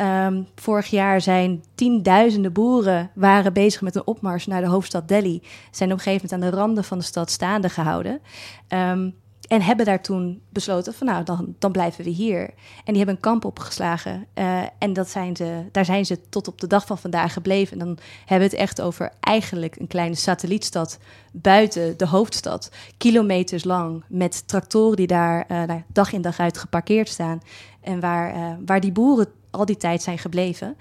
Um, 0.00 0.48
vorig 0.54 0.86
jaar 0.86 1.20
zijn 1.20 1.64
tienduizenden 1.74 2.52
boeren 2.52 3.10
waren 3.14 3.52
bezig 3.52 3.80
met 3.80 3.94
een 3.94 4.06
opmars 4.06 4.46
naar 4.46 4.60
de 4.60 4.68
hoofdstad 4.68 5.08
Delhi. 5.08 5.42
Zijn 5.70 5.92
op 5.92 5.96
een 5.96 6.02
gegeven 6.02 6.28
moment 6.28 6.44
aan 6.44 6.50
de 6.50 6.62
randen 6.62 6.84
van 6.84 6.98
de 6.98 7.04
stad 7.04 7.30
staande 7.30 7.68
gehouden. 7.68 8.20
Um, 8.68 9.14
en 9.48 9.62
hebben 9.62 9.86
daar 9.86 10.02
toen 10.02 10.42
besloten 10.48 10.94
van 10.94 11.06
nou, 11.06 11.24
dan, 11.24 11.54
dan 11.58 11.72
blijven 11.72 12.04
we 12.04 12.10
hier. 12.10 12.40
En 12.84 12.84
die 12.84 12.96
hebben 12.96 13.14
een 13.14 13.20
kamp 13.20 13.44
opgeslagen. 13.44 14.26
Uh, 14.34 14.62
en 14.78 14.92
dat 14.92 15.08
zijn 15.08 15.36
ze, 15.36 15.64
daar 15.72 15.84
zijn 15.84 16.06
ze 16.06 16.28
tot 16.28 16.48
op 16.48 16.60
de 16.60 16.66
dag 16.66 16.86
van 16.86 16.98
vandaag 16.98 17.32
gebleven. 17.32 17.78
En 17.78 17.86
dan 17.86 17.98
hebben 18.18 18.48
we 18.48 18.56
het 18.56 18.64
echt 18.64 18.80
over 18.80 19.12
eigenlijk 19.20 19.76
een 19.76 19.86
kleine 19.86 20.14
satellietstad 20.14 20.98
buiten 21.32 21.98
de 21.98 22.06
hoofdstad. 22.06 22.70
Kilometers 22.96 23.64
lang 23.64 24.04
met 24.08 24.48
tractoren 24.48 24.96
die 24.96 25.06
daar 25.06 25.46
uh, 25.50 25.62
dag 25.92 26.12
in 26.12 26.22
dag 26.22 26.38
uit 26.38 26.58
geparkeerd 26.58 27.08
staan. 27.08 27.40
En 27.80 28.00
waar, 28.00 28.36
uh, 28.36 28.52
waar 28.66 28.80
die 28.80 28.92
boeren 28.92 29.26
al 29.56 29.64
die 29.64 29.76
tijd 29.76 30.02
zijn 30.02 30.18
gebleven. 30.18 30.76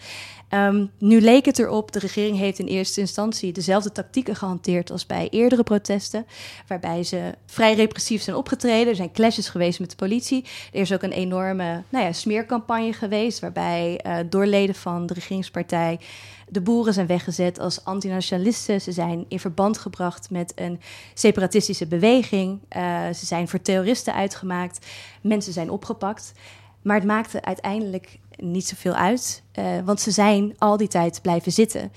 Um, 0.50 0.92
nu 0.98 1.22
leek 1.22 1.46
het 1.46 1.60
erop, 1.60 1.92
de 1.92 2.00
regering 2.00 2.38
heeft 2.38 2.60
in 2.60 2.66
eerste 2.66 3.00
instantie 3.00 3.52
dezelfde 3.52 3.92
tactieken 3.92 4.36
gehanteerd 4.36 4.92
als 4.92 5.06
bij 5.06 5.28
eerdere 5.30 5.64
protesten, 5.64 6.26
waarbij 6.68 7.04
ze 7.04 7.34
vrij 7.46 7.74
repressief 7.74 8.22
zijn 8.22 8.36
opgetreden. 8.36 8.88
Er 8.88 8.96
zijn 8.96 9.12
clashes 9.12 9.50
geweest 9.50 9.80
met 9.80 9.90
de 9.90 9.96
politie. 9.96 10.46
Er 10.74 10.82
is 10.82 10.94
ook 10.94 11.04
een 11.04 11.12
enorme 11.12 11.84
nou 11.90 12.06
ja, 12.06 12.12
smeercampagne 12.12 12.94
geweest, 12.94 13.40
waarbij 13.40 14.00
uh, 14.06 14.18
door 14.30 14.46
leden 14.46 14.76
van 14.76 15.06
de 15.06 15.14
regeringspartij 15.14 16.00
de 16.50 16.62
boeren 16.62 16.94
zijn 16.94 17.08
weggezet 17.08 17.60
als 17.60 17.86
antinationalisten. 17.86 18.82
Ze 18.82 18.92
zijn 18.92 19.26
in 19.28 19.40
verband 19.40 19.78
gebracht 19.78 20.30
met 20.30 20.52
een 20.56 20.80
separatistische 21.14 21.88
beweging. 21.88 22.60
Uh, 22.78 23.06
ze 23.14 23.26
zijn 23.26 23.48
voor 23.48 23.62
terroristen 23.62 24.14
uitgemaakt. 24.14 24.86
Mensen 25.22 25.54
zijn 25.54 25.70
opgepakt. 25.70 26.34
Maar 26.82 26.96
het 26.96 27.06
maakte 27.06 27.44
uiteindelijk 27.44 28.20
niet 28.38 28.68
zoveel 28.68 28.94
uit, 28.94 29.44
uh, 29.60 29.66
want 29.86 30.02
ze 30.02 30.12
zijn 30.12 30.56
al 30.58 30.78
die 30.78 30.88
tijd 30.88 31.22
blijven 31.22 31.52
zitten. 31.52 31.92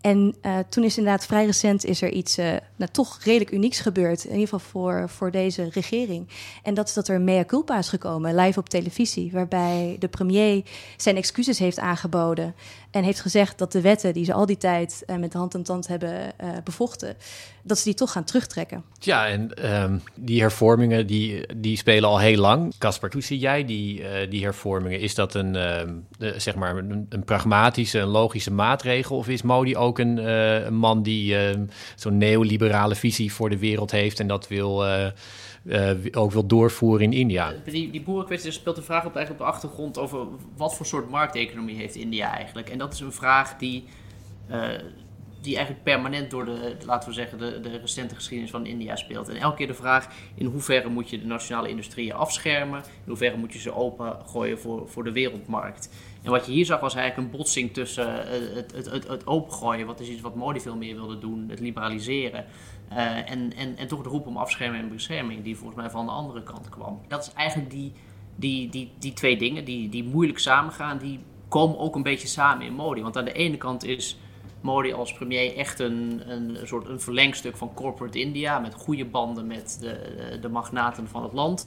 En 0.00 0.34
uh, 0.42 0.58
toen 0.68 0.84
is 0.84 0.98
inderdaad 0.98 1.26
vrij 1.26 1.46
recent 1.46 1.84
is 1.84 2.02
er 2.02 2.10
iets 2.10 2.38
uh, 2.38 2.46
nou, 2.76 2.90
toch 2.90 3.18
redelijk 3.22 3.50
unieks 3.50 3.80
gebeurd. 3.80 4.24
In 4.24 4.30
ieder 4.30 4.48
geval 4.48 4.70
voor, 4.70 5.08
voor 5.08 5.30
deze 5.30 5.68
regering. 5.72 6.28
En 6.62 6.74
dat 6.74 6.88
is 6.88 6.94
dat 6.94 7.08
er 7.08 7.20
mea 7.20 7.44
culpa 7.44 7.78
is 7.78 7.88
gekomen, 7.88 8.34
live 8.34 8.58
op 8.58 8.68
televisie. 8.68 9.30
Waarbij 9.32 9.96
de 9.98 10.08
premier 10.08 10.62
zijn 10.96 11.16
excuses 11.16 11.58
heeft 11.58 11.78
aangeboden. 11.78 12.54
En 12.98 13.04
heeft 13.04 13.20
gezegd 13.20 13.58
dat 13.58 13.72
de 13.72 13.80
wetten 13.80 14.12
die 14.12 14.24
ze 14.24 14.32
al 14.32 14.46
die 14.46 14.56
tijd 14.56 15.02
uh, 15.06 15.16
met 15.16 15.32
hand 15.32 15.54
en 15.54 15.62
tand 15.62 15.88
hebben 15.88 16.32
bevochten. 16.64 17.16
dat 17.62 17.78
ze 17.78 17.84
die 17.84 17.94
toch 17.94 18.12
gaan 18.12 18.24
terugtrekken. 18.24 18.84
Ja, 19.00 19.26
en 19.26 19.72
um, 19.82 20.02
die 20.14 20.40
hervormingen 20.40 21.06
die, 21.06 21.46
die 21.56 21.76
spelen 21.76 22.08
al 22.08 22.18
heel 22.18 22.38
lang. 22.38 22.74
Caspar, 22.78 23.10
hoe 23.12 23.22
zie 23.22 23.38
jij 23.38 23.64
die, 23.64 24.02
die 24.28 24.42
hervormingen? 24.42 25.00
Is 25.00 25.14
dat 25.14 25.34
een, 25.34 25.52
de, 25.52 26.34
zeg 26.36 26.54
maar 26.54 26.76
een, 26.76 27.24
pragmatische, 27.24 27.98
een 27.98 28.08
logische 28.08 28.52
maatregel? 28.52 29.16
Of 29.16 29.28
is 29.28 29.42
Modi 29.42 29.76
ook 29.76 29.98
een, 29.98 30.16
een 30.66 30.74
man 30.74 31.02
die 31.02 31.34
uh, 31.34 31.60
zo'n 31.96 32.18
neoliberale 32.18 32.94
visie 32.94 33.32
voor 33.32 33.50
de 33.50 33.58
wereld 33.58 33.90
heeft 33.90 34.20
en 34.20 34.26
dat 34.26 34.48
wil, 34.48 34.84
uh, 35.68 35.90
ook 36.10 36.32
wil 36.32 36.46
doorvoeren 36.46 37.04
in 37.04 37.12
India. 37.12 37.54
Die, 37.64 37.90
die 37.90 38.02
boerenkwestie 38.02 38.50
speelt 38.50 38.76
de 38.76 38.82
vraag 38.82 39.04
op, 39.04 39.16
eigenlijk 39.16 39.44
op 39.44 39.46
de 39.46 39.52
achtergrond 39.52 39.98
over 39.98 40.26
wat 40.56 40.76
voor 40.76 40.86
soort 40.86 41.10
markteconomie 41.10 41.76
heeft 41.76 41.94
India 41.94 42.34
eigenlijk. 42.36 42.68
En 42.68 42.78
dat 42.78 42.92
is 42.92 43.00
een 43.00 43.12
vraag 43.12 43.56
die 43.56 43.84
die 45.40 45.56
eigenlijk 45.56 45.84
permanent 45.84 46.30
door 46.30 46.44
de, 46.44 46.76
laten 46.84 47.08
we 47.08 47.14
zeggen, 47.14 47.38
de, 47.38 47.60
de 47.60 47.78
recente 47.78 48.14
geschiedenis 48.14 48.50
van 48.50 48.66
India 48.66 48.96
speelt. 48.96 49.28
En 49.28 49.36
elke 49.36 49.56
keer 49.56 49.66
de 49.66 49.74
vraag 49.74 50.08
in 50.34 50.46
hoeverre 50.46 50.88
moet 50.88 51.10
je 51.10 51.20
de 51.20 51.26
nationale 51.26 51.68
industrieën 51.68 52.12
afschermen, 52.12 52.78
in 52.78 53.06
hoeverre 53.06 53.36
moet 53.36 53.52
je 53.52 53.58
ze 53.58 53.74
opengooien 53.74 54.58
voor, 54.58 54.88
voor 54.88 55.04
de 55.04 55.12
wereldmarkt. 55.12 55.90
En 56.22 56.30
wat 56.30 56.46
je 56.46 56.52
hier 56.52 56.64
zag 56.64 56.80
was 56.80 56.94
eigenlijk 56.94 57.28
een 57.28 57.38
botsing 57.38 57.72
tussen 57.72 58.26
eh, 58.26 58.54
het, 58.54 58.72
het, 58.74 58.90
het, 58.90 59.08
het 59.08 59.26
opengooien, 59.26 59.86
wat 59.86 60.00
is 60.00 60.08
iets 60.08 60.20
wat 60.20 60.34
Modi 60.34 60.60
veel 60.60 60.76
meer 60.76 60.94
wilde 60.94 61.18
doen, 61.18 61.46
het 61.48 61.60
liberaliseren. 61.60 62.44
Uh, 62.92 63.30
en, 63.30 63.56
en, 63.56 63.76
en 63.76 63.88
toch 63.88 64.02
de 64.02 64.08
roep 64.08 64.26
om 64.26 64.36
afscherming 64.36 64.82
en 64.82 64.88
bescherming, 64.88 65.42
die 65.44 65.56
volgens 65.56 65.80
mij 65.80 65.90
van 65.90 66.06
de 66.06 66.12
andere 66.12 66.42
kant 66.42 66.68
kwam. 66.68 67.00
Dat 67.08 67.26
is 67.26 67.32
eigenlijk 67.32 67.70
die, 67.70 67.92
die, 68.36 68.68
die, 68.68 68.92
die 68.98 69.12
twee 69.12 69.36
dingen, 69.36 69.64
die, 69.64 69.88
die 69.88 70.04
moeilijk 70.04 70.38
samengaan, 70.38 70.98
die 70.98 71.20
komen 71.48 71.78
ook 71.78 71.94
een 71.94 72.02
beetje 72.02 72.28
samen 72.28 72.66
in 72.66 72.74
Modi. 72.74 73.02
Want 73.02 73.16
aan 73.16 73.24
de 73.24 73.32
ene 73.32 73.56
kant 73.56 73.84
is 73.84 74.18
Modi 74.60 74.92
als 74.92 75.12
premier 75.12 75.56
echt 75.56 75.78
een, 75.78 76.22
een 76.26 76.58
soort 76.64 76.88
een 76.88 77.00
verlengstuk 77.00 77.56
van 77.56 77.74
corporate 77.74 78.20
India. 78.20 78.58
Met 78.58 78.74
goede 78.74 79.04
banden 79.04 79.46
met 79.46 79.78
de, 79.80 80.38
de 80.40 80.48
magnaten 80.48 81.08
van 81.08 81.22
het 81.22 81.32
land. 81.32 81.66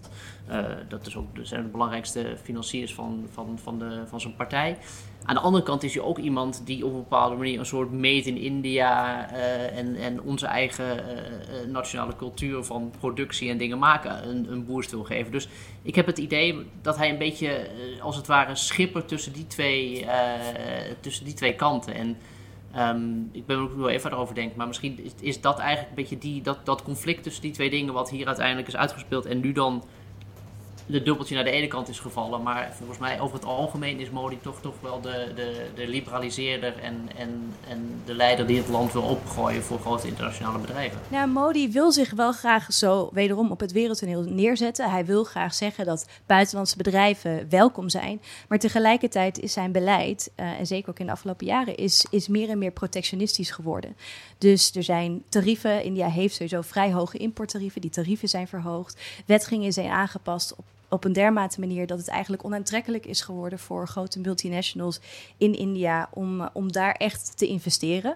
Uh, 0.49 0.65
dat 0.89 1.07
is 1.07 1.15
ook, 1.15 1.27
zijn 1.41 1.63
de 1.63 1.69
belangrijkste 1.69 2.35
financiers 2.43 2.93
van, 2.93 3.27
van, 3.31 3.59
van, 3.63 3.79
de, 3.79 4.01
van 4.07 4.21
zijn 4.21 4.35
partij. 4.35 4.77
Aan 5.23 5.35
de 5.35 5.41
andere 5.41 5.63
kant 5.63 5.83
is 5.83 5.93
hij 5.93 6.03
ook 6.03 6.17
iemand 6.17 6.61
die 6.65 6.85
op 6.85 6.91
een 6.91 6.97
bepaalde 6.97 7.35
manier 7.35 7.59
een 7.59 7.65
soort 7.65 7.91
made 7.91 8.23
in 8.23 8.37
India 8.37 9.31
uh, 9.31 9.77
en, 9.77 9.95
en 9.95 10.21
onze 10.21 10.45
eigen 10.45 10.97
uh, 10.97 11.71
nationale 11.71 12.15
cultuur 12.15 12.63
van 12.63 12.91
productie 12.99 13.49
en 13.49 13.57
dingen 13.57 13.79
maken 13.79 14.29
een, 14.29 14.51
een 14.51 14.65
boost 14.65 14.91
wil 14.91 15.03
geven. 15.03 15.31
Dus 15.31 15.49
ik 15.81 15.95
heb 15.95 16.05
het 16.05 16.17
idee 16.17 16.65
dat 16.81 16.97
hij 16.97 17.09
een 17.09 17.17
beetje 17.17 17.69
als 18.01 18.15
het 18.15 18.27
ware 18.27 18.55
schipper 18.55 19.05
tussen 19.05 19.33
die 19.33 19.47
twee, 19.47 20.05
tussen 20.99 21.25
die 21.25 21.33
twee 21.33 21.55
kanten. 21.55 21.93
En 21.93 22.17
Um, 22.77 23.29
ik 23.31 23.45
ben 23.45 23.57
er 23.57 23.63
ook 23.63 23.75
wel 23.75 23.89
even 23.89 24.11
over 24.11 24.35
denken, 24.35 24.57
maar 24.57 24.67
misschien 24.67 25.03
is, 25.03 25.11
is, 25.19 25.41
dat 25.41 25.59
eigenlijk 25.59 25.89
een 25.89 25.95
beetje 25.95 26.17
die, 26.17 26.41
dat, 26.41 26.65
dat 26.65 26.83
conflict 26.83 27.23
tussen 27.23 27.41
die 27.41 27.51
twee 27.51 27.69
dingen 27.69 27.93
wat 27.93 28.09
hier 28.09 28.27
uiteindelijk 28.27 28.67
is 28.67 28.75
uitgespeeld 28.75 29.25
en 29.25 29.39
nu 29.39 29.51
dan 29.51 29.83
de 30.91 31.03
dubbeltje 31.03 31.35
naar 31.35 31.43
de 31.43 31.51
ene 31.51 31.67
kant 31.67 31.89
is 31.89 31.99
gevallen. 31.99 32.41
Maar 32.41 32.73
volgens 32.77 32.99
mij 32.99 33.19
over 33.19 33.35
het 33.35 33.45
algemeen 33.45 33.99
is 33.99 34.09
Modi 34.09 34.39
toch, 34.41 34.61
toch 34.61 34.75
wel 34.81 35.01
de, 35.01 35.31
de, 35.35 35.65
de 35.75 35.87
liberaliseerder 35.87 36.79
en, 36.79 37.09
en, 37.17 37.53
en 37.67 38.01
de 38.05 38.13
leider 38.13 38.47
die 38.47 38.57
het 38.57 38.67
land 38.67 38.93
wil 38.93 39.01
opgooien 39.01 39.63
voor 39.63 39.79
grote 39.79 40.07
internationale 40.07 40.59
bedrijven. 40.59 40.99
Nou, 41.07 41.27
Modi 41.27 41.71
wil 41.71 41.91
zich 41.91 42.11
wel 42.11 42.31
graag 42.31 42.73
zo 42.73 43.09
wederom 43.13 43.51
op 43.51 43.59
het 43.59 43.71
wereldtoneel 43.71 44.23
neerzetten. 44.23 44.89
Hij 44.91 45.05
wil 45.05 45.23
graag 45.23 45.53
zeggen 45.53 45.85
dat 45.85 46.07
buitenlandse 46.25 46.77
bedrijven 46.77 47.49
welkom 47.49 47.89
zijn. 47.89 48.21
Maar 48.47 48.59
tegelijkertijd 48.59 49.39
is 49.39 49.53
zijn 49.53 49.71
beleid, 49.71 50.31
uh, 50.35 50.59
en 50.59 50.67
zeker 50.67 50.89
ook 50.89 50.99
in 50.99 51.05
de 51.05 51.11
afgelopen 51.11 51.45
jaren, 51.45 51.75
is, 51.75 52.05
is 52.09 52.27
meer 52.27 52.49
en 52.49 52.57
meer 52.57 52.71
protectionistisch 52.71 53.51
geworden. 53.51 53.95
Dus 54.37 54.75
er 54.75 54.83
zijn 54.83 55.23
tarieven. 55.29 55.83
India 55.83 56.07
heeft 56.07 56.33
sowieso 56.33 56.61
vrij 56.61 56.91
hoge 56.91 57.17
importtarieven. 57.17 57.81
Die 57.81 57.89
tarieven 57.89 58.29
zijn 58.29 58.47
verhoogd. 58.47 59.01
Wetgingen 59.25 59.73
zijn 59.73 59.89
aangepast 59.89 60.55
op 60.55 60.65
op 60.91 61.03
een 61.03 61.13
dermate 61.13 61.59
manier 61.59 61.87
dat 61.87 61.97
het 61.97 62.07
eigenlijk 62.07 62.43
onaantrekkelijk 62.45 63.05
is 63.05 63.21
geworden 63.21 63.59
voor 63.59 63.87
grote 63.87 64.19
multinationals 64.19 64.99
in 65.37 65.53
India 65.53 66.09
om, 66.13 66.49
om 66.53 66.71
daar 66.71 66.91
echt 66.91 67.37
te 67.37 67.47
investeren. 67.47 68.15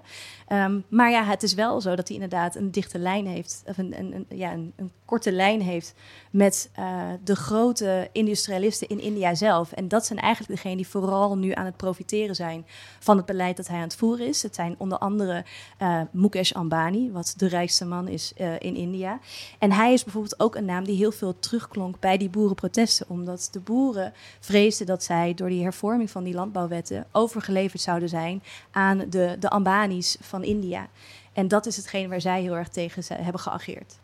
Um, 0.49 0.83
maar 0.89 1.11
ja, 1.11 1.23
het 1.23 1.43
is 1.43 1.53
wel 1.53 1.81
zo 1.81 1.95
dat 1.95 2.07
hij 2.07 2.17
inderdaad 2.17 2.55
een 2.55 2.71
dichte 2.71 2.99
lijn 2.99 3.27
heeft, 3.27 3.63
of 3.65 3.77
een, 3.77 3.99
een, 3.99 4.25
ja, 4.29 4.53
een, 4.53 4.73
een, 4.75 4.91
korte 5.05 5.31
lijn 5.31 5.61
heeft 5.61 5.93
met 6.31 6.69
uh, 6.79 7.03
de 7.23 7.35
grote 7.35 8.09
industrialisten 8.11 8.87
in 8.87 8.99
India 8.99 9.35
zelf. 9.35 9.71
En 9.71 9.87
dat 9.87 10.05
zijn 10.05 10.19
eigenlijk 10.19 10.53
degenen 10.53 10.77
die 10.77 10.87
vooral 10.87 11.37
nu 11.37 11.51
aan 11.51 11.65
het 11.65 11.77
profiteren 11.77 12.35
zijn 12.35 12.65
van 12.99 13.17
het 13.17 13.25
beleid 13.25 13.57
dat 13.57 13.67
hij 13.67 13.77
aan 13.77 13.83
het 13.83 13.95
voeren 13.95 14.27
is. 14.27 14.43
Het 14.43 14.55
zijn 14.55 14.75
onder 14.77 14.97
andere 14.97 15.45
uh, 15.81 16.01
Mukesh 16.11 16.51
Ambani, 16.51 17.11
wat 17.11 17.33
de 17.37 17.47
rijkste 17.47 17.85
man 17.85 18.07
is 18.07 18.33
in 18.59 18.75
India. 18.75 19.19
En 19.59 19.71
hij 19.71 19.93
is 19.93 20.03
bijvoorbeeld 20.03 20.39
ook 20.39 20.55
een 20.55 20.65
naam 20.65 20.83
die 20.83 20.97
heel 20.97 21.11
veel 21.11 21.39
terugklonk 21.39 21.99
bij 21.99 22.17
die 22.17 22.29
boerenprotesten, 22.65 23.09
omdat 23.09 23.47
de 23.51 23.59
boeren 23.59 24.13
vreesden 24.39 24.85
dat 24.87 25.03
zij 25.03 25.33
door 25.33 25.49
die 25.49 25.63
hervorming 25.63 26.11
van 26.11 26.23
die 26.23 26.33
landbouwwetten 26.33 27.05
overgeleverd 27.11 27.81
zouden 27.81 28.09
zijn 28.09 28.43
aan 28.71 29.05
de, 29.09 29.35
de 29.39 29.49
Ambanis 29.49 30.17
van 30.21 30.43
India. 30.43 30.87
En 31.33 31.47
dat 31.47 31.65
is 31.65 31.77
hetgeen 31.77 32.09
waar 32.09 32.21
zij 32.21 32.41
heel 32.41 32.55
erg 32.55 32.69
tegen 32.69 33.23
hebben 33.23 33.41
geageerd. 33.41 33.99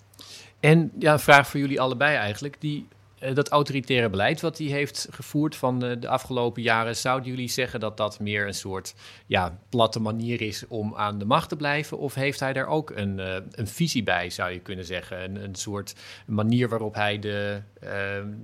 En 0.59 0.91
ja, 0.99 1.13
een 1.13 1.19
vraag 1.19 1.47
voor 1.47 1.59
jullie 1.59 1.81
allebei 1.81 2.15
eigenlijk. 2.15 2.55
Die, 2.59 2.87
dat 3.33 3.49
autoritaire 3.49 4.09
beleid 4.09 4.41
wat 4.41 4.57
hij 4.57 4.67
heeft 4.67 5.07
gevoerd 5.11 5.55
van 5.55 5.85
uh, 5.85 5.91
de 5.99 6.07
afgelopen 6.07 6.61
jaren, 6.61 6.95
zouden 6.95 7.29
jullie 7.29 7.49
zeggen 7.49 7.79
dat 7.79 7.97
dat 7.97 8.19
meer 8.19 8.47
een 8.47 8.53
soort 8.53 8.93
ja, 9.25 9.59
platte 9.69 9.99
manier 9.99 10.41
is 10.41 10.67
om 10.67 10.95
aan 10.95 11.17
de 11.17 11.25
macht 11.25 11.49
te 11.49 11.55
blijven? 11.55 11.97
Of 11.97 12.13
heeft 12.13 12.39
hij 12.39 12.53
daar 12.53 12.67
ook 12.67 12.89
een, 12.89 13.17
uh, 13.17 13.35
een 13.51 13.67
visie 13.67 14.03
bij, 14.03 14.29
zou 14.29 14.51
je 14.51 14.59
kunnen 14.59 14.85
zeggen? 14.85 15.23
Een, 15.23 15.43
een 15.43 15.55
soort 15.55 15.95
manier 16.25 16.69
waarop 16.69 16.95
hij 16.95 17.19
de, 17.19 17.61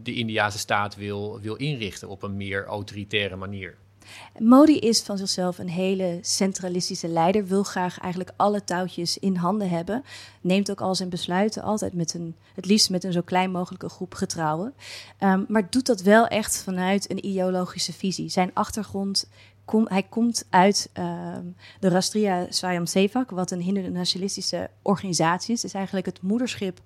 de 0.03 0.13
Indiase 0.13 0.57
staat 0.57 0.95
wil, 0.95 1.39
wil 1.41 1.55
inrichten 1.55 2.09
op 2.09 2.23
een 2.23 2.37
meer 2.37 2.65
autoritaire 2.65 3.35
manier? 3.35 3.77
Modi 4.39 4.79
is 4.79 5.01
van 5.01 5.17
zichzelf 5.17 5.57
een 5.57 5.69
hele 5.69 6.19
centralistische 6.21 7.07
leider, 7.07 7.45
wil 7.45 7.63
graag 7.63 7.99
eigenlijk 7.99 8.33
alle 8.35 8.63
touwtjes 8.63 9.17
in 9.17 9.35
handen 9.35 9.69
hebben. 9.69 10.03
Neemt 10.41 10.71
ook 10.71 10.81
al 10.81 10.95
zijn 10.95 11.09
besluiten 11.09 11.63
altijd 11.63 11.93
met 11.93 12.13
een, 12.13 12.35
het 12.53 12.65
liefst 12.65 12.89
met 12.89 13.03
een 13.03 13.11
zo 13.11 13.21
klein 13.21 13.51
mogelijke 13.51 13.89
groep 13.89 14.13
getrouwen. 14.13 14.73
Um, 15.19 15.45
maar 15.47 15.69
doet 15.69 15.85
dat 15.85 16.01
wel 16.01 16.27
echt 16.27 16.63
vanuit 16.63 17.11
een 17.11 17.25
ideologische 17.25 17.93
visie. 17.93 18.29
Zijn 18.29 18.51
achtergrond 18.53 19.29
Kom, 19.67 19.85
hij 19.89 20.03
komt 20.03 20.45
uit 20.49 20.89
uh, 20.99 21.37
de 21.79 21.89
Rastria 21.89 22.45
Swayamsevak, 22.49 23.29
wat 23.29 23.51
een 23.51 23.61
hindu-nationalistische 23.61 24.69
organisatie 24.81 25.53
is. 25.53 25.61
Het 25.61 25.71
is 25.71 25.77
eigenlijk 25.77 26.05
het 26.05 26.21
moederschip 26.21 26.79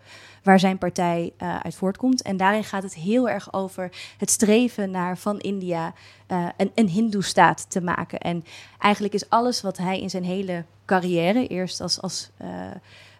waar 0.43 0.59
zijn 0.59 0.77
partij 0.77 1.33
uh, 1.37 1.59
uit 1.59 1.75
voortkomt. 1.75 2.21
En 2.21 2.37
daarin 2.37 2.63
gaat 2.63 2.83
het 2.83 2.93
heel 2.93 3.29
erg 3.29 3.53
over 3.53 3.91
het 4.17 4.29
streven 4.29 4.91
naar 4.91 5.17
van 5.17 5.39
India 5.39 5.93
uh, 6.27 6.47
een, 6.57 6.71
een 6.75 6.87
hindoe-staat 6.87 7.69
te 7.69 7.81
maken. 7.81 8.19
En 8.19 8.45
eigenlijk 8.79 9.13
is 9.13 9.29
alles 9.29 9.61
wat 9.61 9.77
hij 9.77 10.01
in 10.01 10.09
zijn 10.09 10.23
hele 10.23 10.63
carrière, 10.85 11.47
eerst 11.47 11.81
als, 11.81 12.01
als 12.01 12.29
uh, 12.41 12.47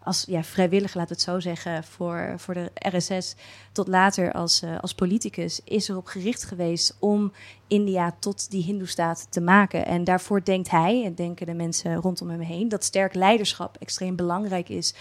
als 0.04 0.26
ja, 0.28 0.44
vrijwilliger, 0.44 0.98
laten 0.98 1.16
we 1.16 1.22
het 1.22 1.32
zo 1.32 1.40
zeggen, 1.40 1.84
voor, 1.84 2.34
voor 2.38 2.54
de 2.54 2.72
RSS, 2.74 3.36
tot 3.72 3.88
later 3.88 4.32
als, 4.32 4.64
uh, 4.64 4.80
als 4.80 4.94
politicus, 4.94 5.62
is 5.64 5.90
erop 5.90 6.06
gericht 6.06 6.44
geweest 6.44 6.96
om 7.00 7.32
India 7.68 8.16
tot 8.20 8.52
die 8.52 8.64
Hindoestaat 8.64 9.28
te 9.30 9.42
maken. 9.42 9.86
En 9.86 10.04
daarvoor 10.04 10.44
denkt 10.44 10.70
hij, 10.70 11.04
en 11.06 11.16
denken 11.16 11.46
de 11.46 11.54
mensen 11.54 11.96
rondom 11.96 12.30
hem 12.30 12.40
heen, 12.40 12.70
dat 12.70 12.84
sterk 12.84 13.14
leiderschap 13.14 13.78
extreem 13.80 14.16
belangrijk 14.16 14.70
is 14.70 14.94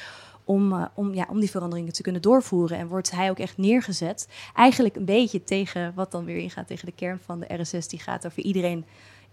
om, 0.45 0.73
uh, 0.73 0.85
om, 0.95 1.15
ja, 1.15 1.27
om 1.29 1.41
die 1.41 1.51
veranderingen 1.51 1.93
te 1.93 2.03
kunnen 2.03 2.23
doorvoeren. 2.23 2.79
En 2.79 2.89
wordt 2.89 3.11
hij 3.11 3.31
ook 3.31 3.39
echt 3.39 3.57
neergezet. 3.57 4.29
Eigenlijk 4.55 4.97
een 4.97 5.05
beetje 5.05 5.45
tegen 5.45 5.93
wat 5.95 6.11
dan 6.11 6.25
weer 6.25 6.37
ingaat 6.37 6.67
tegen 6.67 6.87
de 6.87 6.93
kern 6.93 7.19
van 7.25 7.41
de 7.41 7.55
RSS, 7.55 7.89
die 7.89 7.99
gaat 7.99 8.27
over 8.27 8.43
iedereen. 8.43 8.85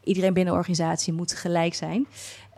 Iedereen 0.04 0.34
binnen 0.34 0.54
de 0.54 0.60
organisatie 0.60 1.14
moet 1.14 1.34
gelijk 1.34 1.74
zijn 1.74 2.08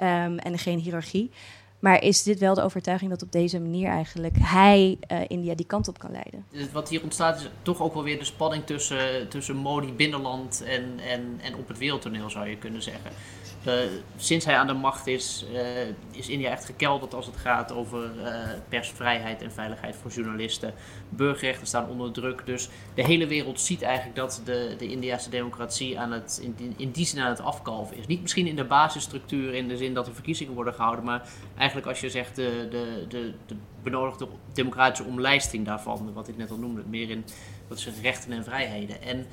um, 0.02 0.38
en 0.38 0.58
geen 0.58 0.80
hiërarchie. 0.80 1.32
Maar 1.80 2.04
is 2.04 2.24
dit 2.24 2.40
wel 2.40 2.54
de 2.54 2.62
overtuiging 2.62 3.10
dat 3.10 3.22
op 3.22 3.32
deze 3.32 3.60
manier 3.60 3.88
eigenlijk 3.88 4.36
hij 4.40 4.98
uh, 5.12 5.20
India 5.28 5.56
die 5.56 5.66
kant 5.66 5.88
op 5.88 6.00
kan 6.00 6.12
leiden? 6.12 6.46
Wat 6.72 6.90
hier 6.90 7.04
ontstaat 7.04 7.40
is 7.40 7.50
toch 7.62 7.82
ook 7.82 7.94
wel 7.94 8.04
weer 8.04 8.20
de 8.20 8.26
spanning 8.26 8.66
tussen, 8.66 9.30
tussen 9.30 9.56
Modi 9.56 9.94
binnenland 9.94 10.64
en, 10.64 11.00
en, 11.00 11.40
en 11.42 11.56
op 11.56 11.68
het 11.68 11.78
wereldtoneel 11.78 12.30
zou 12.30 12.50
je 12.50 12.58
kunnen 12.58 12.82
zeggen. 12.82 13.12
Uh, 13.68 13.74
sinds 14.18 14.46
hij 14.46 14.56
aan 14.56 14.68
de 14.68 14.74
macht 14.74 15.08
is, 15.08 15.46
uh, 15.54 15.60
is 16.12 16.30
India 16.30 16.50
echt 16.50 16.66
gekelderd 16.66 17.14
als 17.14 17.26
het 17.26 17.38
gaat 17.38 17.72
over 17.72 18.12
uh, 18.16 18.34
persvrijheid 18.70 19.42
en 19.42 19.52
veiligheid 19.52 19.96
voor 19.96 20.12
journalisten. 20.12 20.74
Burgerrechten 21.10 21.68
staan 21.68 21.90
onder 21.90 22.12
druk. 22.12 22.46
Dus 22.46 22.70
de 22.94 23.04
hele 23.04 23.28
wereld 23.28 23.62
ziet 23.62 23.82
eigenlijk 23.82 24.16
dat 24.16 24.42
de, 24.46 24.76
de 24.78 24.88
Indiase 24.88 25.30
democratie 25.30 26.00
aan 26.00 26.12
het, 26.12 26.40
in, 26.42 26.74
in 26.78 26.92
die 26.92 27.06
zin 27.06 27.22
aan 27.22 27.30
het 27.30 27.42
afkalven 27.42 27.98
is. 27.98 28.08
Niet 28.08 28.22
misschien 28.22 28.48
in 28.48 28.56
de 28.56 28.64
basisstructuur, 28.64 29.54
in 29.54 29.68
de 29.68 29.78
zin 29.78 29.94
dat 29.94 30.08
er 30.08 30.14
verkiezingen 30.14 30.54
worden 30.54 30.74
gehouden, 30.74 31.06
maar 31.06 31.30
eigenlijk 31.58 31.88
als 31.88 32.00
je 32.00 32.10
zegt 32.10 32.36
de, 32.36 32.68
de, 32.70 33.06
de, 33.08 33.34
de 33.46 33.56
benodigde 33.84 34.28
democratische 34.54 35.04
omlijsting 35.04 35.66
daarvan, 35.66 36.14
wat 36.14 36.28
ik 36.28 36.38
net 36.38 36.52
al 36.52 36.58
noemde, 36.58 36.84
meer 36.90 37.10
in 37.10 37.26
wat 37.68 37.84
het, 37.84 38.00
rechten 38.02 38.32
en 38.32 38.44
vrijheden. 38.44 39.02
En 39.02 39.28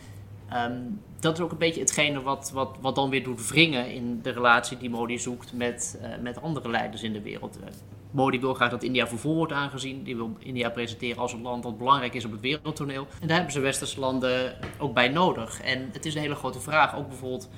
Um, 0.54 1.00
dat 1.20 1.38
is 1.38 1.44
ook 1.44 1.52
een 1.52 1.58
beetje 1.58 1.80
hetgene 1.80 2.22
wat, 2.22 2.50
wat, 2.54 2.76
wat 2.80 2.94
dan 2.94 3.10
weer 3.10 3.24
doet 3.24 3.48
wringen 3.48 3.92
in 3.92 4.22
de 4.22 4.30
relatie 4.30 4.76
die 4.76 4.90
Modi 4.90 5.18
zoekt 5.18 5.52
met, 5.52 5.98
uh, 6.02 6.08
met 6.22 6.42
andere 6.42 6.70
leiders 6.70 7.02
in 7.02 7.12
de 7.12 7.22
wereld. 7.22 7.58
Uh, 7.60 7.66
Modi 8.10 8.40
wil 8.40 8.54
graag 8.54 8.70
dat 8.70 8.82
India 8.82 9.06
voor 9.06 9.34
wordt 9.34 9.52
aangezien. 9.52 10.02
Die 10.02 10.16
wil 10.16 10.36
India 10.38 10.70
presenteren 10.70 11.18
als 11.22 11.32
een 11.32 11.42
land 11.42 11.62
dat 11.62 11.78
belangrijk 11.78 12.14
is 12.14 12.24
op 12.24 12.30
het 12.30 12.40
wereldtoneel. 12.40 13.06
En 13.20 13.26
daar 13.26 13.36
hebben 13.36 13.54
ze 13.54 13.60
westerse 13.60 14.00
landen 14.00 14.56
ook 14.78 14.94
bij 14.94 15.08
nodig. 15.08 15.60
En 15.60 15.88
het 15.92 16.06
is 16.06 16.14
een 16.14 16.20
hele 16.20 16.34
grote 16.34 16.60
vraag, 16.60 16.96
ook 16.96 17.08
bijvoorbeeld 17.08 17.48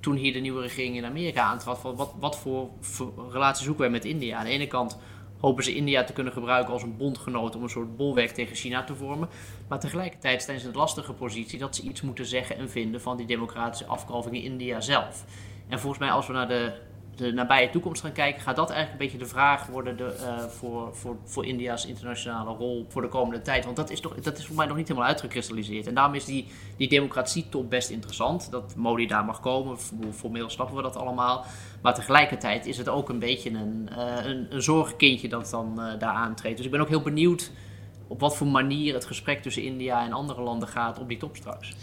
toen 0.00 0.16
hier 0.16 0.32
de 0.32 0.38
nieuwe 0.38 0.60
regering 0.60 0.96
in 0.96 1.04
Amerika 1.04 1.42
aantrad, 1.42 1.82
wat, 1.82 2.14
wat 2.18 2.38
voor, 2.38 2.68
voor 2.80 3.12
relatie 3.30 3.64
zoeken 3.64 3.82
wij 3.82 3.92
met 3.92 4.04
India? 4.04 4.38
Aan 4.38 4.44
de 4.44 4.50
ene 4.50 4.66
kant 4.66 4.98
hopen 5.42 5.64
ze 5.64 5.74
India 5.74 6.04
te 6.04 6.12
kunnen 6.12 6.32
gebruiken 6.32 6.72
als 6.72 6.82
een 6.82 6.96
bondgenoot 6.96 7.56
om 7.56 7.62
een 7.62 7.68
soort 7.68 7.96
bolwerk 7.96 8.30
tegen 8.30 8.56
China 8.56 8.84
te 8.84 8.94
vormen. 8.94 9.28
Maar 9.68 9.80
tegelijkertijd 9.80 10.42
staan 10.42 10.58
ze 10.58 10.66
in 10.66 10.72
de 10.72 10.78
lastige 10.78 11.12
positie 11.12 11.58
dat 11.58 11.76
ze 11.76 11.82
iets 11.82 12.00
moeten 12.02 12.26
zeggen 12.26 12.56
en 12.56 12.70
vinden 12.70 13.00
van 13.00 13.16
die 13.16 13.26
democratische 13.26 13.86
afkalving 13.86 14.36
in 14.36 14.42
India 14.42 14.80
zelf. 14.80 15.24
En 15.68 15.80
volgens 15.80 16.00
mij, 16.00 16.10
als 16.10 16.26
we 16.26 16.32
naar 16.32 16.48
de, 16.48 16.72
de 17.16 17.32
nabije 17.32 17.70
toekomst 17.70 18.02
gaan 18.02 18.12
kijken, 18.12 18.42
gaat 18.42 18.56
dat 18.56 18.70
eigenlijk 18.70 19.00
een 19.00 19.06
beetje 19.06 19.24
de 19.24 19.32
vraag 19.32 19.66
worden 19.66 19.96
de, 19.96 20.16
uh, 20.20 20.38
voor, 20.44 20.94
voor, 20.94 21.16
voor 21.24 21.46
India's 21.46 21.86
internationale 21.86 22.50
rol 22.50 22.86
voor 22.88 23.02
de 23.02 23.08
komende 23.08 23.42
tijd. 23.42 23.64
Want 23.64 23.76
dat 23.76 23.90
is, 23.90 24.00
toch, 24.00 24.14
dat 24.14 24.38
is 24.38 24.46
voor 24.46 24.56
mij 24.56 24.66
nog 24.66 24.76
niet 24.76 24.88
helemaal 24.88 25.08
uitgekristalliseerd. 25.08 25.86
En 25.86 25.94
daarom 25.94 26.14
is 26.14 26.24
die, 26.24 26.46
die 26.76 26.88
democratie-top 26.88 27.70
best 27.70 27.90
interessant. 27.90 28.50
Dat 28.50 28.76
Modi 28.76 29.06
daar 29.06 29.24
mag 29.24 29.40
komen. 29.40 29.78
Formeel 30.12 30.50
snappen 30.50 30.76
we 30.76 30.82
dat 30.82 30.96
allemaal. 30.96 31.44
Maar 31.82 31.94
tegelijkertijd 31.94 32.66
is 32.66 32.78
het 32.78 32.88
ook 32.88 33.08
een 33.08 33.18
beetje 33.18 33.50
een, 33.50 33.88
uh, 33.92 34.46
een, 34.50 34.62
zorgkindje 34.62 35.28
dat 35.28 35.50
dan 35.50 35.74
uh, 35.76 35.98
daar 35.98 36.14
aantreedt. 36.14 36.56
Dus 36.56 36.66
ik 36.66 36.72
ben 36.72 36.80
ook 36.80 36.88
heel 36.88 37.02
benieuwd 37.02 37.50
op 38.06 38.20
wat 38.20 38.36
voor 38.36 38.46
manier 38.46 38.94
het 38.94 39.04
gesprek 39.04 39.42
tussen 39.42 39.62
India 39.62 40.04
en 40.04 40.12
andere 40.12 40.42
landen 40.42 40.68
gaat 40.68 40.98
op 40.98 41.08
die 41.08 41.18
top 41.18 41.36
straks. 41.36 41.74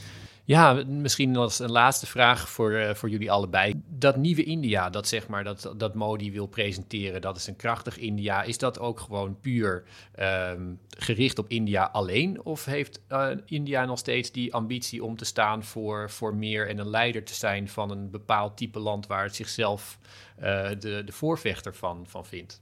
Ja, 0.50 0.84
misschien 0.88 1.36
als 1.36 1.60
een 1.60 1.72
laatste 1.72 2.06
vraag 2.06 2.50
voor, 2.50 2.72
uh, 2.72 2.94
voor 2.94 3.10
jullie 3.10 3.32
allebei. 3.32 3.82
Dat 3.86 4.16
nieuwe 4.16 4.44
India, 4.44 4.90
dat 4.90 5.08
zeg 5.08 5.28
maar 5.28 5.44
dat, 5.44 5.74
dat 5.78 5.96
Modi 5.96 6.32
wil 6.32 6.48
presenteren, 6.48 7.22
dat 7.22 7.38
is 7.38 7.48
een 7.48 7.56
krachtig 7.56 7.98
India. 7.98 8.44
Is 8.44 8.58
dat 8.58 8.80
ook 8.80 9.00
gewoon 9.00 9.40
puur 9.40 9.84
um, 10.20 10.80
gericht 10.90 11.40
op 11.40 11.50
India 11.50 11.84
alleen? 11.84 12.46
Of 12.46 12.66
heeft 12.66 13.02
uh, 13.10 13.30
India 13.46 13.86
nog 13.86 14.00
steeds 14.00 14.32
die 14.32 14.54
ambitie 14.54 15.04
om 15.04 15.18
te 15.18 15.26
staan 15.26 15.64
voor, 15.64 16.10
voor 16.10 16.36
meer 16.36 16.68
en 16.68 16.78
een 16.78 16.90
leider 16.90 17.24
te 17.24 17.34
zijn 17.34 17.70
van 17.70 17.92
een 17.92 18.10
bepaald 18.10 18.58
type 18.58 18.80
land 18.80 19.08
waar 19.08 19.24
het 19.24 19.36
zichzelf 19.36 19.98
uh, 20.40 20.70
de, 20.80 21.04
de 21.06 21.12
voorvechter 21.12 21.76
van, 21.76 22.06
van 22.08 22.26
vindt? 22.26 22.62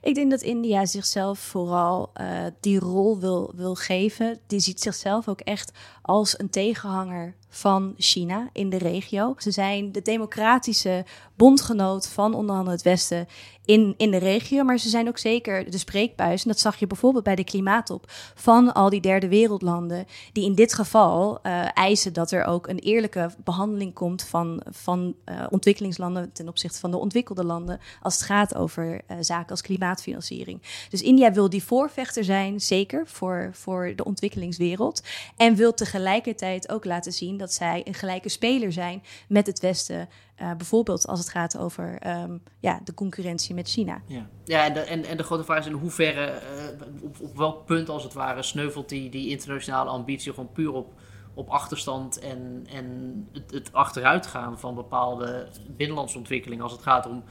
Ik 0.00 0.14
denk 0.14 0.30
dat 0.30 0.42
India 0.42 0.86
zichzelf 0.86 1.38
vooral 1.38 2.12
die 2.60 2.78
rol 2.78 3.20
wil, 3.20 3.52
wil 3.56 3.74
geven. 3.74 4.38
Die 4.46 4.60
ziet 4.60 4.80
zichzelf 4.80 5.28
ook 5.28 5.40
echt 5.40 5.78
als 6.06 6.38
een 6.38 6.50
tegenhanger 6.50 7.34
van 7.48 7.94
China 7.96 8.48
in 8.52 8.70
de 8.70 8.78
regio. 8.78 9.34
Ze 9.38 9.50
zijn 9.50 9.92
de 9.92 10.02
democratische 10.02 11.04
bondgenoot 11.36 12.08
van 12.08 12.34
onder 12.34 12.56
andere 12.56 12.76
het 12.76 12.82
Westen 12.84 13.28
in, 13.64 13.94
in 13.96 14.10
de 14.10 14.16
regio. 14.16 14.64
Maar 14.64 14.78
ze 14.78 14.88
zijn 14.88 15.08
ook 15.08 15.18
zeker 15.18 15.70
de 15.70 15.78
spreekbuis. 15.78 16.42
En 16.42 16.48
dat 16.48 16.58
zag 16.58 16.76
je 16.76 16.86
bijvoorbeeld 16.86 17.24
bij 17.24 17.34
de 17.34 17.44
klimaattop 17.44 18.04
van 18.34 18.74
al 18.74 18.90
die 18.90 19.00
derde 19.00 19.28
wereldlanden. 19.28 20.06
Die 20.32 20.44
in 20.44 20.54
dit 20.54 20.74
geval 20.74 21.38
uh, 21.42 21.76
eisen 21.76 22.12
dat 22.12 22.30
er 22.30 22.44
ook 22.44 22.68
een 22.68 22.78
eerlijke 22.78 23.30
behandeling 23.44 23.94
komt 23.94 24.22
van, 24.22 24.62
van 24.70 25.14
uh, 25.24 25.46
ontwikkelingslanden 25.50 26.32
ten 26.32 26.48
opzichte 26.48 26.78
van 26.78 26.90
de 26.90 26.96
ontwikkelde 26.96 27.44
landen. 27.44 27.80
Als 28.02 28.14
het 28.14 28.22
gaat 28.22 28.54
over 28.54 29.00
uh, 29.10 29.16
zaken 29.20 29.50
als 29.50 29.60
klimaatfinanciering. 29.60 30.62
Dus 30.90 31.02
India 31.02 31.32
wil 31.32 31.50
die 31.50 31.64
voorvechter 31.64 32.24
zijn, 32.24 32.60
zeker 32.60 33.06
voor, 33.06 33.50
voor 33.52 33.92
de 33.96 34.04
ontwikkelingswereld. 34.04 35.02
En 35.36 35.54
wil 35.54 35.74
tegelijkertijd 35.96 36.72
ook 36.72 36.84
laten 36.84 37.12
zien 37.12 37.36
dat 37.36 37.52
zij 37.52 37.82
een 37.84 37.94
gelijke 37.94 38.28
speler 38.28 38.72
zijn 38.72 39.02
met 39.28 39.46
het 39.46 39.60
Westen. 39.60 40.08
Uh, 40.42 40.54
bijvoorbeeld 40.56 41.06
als 41.06 41.18
het 41.18 41.28
gaat 41.28 41.58
over 41.58 41.98
um, 42.06 42.42
ja, 42.60 42.80
de 42.84 42.94
concurrentie 42.94 43.54
met 43.54 43.68
China. 43.68 44.02
Ja, 44.06 44.26
ja 44.44 44.64
en, 44.64 44.74
de, 44.74 44.80
en, 44.80 45.04
en 45.04 45.16
de 45.16 45.22
grote 45.22 45.44
vraag 45.44 45.58
is 45.58 45.66
in 45.66 45.72
hoeverre, 45.72 46.40
uh, 46.80 47.02
op, 47.02 47.20
op 47.20 47.36
welk 47.36 47.66
punt 47.66 47.88
als 47.88 48.02
het 48.02 48.12
ware, 48.12 48.42
sneuvelt 48.42 48.88
die, 48.88 49.10
die 49.10 49.28
internationale 49.28 49.90
ambitie 49.90 50.32
gewoon 50.32 50.52
puur 50.52 50.72
op, 50.72 50.92
op 51.34 51.48
achterstand 51.48 52.18
en, 52.18 52.66
en 52.72 53.28
het, 53.32 53.50
het 53.50 53.72
achteruitgaan 53.72 54.58
van 54.58 54.74
bepaalde 54.74 55.48
binnenlandse 55.76 56.18
ontwikkelingen 56.18 56.64
als 56.64 56.72
het 56.72 56.82
gaat 56.82 57.06
om, 57.06 57.24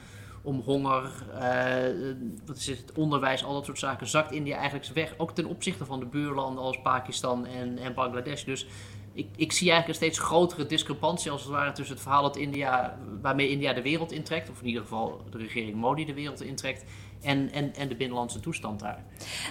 om 0.45 0.59
honger, 0.59 1.11
uh, 1.33 2.19
wat 2.45 2.57
is 2.57 2.67
het, 2.67 2.91
onderwijs, 2.95 3.43
al 3.43 3.53
dat 3.53 3.65
soort 3.65 3.79
zaken, 3.79 4.07
zakt 4.07 4.31
India 4.31 4.57
eigenlijk 4.57 4.93
weg. 4.93 5.13
Ook 5.17 5.31
ten 5.31 5.45
opzichte 5.45 5.85
van 5.85 5.99
de 5.99 6.05
buurlanden 6.05 6.63
als 6.63 6.81
Pakistan 6.81 7.45
en, 7.45 7.77
en 7.77 7.93
Bangladesh. 7.93 8.43
Dus 8.43 8.67
ik, 9.13 9.27
ik 9.35 9.51
zie 9.51 9.71
eigenlijk 9.71 9.87
een 9.87 10.07
steeds 10.07 10.27
grotere 10.27 10.65
discrepantie 10.65 11.31
als 11.31 11.41
het 11.41 11.51
ware 11.51 11.71
tussen 11.71 11.93
het 11.95 12.03
verhaal 12.03 12.21
dat 12.21 12.35
India, 12.35 12.99
waarmee 13.21 13.49
India 13.49 13.73
de 13.73 13.81
wereld 13.81 14.11
intrekt, 14.11 14.49
of 14.49 14.59
in 14.59 14.67
ieder 14.67 14.81
geval 14.81 15.21
de 15.29 15.37
regering 15.37 15.75
Modi 15.75 16.05
de 16.05 16.13
wereld 16.13 16.41
intrekt, 16.41 16.85
en, 17.25 17.51
en, 17.51 17.75
en 17.75 17.87
de 17.87 17.95
binnenlandse 17.95 18.39
toestand 18.39 18.79
daar. 18.79 19.03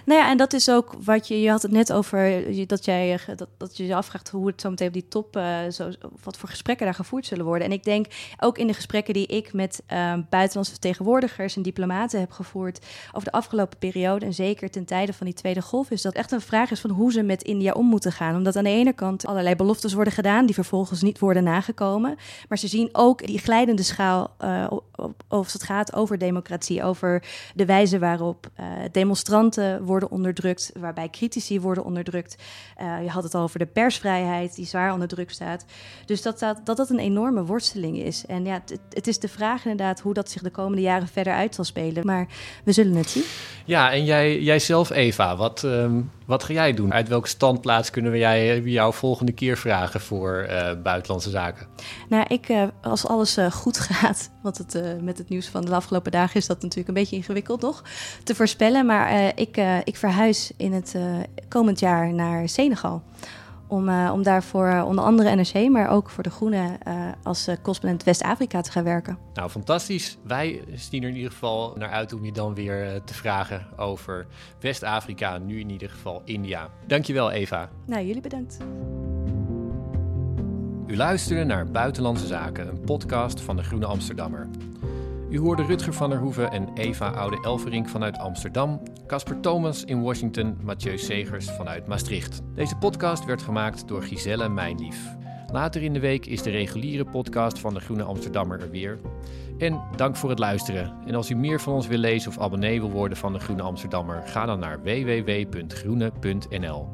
Nou 0.04 0.20
ja, 0.20 0.30
en 0.30 0.36
dat 0.36 0.52
is 0.52 0.70
ook 0.70 0.94
wat 1.04 1.28
je, 1.28 1.40
je 1.40 1.50
had 1.50 1.62
het 1.62 1.70
net 1.70 1.92
over, 1.92 2.44
dat, 2.66 2.84
jij, 2.84 3.20
dat, 3.36 3.48
dat 3.56 3.76
je 3.76 3.86
je 3.86 3.94
afvraagt 3.94 4.28
hoe 4.30 4.46
het 4.46 4.60
zo 4.60 4.70
meteen 4.70 4.86
op 4.86 4.92
die 4.92 5.08
top, 5.08 5.36
uh, 5.36 5.58
zo, 5.70 5.90
wat 6.22 6.36
voor 6.36 6.48
gesprekken 6.48 6.86
daar 6.86 6.94
gevoerd 6.94 7.26
zullen 7.26 7.44
worden. 7.44 7.66
En 7.66 7.72
ik 7.72 7.84
denk 7.84 8.06
ook 8.40 8.58
in 8.58 8.66
de 8.66 8.74
gesprekken 8.74 9.14
die 9.14 9.26
ik 9.26 9.52
met 9.52 9.82
uh, 9.92 10.14
buitenlandse 10.30 10.72
vertegenwoordigers 10.72 11.56
en 11.56 11.62
diplomaten 11.62 12.20
heb 12.20 12.30
gevoerd 12.30 12.86
over 13.12 13.30
de 13.30 13.36
afgelopen 13.36 13.78
periode, 13.78 14.24
en 14.26 14.34
zeker 14.34 14.70
ten 14.70 14.84
tijde 14.84 15.12
van 15.12 15.26
die 15.26 15.34
tweede 15.34 15.62
golf, 15.62 15.90
is 15.90 16.02
dat 16.02 16.14
echt 16.14 16.32
een 16.32 16.40
vraag 16.40 16.70
is 16.70 16.80
van 16.80 16.90
hoe 16.90 17.12
ze 17.12 17.22
met 17.22 17.42
India 17.42 17.72
om 17.72 17.86
moeten 17.86 18.12
gaan. 18.12 18.36
Omdat 18.36 18.56
aan 18.56 18.64
de 18.64 18.70
ene 18.70 18.92
kant 18.92 19.26
allerlei 19.26 19.56
beloftes 19.56 19.92
worden 19.92 20.12
gedaan 20.12 20.46
die 20.46 20.54
vervolgens 20.54 21.02
niet 21.02 21.18
worden 21.18 21.44
nagekomen. 21.44 22.16
Maar 22.48 22.58
ze 22.58 22.68
zien 22.68 22.88
ook 22.92 23.26
die 23.26 23.38
glijdende 23.38 23.82
schaal 23.82 24.34
uh, 24.40 24.66
als 25.28 25.52
het 25.52 25.62
gaat 25.62 25.94
over 25.94 26.18
democratie, 26.18 26.82
over 26.82 27.22
de 27.54 27.63
de 27.66 27.72
wijze 27.72 27.98
waarop 27.98 28.46
uh, 28.60 28.66
demonstranten 28.92 29.84
worden 29.84 30.10
onderdrukt, 30.10 30.72
waarbij 30.78 31.10
critici 31.10 31.60
worden 31.60 31.84
onderdrukt. 31.84 32.36
Uh, 32.82 33.02
je 33.02 33.08
had 33.08 33.22
het 33.22 33.34
al 33.34 33.42
over 33.42 33.58
de 33.58 33.66
persvrijheid, 33.66 34.54
die 34.54 34.66
zwaar 34.66 34.92
onder 34.92 35.08
druk 35.08 35.30
staat. 35.30 35.64
Dus 36.06 36.22
dat 36.22 36.38
dat, 36.38 36.60
dat, 36.64 36.76
dat 36.76 36.90
een 36.90 36.98
enorme 36.98 37.44
worsteling 37.44 37.98
is. 37.98 38.26
En 38.26 38.44
ja, 38.44 38.52
het, 38.52 38.80
het 38.90 39.06
is 39.06 39.18
de 39.18 39.28
vraag 39.28 39.62
inderdaad 39.64 40.00
hoe 40.00 40.14
dat 40.14 40.30
zich 40.30 40.42
de 40.42 40.50
komende 40.50 40.82
jaren 40.82 41.08
verder 41.08 41.32
uit 41.32 41.54
zal 41.54 41.64
spelen. 41.64 42.06
Maar 42.06 42.26
we 42.64 42.72
zullen 42.72 42.94
het 42.94 43.10
zien. 43.10 43.24
Ja, 43.64 43.92
en 43.92 44.04
jij, 44.04 44.40
jij 44.40 44.58
zelf, 44.58 44.90
Eva, 44.90 45.36
wat, 45.36 45.62
um, 45.62 46.10
wat 46.24 46.44
ga 46.44 46.52
jij 46.52 46.74
doen? 46.74 46.92
Uit 46.92 47.08
welke 47.08 47.28
standplaats 47.28 47.90
kunnen 47.90 48.12
we 48.12 48.18
jij, 48.18 48.60
jou 48.60 48.94
volgende 48.94 49.32
keer 49.32 49.56
vragen 49.56 50.00
voor 50.00 50.46
uh, 50.50 50.70
buitenlandse 50.82 51.30
zaken? 51.30 51.66
Nou, 52.08 52.24
ik, 52.28 52.48
uh, 52.48 52.62
als 52.82 53.06
alles 53.06 53.38
goed 53.50 53.78
gaat, 53.78 54.30
want 54.42 54.58
het, 54.58 55.02
met 55.02 55.18
het 55.18 55.28
nieuws 55.28 55.46
van 55.46 55.64
de 55.64 55.74
afgelopen 55.74 56.12
dagen 56.12 56.36
is 56.36 56.46
dat 56.46 56.62
natuurlijk 56.62 56.88
een 56.88 56.94
beetje 56.94 57.16
ingewikkeld 57.16 57.60
nog 57.60 57.82
te 58.24 58.34
voorspellen. 58.34 58.86
Maar 58.86 59.32
ik, 59.38 59.56
ik 59.84 59.96
verhuis 59.96 60.52
in 60.56 60.72
het 60.72 60.96
komend 61.48 61.80
jaar 61.80 62.14
naar 62.14 62.48
Senegal. 62.48 63.02
Om, 63.66 63.88
uh, 63.88 64.10
om 64.12 64.22
daarvoor 64.22 64.68
uh, 64.68 64.84
onder 64.86 65.04
andere 65.04 65.34
NRC, 65.34 65.68
maar 65.68 65.90
ook 65.90 66.10
voor 66.10 66.22
de 66.22 66.30
Groenen 66.30 66.78
uh, 66.88 67.08
als 67.22 67.48
correspondent 67.62 68.02
West-Afrika 68.02 68.60
te 68.60 68.70
gaan 68.70 68.84
werken. 68.84 69.18
Nou, 69.34 69.50
fantastisch. 69.50 70.18
Wij 70.22 70.62
zien 70.74 71.02
er 71.02 71.08
in 71.08 71.16
ieder 71.16 71.30
geval 71.30 71.74
naar 71.78 71.90
uit 71.90 72.12
om 72.12 72.24
je 72.24 72.32
dan 72.32 72.54
weer 72.54 73.00
te 73.04 73.14
vragen 73.14 73.66
over 73.76 74.26
West-Afrika, 74.60 75.38
nu 75.38 75.60
in 75.60 75.70
ieder 75.70 75.90
geval 75.90 76.22
India. 76.24 76.68
Dankjewel, 76.86 77.30
Eva. 77.30 77.68
Nou, 77.86 78.06
jullie 78.06 78.22
bedankt. 78.22 78.58
U 80.86 80.96
luisterde 80.96 81.44
naar 81.44 81.66
Buitenlandse 81.66 82.26
Zaken, 82.26 82.68
een 82.68 82.80
podcast 82.80 83.40
van 83.40 83.56
de 83.56 83.62
Groene 83.62 83.86
Amsterdammer. 83.86 84.48
U 85.35 85.39
hoorde 85.39 85.64
Rutger 85.64 85.93
van 85.93 86.11
der 86.11 86.18
Hoeven 86.18 86.51
en 86.51 86.68
Eva 86.74 87.11
Oude-Elverink 87.11 87.89
vanuit 87.89 88.18
Amsterdam, 88.18 88.82
Casper 89.07 89.41
Thomas 89.41 89.85
in 89.85 90.03
Washington, 90.03 90.59
Mathieu 90.62 90.99
Segers 90.99 91.51
vanuit 91.51 91.87
Maastricht. 91.87 92.41
Deze 92.55 92.76
podcast 92.76 93.24
werd 93.24 93.43
gemaakt 93.43 93.89
door 93.89 94.03
Giselle 94.03 94.49
Mijnlief. 94.49 95.16
Later 95.53 95.82
in 95.82 95.93
de 95.93 96.01
week 96.01 96.26
is 96.26 96.43
de 96.43 96.51
reguliere 96.51 97.05
podcast 97.05 97.59
van 97.59 97.74
de 97.74 97.80
Groene 97.80 98.03
Amsterdammer 98.03 98.61
er 98.61 98.70
weer. 98.70 98.99
En 99.59 99.80
dank 99.97 100.16
voor 100.16 100.30
het 100.30 100.39
luisteren. 100.39 100.95
En 101.07 101.14
als 101.14 101.30
u 101.30 101.35
meer 101.35 101.61
van 101.61 101.72
ons 101.72 101.87
wil 101.87 101.99
lezen 101.99 102.30
of 102.30 102.39
abonnee 102.39 102.80
wil 102.80 102.91
worden 102.91 103.18
van 103.18 103.32
de 103.32 103.39
Groene 103.39 103.62
Amsterdammer, 103.62 104.22
ga 104.22 104.47
dan 104.47 104.59
naar 104.59 104.82
www.groene.nl. 104.82 106.89